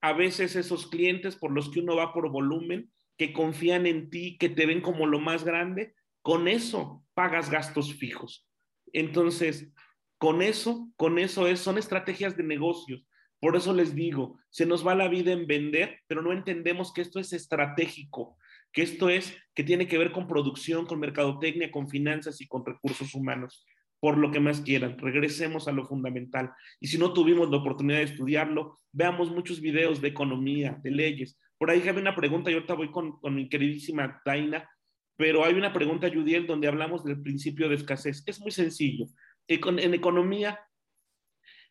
[0.00, 4.36] A veces esos clientes por los que uno va por volumen, que confían en ti,
[4.38, 8.46] que te ven como lo más grande, con eso pagas gastos fijos.
[8.92, 9.72] Entonces,
[10.18, 13.06] con eso, con eso es, son estrategias de negocios.
[13.40, 17.02] Por eso les digo, se nos va la vida en vender, pero no entendemos que
[17.02, 18.36] esto es estratégico
[18.76, 22.62] que esto es, que tiene que ver con producción, con mercadotecnia, con finanzas y con
[22.62, 23.66] recursos humanos,
[24.00, 24.98] por lo que más quieran.
[24.98, 26.52] Regresemos a lo fundamental.
[26.78, 31.38] Y si no tuvimos la oportunidad de estudiarlo, veamos muchos videos de economía, de leyes.
[31.58, 34.68] Por ahí hay una pregunta, y ahorita voy con, con mi queridísima Daina,
[35.16, 38.22] pero hay una pregunta, Judiel, donde hablamos del principio de escasez.
[38.26, 39.06] Es muy sencillo.
[39.48, 40.60] En economía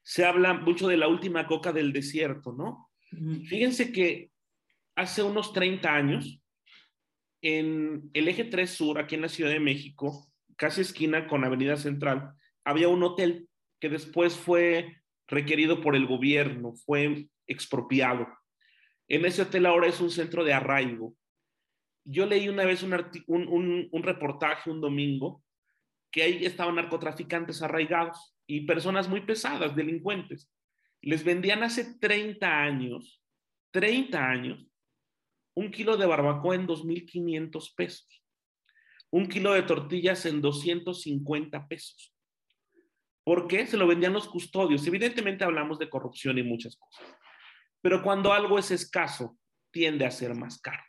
[0.01, 2.89] se habla mucho de la última coca del desierto, ¿no?
[3.47, 4.31] Fíjense que
[4.95, 6.41] hace unos 30 años,
[7.41, 11.77] en el eje 3 sur, aquí en la Ciudad de México, casi esquina con Avenida
[11.77, 12.33] Central,
[12.63, 13.47] había un hotel
[13.79, 18.27] que después fue requerido por el gobierno, fue expropiado.
[19.07, 21.15] En ese hotel ahora es un centro de arraigo.
[22.03, 22.93] Yo leí una vez un,
[23.27, 25.43] un, un reportaje un domingo
[26.11, 30.49] que ahí estaban narcotraficantes arraigados y personas muy pesadas, delincuentes.
[31.01, 33.21] Les vendían hace 30 años,
[33.71, 34.65] 30 años,
[35.55, 38.23] un kilo de barbacoa en 2.500 pesos,
[39.11, 42.13] un kilo de tortillas en 250 pesos.
[43.23, 43.65] ¿Por qué?
[43.65, 44.85] Se lo vendían los custodios.
[44.85, 47.07] Evidentemente hablamos de corrupción y muchas cosas,
[47.85, 49.37] pero cuando algo es escaso,
[49.71, 50.81] tiende a ser más caro.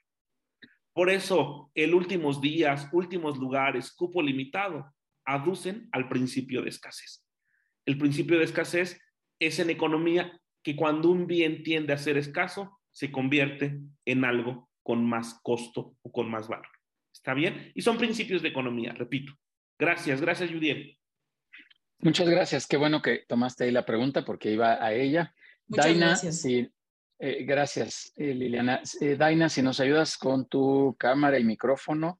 [0.94, 4.94] Por eso, el últimos días, últimos lugares, cupo limitado,
[5.26, 7.22] aducen al principio de escasez.
[7.84, 8.98] El principio de escasez
[9.38, 14.70] es en economía que cuando un bien tiende a ser escaso, se convierte en algo
[14.82, 16.70] con más costo o con más valor.
[17.12, 17.72] ¿Está bien?
[17.74, 19.34] Y son principios de economía, repito.
[19.78, 20.98] Gracias, gracias, Judiel.
[21.98, 22.66] Muchas gracias.
[22.66, 25.34] Qué bueno que tomaste ahí la pregunta porque iba a ella.
[25.68, 26.40] Muchas gracias.
[26.40, 26.70] Sí,
[27.18, 28.82] eh, gracias, eh, Liliana.
[29.00, 32.18] Eh, Daina, si nos ayudas con tu cámara y micrófono.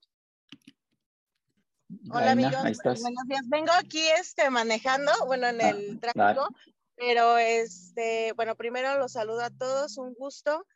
[2.10, 2.52] Hola, amigos.
[2.82, 3.48] Buenos días.
[3.48, 6.48] Vengo aquí este, manejando, bueno, en ah, el tráfico.
[6.96, 10.66] Pero, este, bueno, primero los saludo a todos, un gusto.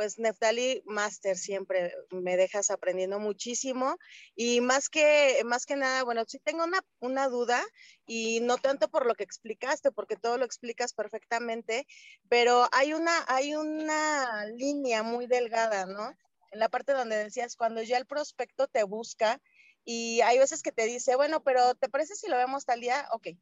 [0.00, 3.98] Pues Neftali Master siempre me dejas aprendiendo muchísimo
[4.34, 7.62] y más que, más que nada, bueno, sí tengo una, una duda
[8.06, 11.86] y no tanto por lo que explicaste, porque todo lo explicas perfectamente,
[12.30, 16.16] pero hay una, hay una línea muy delgada, ¿no?
[16.50, 19.38] En la parte donde decías, cuando ya el prospecto te busca
[19.84, 23.06] y hay veces que te dice, bueno, pero ¿te parece si lo vemos tal día?
[23.12, 23.36] Ok,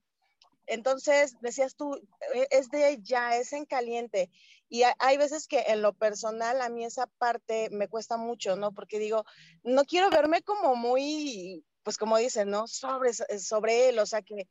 [0.68, 1.94] entonces, decías tú,
[2.34, 4.30] e, es de ya, es en caliente.
[4.68, 8.72] Y hay veces que en lo personal a mí esa parte me cuesta mucho, ¿no?
[8.72, 9.24] Porque digo,
[9.62, 12.66] no quiero verme como muy, pues como dicen, ¿no?
[12.66, 14.46] Sobre, sobre él, o sea que,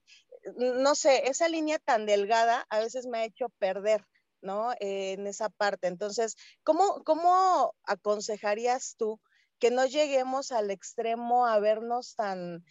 [0.55, 4.05] no sé, esa línea tan delgada a veces me ha hecho perder,
[4.41, 4.73] ¿no?
[4.79, 5.87] en esa parte.
[5.87, 9.19] Entonces, ¿cómo, ¿cómo aconsejarías tú
[9.59, 12.63] que no lleguemos al extremo a vernos tan,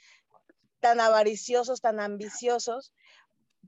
[0.80, 2.92] tan avariciosos, tan ambiciosos,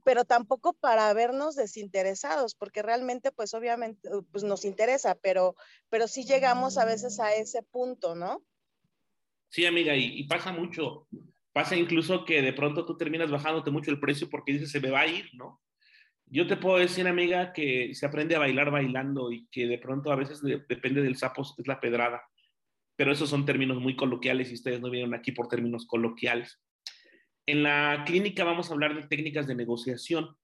[0.09, 5.55] pero tampoco para vernos desinteresados, porque realmente, pues obviamente, pues nos interesa, pero,
[5.87, 8.43] pero sí llegamos a veces a ese punto, ¿no?
[9.49, 11.07] Sí, amiga, y, pasa mucho.
[11.53, 14.89] Pasa incluso que de pronto tú terminas bajándote mucho el precio porque dices, se me
[14.89, 15.61] va a ir, ¿no?
[16.25, 20.11] Yo te puedo decir, amiga, que se aprende a bailar bailando y que de pronto
[20.11, 22.23] a veces depende del sapo, es la pedrada.
[22.95, 26.59] Pero esos son términos muy coloquiales y ustedes no vienen aquí por términos coloquiales.
[27.45, 30.35] En la clínica vamos a hablar de técnicas de negociación.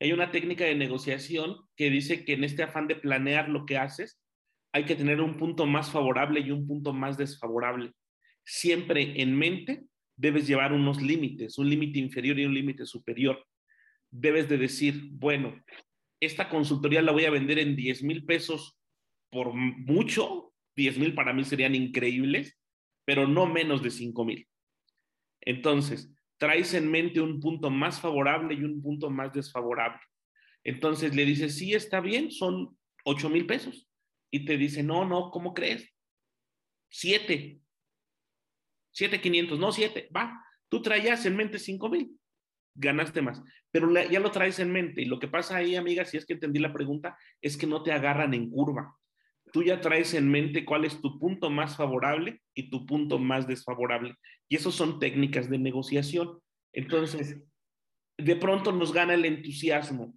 [0.00, 3.78] Hay una técnica de negociación que dice que en este afán de planear lo que
[3.78, 4.20] haces,
[4.72, 7.92] hay que tener un punto más favorable y un punto más desfavorable.
[8.44, 9.84] Siempre en mente
[10.16, 13.44] debes llevar unos límites, un límite inferior y un límite superior.
[14.10, 15.54] Debes de decir, bueno,
[16.20, 18.78] esta consultoría la voy a vender en 10 mil pesos
[19.30, 22.58] por mucho, 10 mil para mí serían increíbles,
[23.04, 24.48] pero no menos de 5 mil.
[25.40, 30.00] Entonces, traes en mente un punto más favorable y un punto más desfavorable.
[30.62, 33.88] Entonces le dices, sí, está bien, son 8 mil pesos.
[34.30, 35.92] Y te dice, no, no, ¿cómo crees?
[36.90, 37.60] Siete.
[38.92, 40.40] Siete quinientos, no siete, va.
[40.68, 42.18] Tú traías en mente 5 mil,
[42.74, 45.02] ganaste más, pero ya lo traes en mente.
[45.02, 47.82] Y lo que pasa ahí, amiga, si es que entendí la pregunta, es que no
[47.82, 48.96] te agarran en curva
[49.54, 53.46] tú ya traes en mente cuál es tu punto más favorable y tu punto más
[53.46, 54.16] desfavorable.
[54.48, 56.40] Y eso son técnicas de negociación.
[56.72, 57.40] Entonces,
[58.18, 60.12] de pronto nos gana el entusiasmo.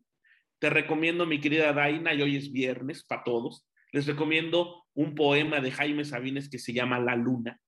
[0.59, 5.61] Te recomiendo, mi querida Daina, y hoy es viernes para todos, les recomiendo un poema
[5.61, 7.61] de Jaime Sabines que se llama La Luna.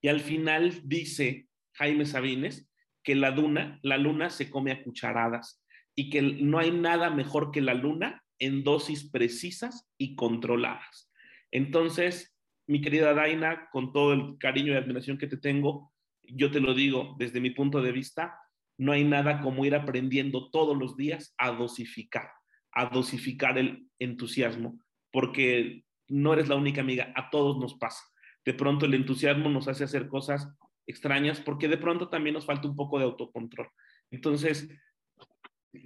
[0.00, 2.70] Y al final dice Jaime Sabines
[3.02, 5.60] que la luna, la luna se come a cucharadas
[5.96, 11.10] y que no hay nada mejor que la luna en dosis precisas y controladas.
[11.50, 12.36] Entonces,
[12.66, 15.92] mi querida Daina, con todo el cariño y admiración que te tengo,
[16.22, 18.38] yo te lo digo desde mi punto de vista,
[18.78, 22.30] no hay nada como ir aprendiendo todos los días a dosificar,
[22.72, 24.78] a dosificar el entusiasmo,
[25.10, 28.02] porque no eres la única amiga, a todos nos pasa.
[28.44, 30.48] De pronto el entusiasmo nos hace hacer cosas
[30.86, 33.68] extrañas porque de pronto también nos falta un poco de autocontrol.
[34.10, 34.68] Entonces,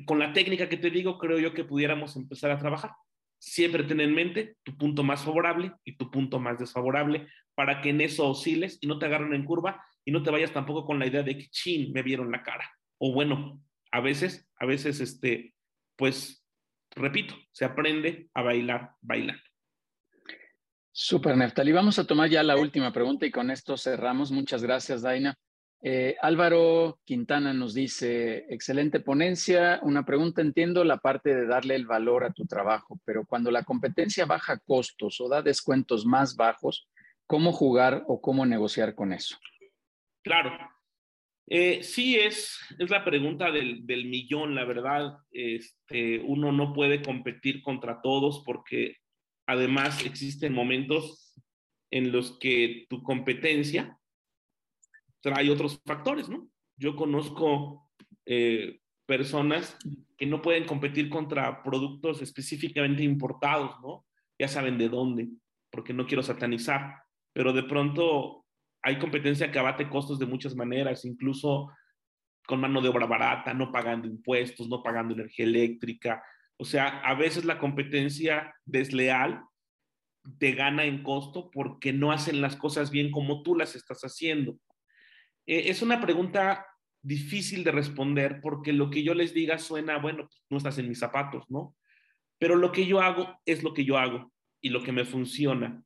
[0.05, 2.93] con la técnica que te digo, creo yo que pudiéramos empezar a trabajar.
[3.39, 7.91] Siempre ten en mente tu punto más favorable y tu punto más desfavorable para que
[7.91, 10.99] en eso osciles y no te agarren en curva y no te vayas tampoco con
[10.99, 12.71] la idea de que, chin, me vieron la cara.
[12.99, 13.61] O bueno,
[13.93, 15.55] a veces, a veces, este,
[15.97, 16.45] pues,
[16.91, 19.43] repito, se aprende a bailar bailando.
[20.93, 21.73] Super, Neftali.
[21.73, 24.31] Vamos a tomar ya la última pregunta y con esto cerramos.
[24.31, 25.35] Muchas gracias, Daina.
[25.89, 29.79] Eh, Álvaro Quintana nos dice, excelente ponencia.
[29.83, 33.63] Una pregunta, entiendo la parte de darle el valor a tu trabajo, pero cuando la
[33.63, 36.89] competencia baja costos o da descuentos más bajos,
[37.29, 39.39] ¿cómo jugar o cómo negociar con eso?
[40.25, 40.59] Claro.
[41.49, 45.19] Eh, sí, es, es la pregunta del, millón, la verdad.
[45.31, 48.97] Este, uno no puede competir contra todos porque
[49.47, 51.41] además existen momentos
[51.93, 53.97] en los que tu competencia
[55.27, 56.49] trae otros factores, ¿no?
[56.77, 57.91] Yo conozco
[58.27, 59.77] eh, personas
[60.17, 64.07] que no pueden competir contra productos específicamente importados, ¿no?
[64.39, 65.29] Ya saben de dónde,
[65.73, 68.45] porque no quiero satanizar, pero de pronto
[68.85, 71.73] hay competencia que abate costos de muchas maneras, incluso
[72.47, 76.23] con mano de obra barata, no pagando impuestos, no pagando energía eléctrica.
[76.57, 79.43] O sea, a veces la competencia desleal
[80.39, 84.57] te gana en costo porque no hacen las cosas bien como tú las estás haciendo.
[85.47, 86.67] Eh, es una pregunta
[87.03, 90.89] difícil de responder porque lo que yo les diga suena, bueno, pues, no estás en
[90.89, 91.77] mis zapatos, ¿no?
[92.39, 95.83] Pero lo que yo hago es lo que yo hago y lo que me funciona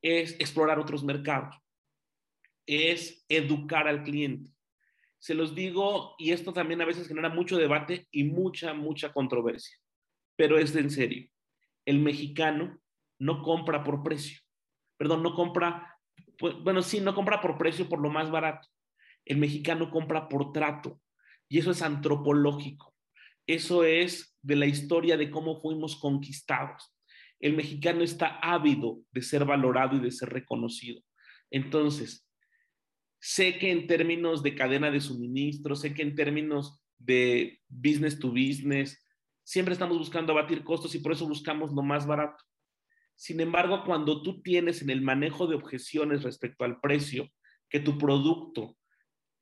[0.00, 1.56] es explorar otros mercados,
[2.66, 4.50] es educar al cliente.
[5.18, 9.76] Se los digo, y esto también a veces genera mucho debate y mucha, mucha controversia,
[10.34, 11.28] pero es en serio.
[11.84, 12.80] El mexicano
[13.20, 14.40] no compra por precio,
[14.96, 15.96] perdón, no compra,
[16.38, 18.71] pues, bueno, sí, no compra por precio por lo más barato
[19.24, 21.00] el mexicano compra por trato
[21.48, 22.94] y eso es antropológico.
[23.46, 26.94] Eso es de la historia de cómo fuimos conquistados.
[27.40, 31.02] El mexicano está ávido de ser valorado y de ser reconocido.
[31.50, 32.28] Entonces,
[33.20, 38.30] sé que en términos de cadena de suministro, sé que en términos de business to
[38.30, 39.04] business,
[39.44, 42.42] siempre estamos buscando abatir costos y por eso buscamos lo más barato.
[43.14, 47.28] Sin embargo, cuando tú tienes en el manejo de objeciones respecto al precio
[47.68, 48.76] que tu producto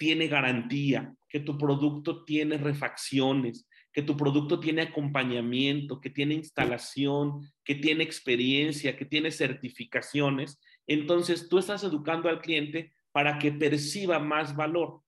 [0.00, 7.46] tiene garantía, que tu producto tiene refacciones, que tu producto tiene acompañamiento, que tiene instalación,
[7.62, 14.18] que tiene experiencia, que tiene certificaciones, entonces tú estás educando al cliente para que perciba
[14.18, 15.02] más valor.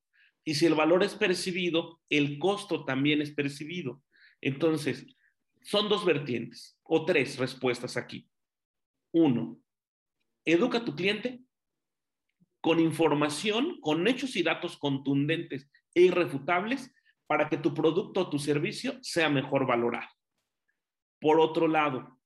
[0.44, 4.02] Y si el valor es percibido, el costo también es percibido.
[4.42, 5.06] Entonces,
[5.62, 8.28] son dos vertientes o tres respuestas aquí.
[9.10, 9.58] Uno,
[10.44, 11.40] educa a tu cliente
[12.62, 16.94] con información, con hechos y datos contundentes e irrefutables
[17.26, 20.08] para que tu producto o tu servicio sea mejor valorado.
[21.20, 22.18] Por otro lado,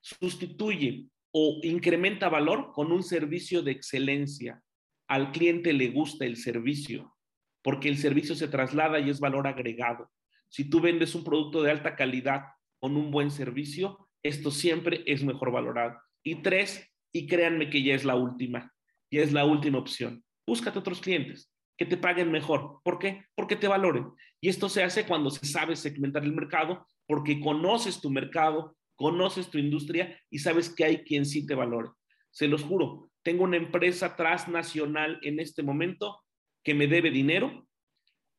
[0.00, 4.62] sustituye o incrementa valor con un servicio de excelencia.
[5.08, 7.16] Al cliente le gusta el servicio
[7.62, 10.10] porque el servicio se traslada y es valor agregado.
[10.48, 12.46] Si tú vendes un producto de alta calidad
[12.80, 16.00] con un buen servicio, esto siempre es mejor valorado.
[16.24, 18.72] Y tres, y créanme que ya es la última,
[19.10, 20.24] y es la última opción.
[20.46, 22.80] Búscate otros clientes que te paguen mejor.
[22.84, 23.24] ¿Por qué?
[23.34, 24.06] Porque te valoren.
[24.40, 29.48] Y esto se hace cuando se sabe segmentar el mercado, porque conoces tu mercado, conoces
[29.48, 31.88] tu industria y sabes que hay quien sí te valore.
[32.30, 36.22] Se los juro, tengo una empresa transnacional en este momento
[36.62, 37.66] que me debe dinero,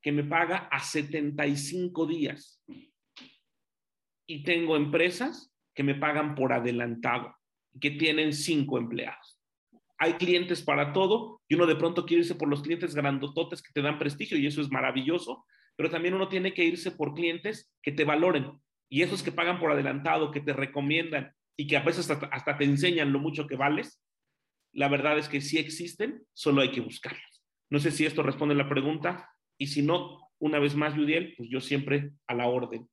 [0.01, 2.63] que me paga a 75 días.
[4.27, 7.35] Y tengo empresas que me pagan por adelantado,
[7.79, 9.40] que tienen cinco empleados.
[10.03, 13.71] Hay clientes para todo y uno de pronto quiere irse por los clientes grandototes que
[13.71, 15.45] te dan prestigio y eso es maravilloso,
[15.75, 18.59] pero también uno tiene que irse por clientes que te valoren
[18.89, 22.57] y esos que pagan por adelantado, que te recomiendan y que a veces hasta, hasta
[22.57, 24.01] te enseñan lo mucho que vales,
[24.73, 27.43] la verdad es que sí existen, solo hay que buscarlos.
[27.69, 29.29] No sé si esto responde la pregunta
[29.59, 32.89] y si no, una vez más, Judiel, pues yo siempre a la orden.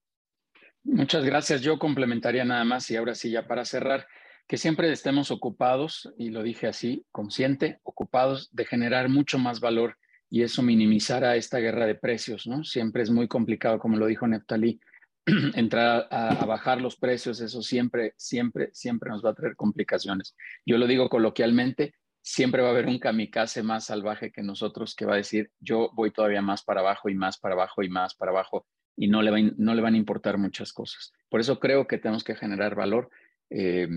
[0.85, 1.63] Muchas gracias.
[1.63, 4.07] Yo complementaría nada más y ahora sí ya para cerrar,
[4.49, 9.99] que siempre estemos ocupados, y lo dije así, consciente, ocupados de generar mucho más valor
[10.31, 12.65] y eso minimizará esta guerra de precios, ¿no?
[12.65, 14.81] Siempre es muy complicado, como lo dijo Neftalí,
[15.55, 20.35] entrar a, bajar los precios, eso siempre, siempre, siempre nos va a traer complicaciones.
[20.65, 25.05] Yo lo digo coloquialmente, siempre va a haber un kamikaze más salvaje que nosotros que
[25.05, 28.15] va a decir, yo voy todavía más para abajo y más para abajo y más
[28.15, 28.67] para abajo
[28.97, 31.13] y no le, no le van a importar muchas cosas.
[31.29, 33.11] Por eso creo que tenemos que generar valor
[33.51, 33.89] eh,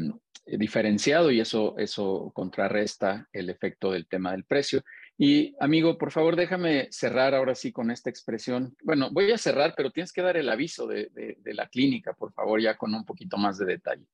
[0.45, 4.83] diferenciado y eso, eso contrarresta el efecto del tema del precio.
[5.17, 8.75] Y amigo, por favor, déjame cerrar ahora sí con esta expresión.
[8.83, 12.33] Bueno, voy a cerrar, pero tienes que dar el aviso de, de, la clínica, por
[12.33, 14.05] favor, ya con un poquito más de detalle.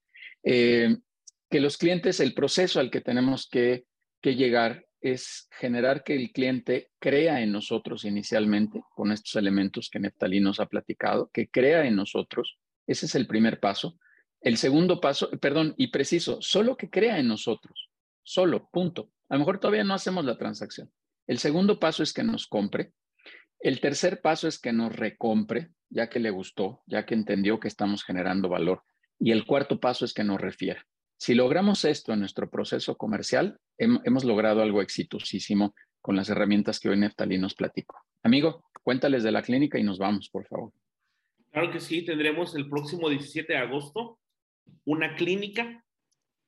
[0.44, 0.98] Eh,
[1.50, 3.86] que los clientes, el proceso al que tenemos que,
[4.22, 10.00] que llegar es generar que el cliente crea en nosotros inicialmente con estos elementos que
[10.00, 12.60] Neftalí nos ha platicado, que crea en nosotros.
[12.86, 13.98] Ese es el primer paso.
[14.48, 17.90] El segundo paso, perdón, y preciso, solo que crea en nosotros.
[18.24, 19.12] Solo, punto.
[19.28, 20.90] A lo mejor todavía no hacemos la transacción.
[21.28, 22.94] El segundo paso es que nos compre.
[23.60, 27.68] El tercer paso es que nos recompre, ya que le gustó, ya que entendió que
[27.68, 28.84] estamos generando valor.
[29.20, 30.88] Y el cuarto paso es que nos refiera.
[31.18, 36.88] Si logramos esto en nuestro proceso comercial, hemos logrado algo exitosísimo con las herramientas que
[36.88, 37.98] hoy Neftalí nos platicó.
[38.24, 40.72] Amigo, cuéntales de la clínica y nos vamos, por favor.
[41.52, 44.20] Claro que sí, tendremos el próximo 17 de agosto
[44.86, 45.84] una clínica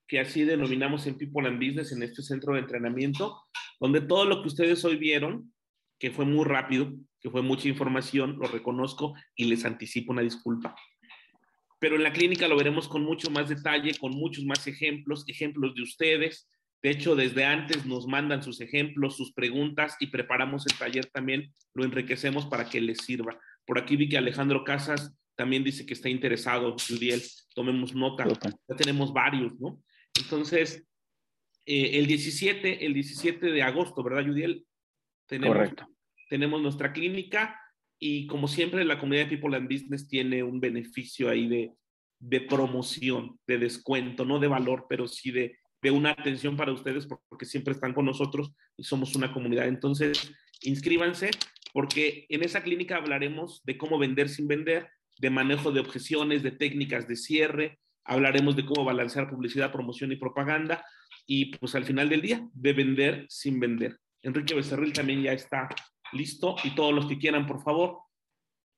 [0.08, 3.44] que así denominamos en People and Business, en este centro de entrenamiento,
[3.80, 5.54] donde todo lo que ustedes hoy vieron,
[6.00, 6.92] que fue muy rápido,
[7.22, 10.76] que fue mucha información, lo reconozco y les anticipo una disculpa,
[11.80, 15.74] pero en la clínica lo veremos con mucho más detalle, con muchos más ejemplos, ejemplos
[15.76, 16.50] de ustedes.
[16.84, 21.54] De hecho, desde antes nos mandan sus ejemplos, sus preguntas y preparamos el taller también,
[21.74, 23.40] lo enriquecemos para que les sirva.
[23.66, 27.22] Por aquí vi que Alejandro Casas también dice que está interesado, Judiel,
[27.56, 29.82] tomemos nota, ya tenemos varios, ¿no?
[30.22, 30.86] Entonces,
[31.66, 34.66] eh, el 17, el 17 de agosto, ¿verdad, Judiel?
[35.30, 35.88] Tenemos, Correcto.
[36.30, 37.58] Tenemos nuestra clínica
[37.98, 41.72] y como siempre, la comunidad de People and Business tiene un beneficio ahí de,
[42.20, 47.08] de promoción, de descuento, no de valor, pero sí de, de una atención para ustedes
[47.08, 49.70] porque siempre están con nosotros y somos una comunidad.
[49.70, 50.34] Entonces,
[50.64, 51.32] inscríbanse
[51.72, 54.90] porque en esa clínica hablaremos de cómo vender sin vender,
[55.20, 60.16] de manejo de objeciones, de técnicas de cierre, hablaremos de cómo balancear publicidad, promoción y
[60.16, 60.84] propaganda
[61.28, 64.00] y pues al final del día, de vender sin vender.
[64.24, 65.70] Enrique Becerril también ya está
[66.12, 68.00] listo y todos los que quieran, por favor,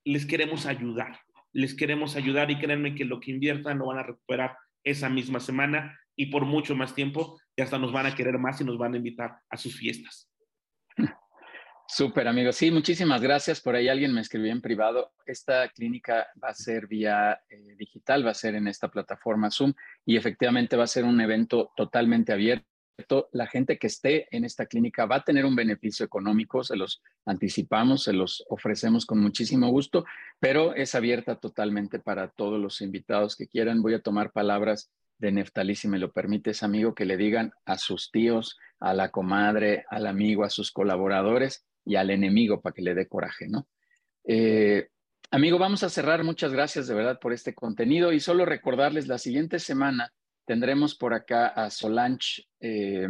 [0.03, 1.19] les queremos ayudar.
[1.53, 5.39] Les queremos ayudar y créanme que lo que inviertan lo van a recuperar esa misma
[5.39, 8.77] semana y por mucho más tiempo y hasta nos van a querer más y nos
[8.77, 10.30] van a invitar a sus fiestas.
[11.93, 12.55] Súper, amigos.
[12.55, 13.59] Sí, muchísimas gracias.
[13.59, 15.11] Por ahí alguien me escribió en privado.
[15.25, 19.73] Esta clínica va a ser vía eh, digital, va a ser en esta plataforma Zoom
[20.05, 22.65] y efectivamente va a ser un evento totalmente abierto
[23.31, 27.01] la gente que esté en esta clínica va a tener un beneficio económico, se los
[27.25, 30.05] anticipamos, se los ofrecemos con muchísimo gusto,
[30.39, 33.81] pero es abierta totalmente para todos los invitados que quieran.
[33.81, 37.77] Voy a tomar palabras de Neftalí, si me lo permites, amigo, que le digan a
[37.77, 42.81] sus tíos, a la comadre, al amigo, a sus colaboradores y al enemigo para que
[42.81, 43.67] le dé coraje, ¿no?
[44.23, 44.89] Eh,
[45.31, 46.23] amigo, vamos a cerrar.
[46.23, 50.13] Muchas gracias de verdad por este contenido y solo recordarles la siguiente semana
[50.45, 53.07] tendremos por acá a Solange eh,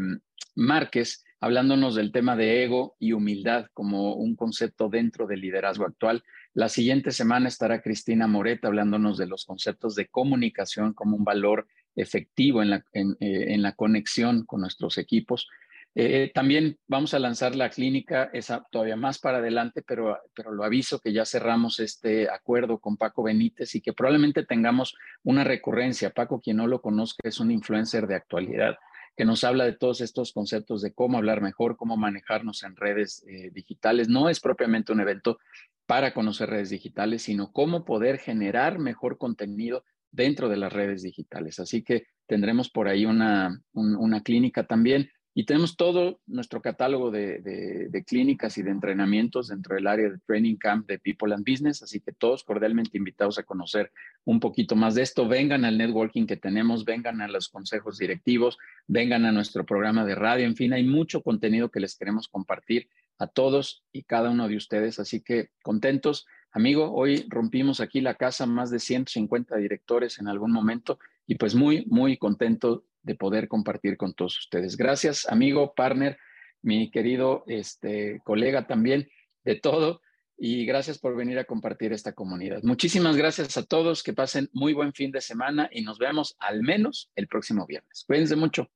[0.56, 6.23] Márquez hablándonos del tema de ego y humildad como un concepto dentro del liderazgo actual.
[6.53, 11.68] La siguiente semana estará Cristina Moret hablándonos de los conceptos de comunicación como un valor
[11.95, 15.49] efectivo en la, en eh, la conexión con nuestros equipos.
[15.93, 20.63] Eh, también vamos a lanzar la clínica, esa todavía más para adelante, pero, pero lo
[20.63, 26.11] aviso que ya cerramos este acuerdo con Paco Benítez y que probablemente tengamos una recurrencia.
[26.11, 28.77] Paco, quien no lo conozca, es un influencer de actualidad
[29.18, 33.26] que nos habla de todos estos conceptos de cómo hablar mejor, cómo manejarnos en redes
[33.27, 34.07] eh, digitales.
[34.07, 35.38] No es propiamente un evento
[35.85, 41.59] para conocer redes digitales, sino cómo poder generar mejor contenido dentro de las redes digitales.
[41.59, 48.03] Así que tendremos por ahí una, una clínica también y tenemos todo nuestro catálogo de,
[48.06, 52.02] clínicas y de entrenamientos dentro del área de Training Camp de People and Business, así
[52.02, 53.91] que todos cordialmente invitados a conocer
[54.26, 55.28] un poquito más de esto.
[55.28, 60.16] Vengan al networking que tenemos, vengan a los consejos directivos, vengan a nuestro programa de
[60.16, 64.49] radio, en fin, hay mucho contenido que les queremos compartir a todos y cada uno
[64.49, 66.26] de ustedes, así que contentos.
[66.52, 71.56] Amigo, hoy rompimos aquí la casa, más de 150 directores en algún momento y pues
[71.56, 74.78] muy, muy contento de poder compartir con todos ustedes.
[74.78, 76.18] Gracias, amigo, partner,
[76.61, 79.10] mi querido este, colega también,
[79.44, 80.02] de todo.
[80.44, 82.64] Y gracias por venir a compartir esta comunidad.
[82.64, 86.64] Muchísimas gracias a todos, que pasen muy buen fin de semana y nos vemos al
[86.64, 88.03] menos el próximo viernes.
[88.07, 88.68] Cuídense mucho.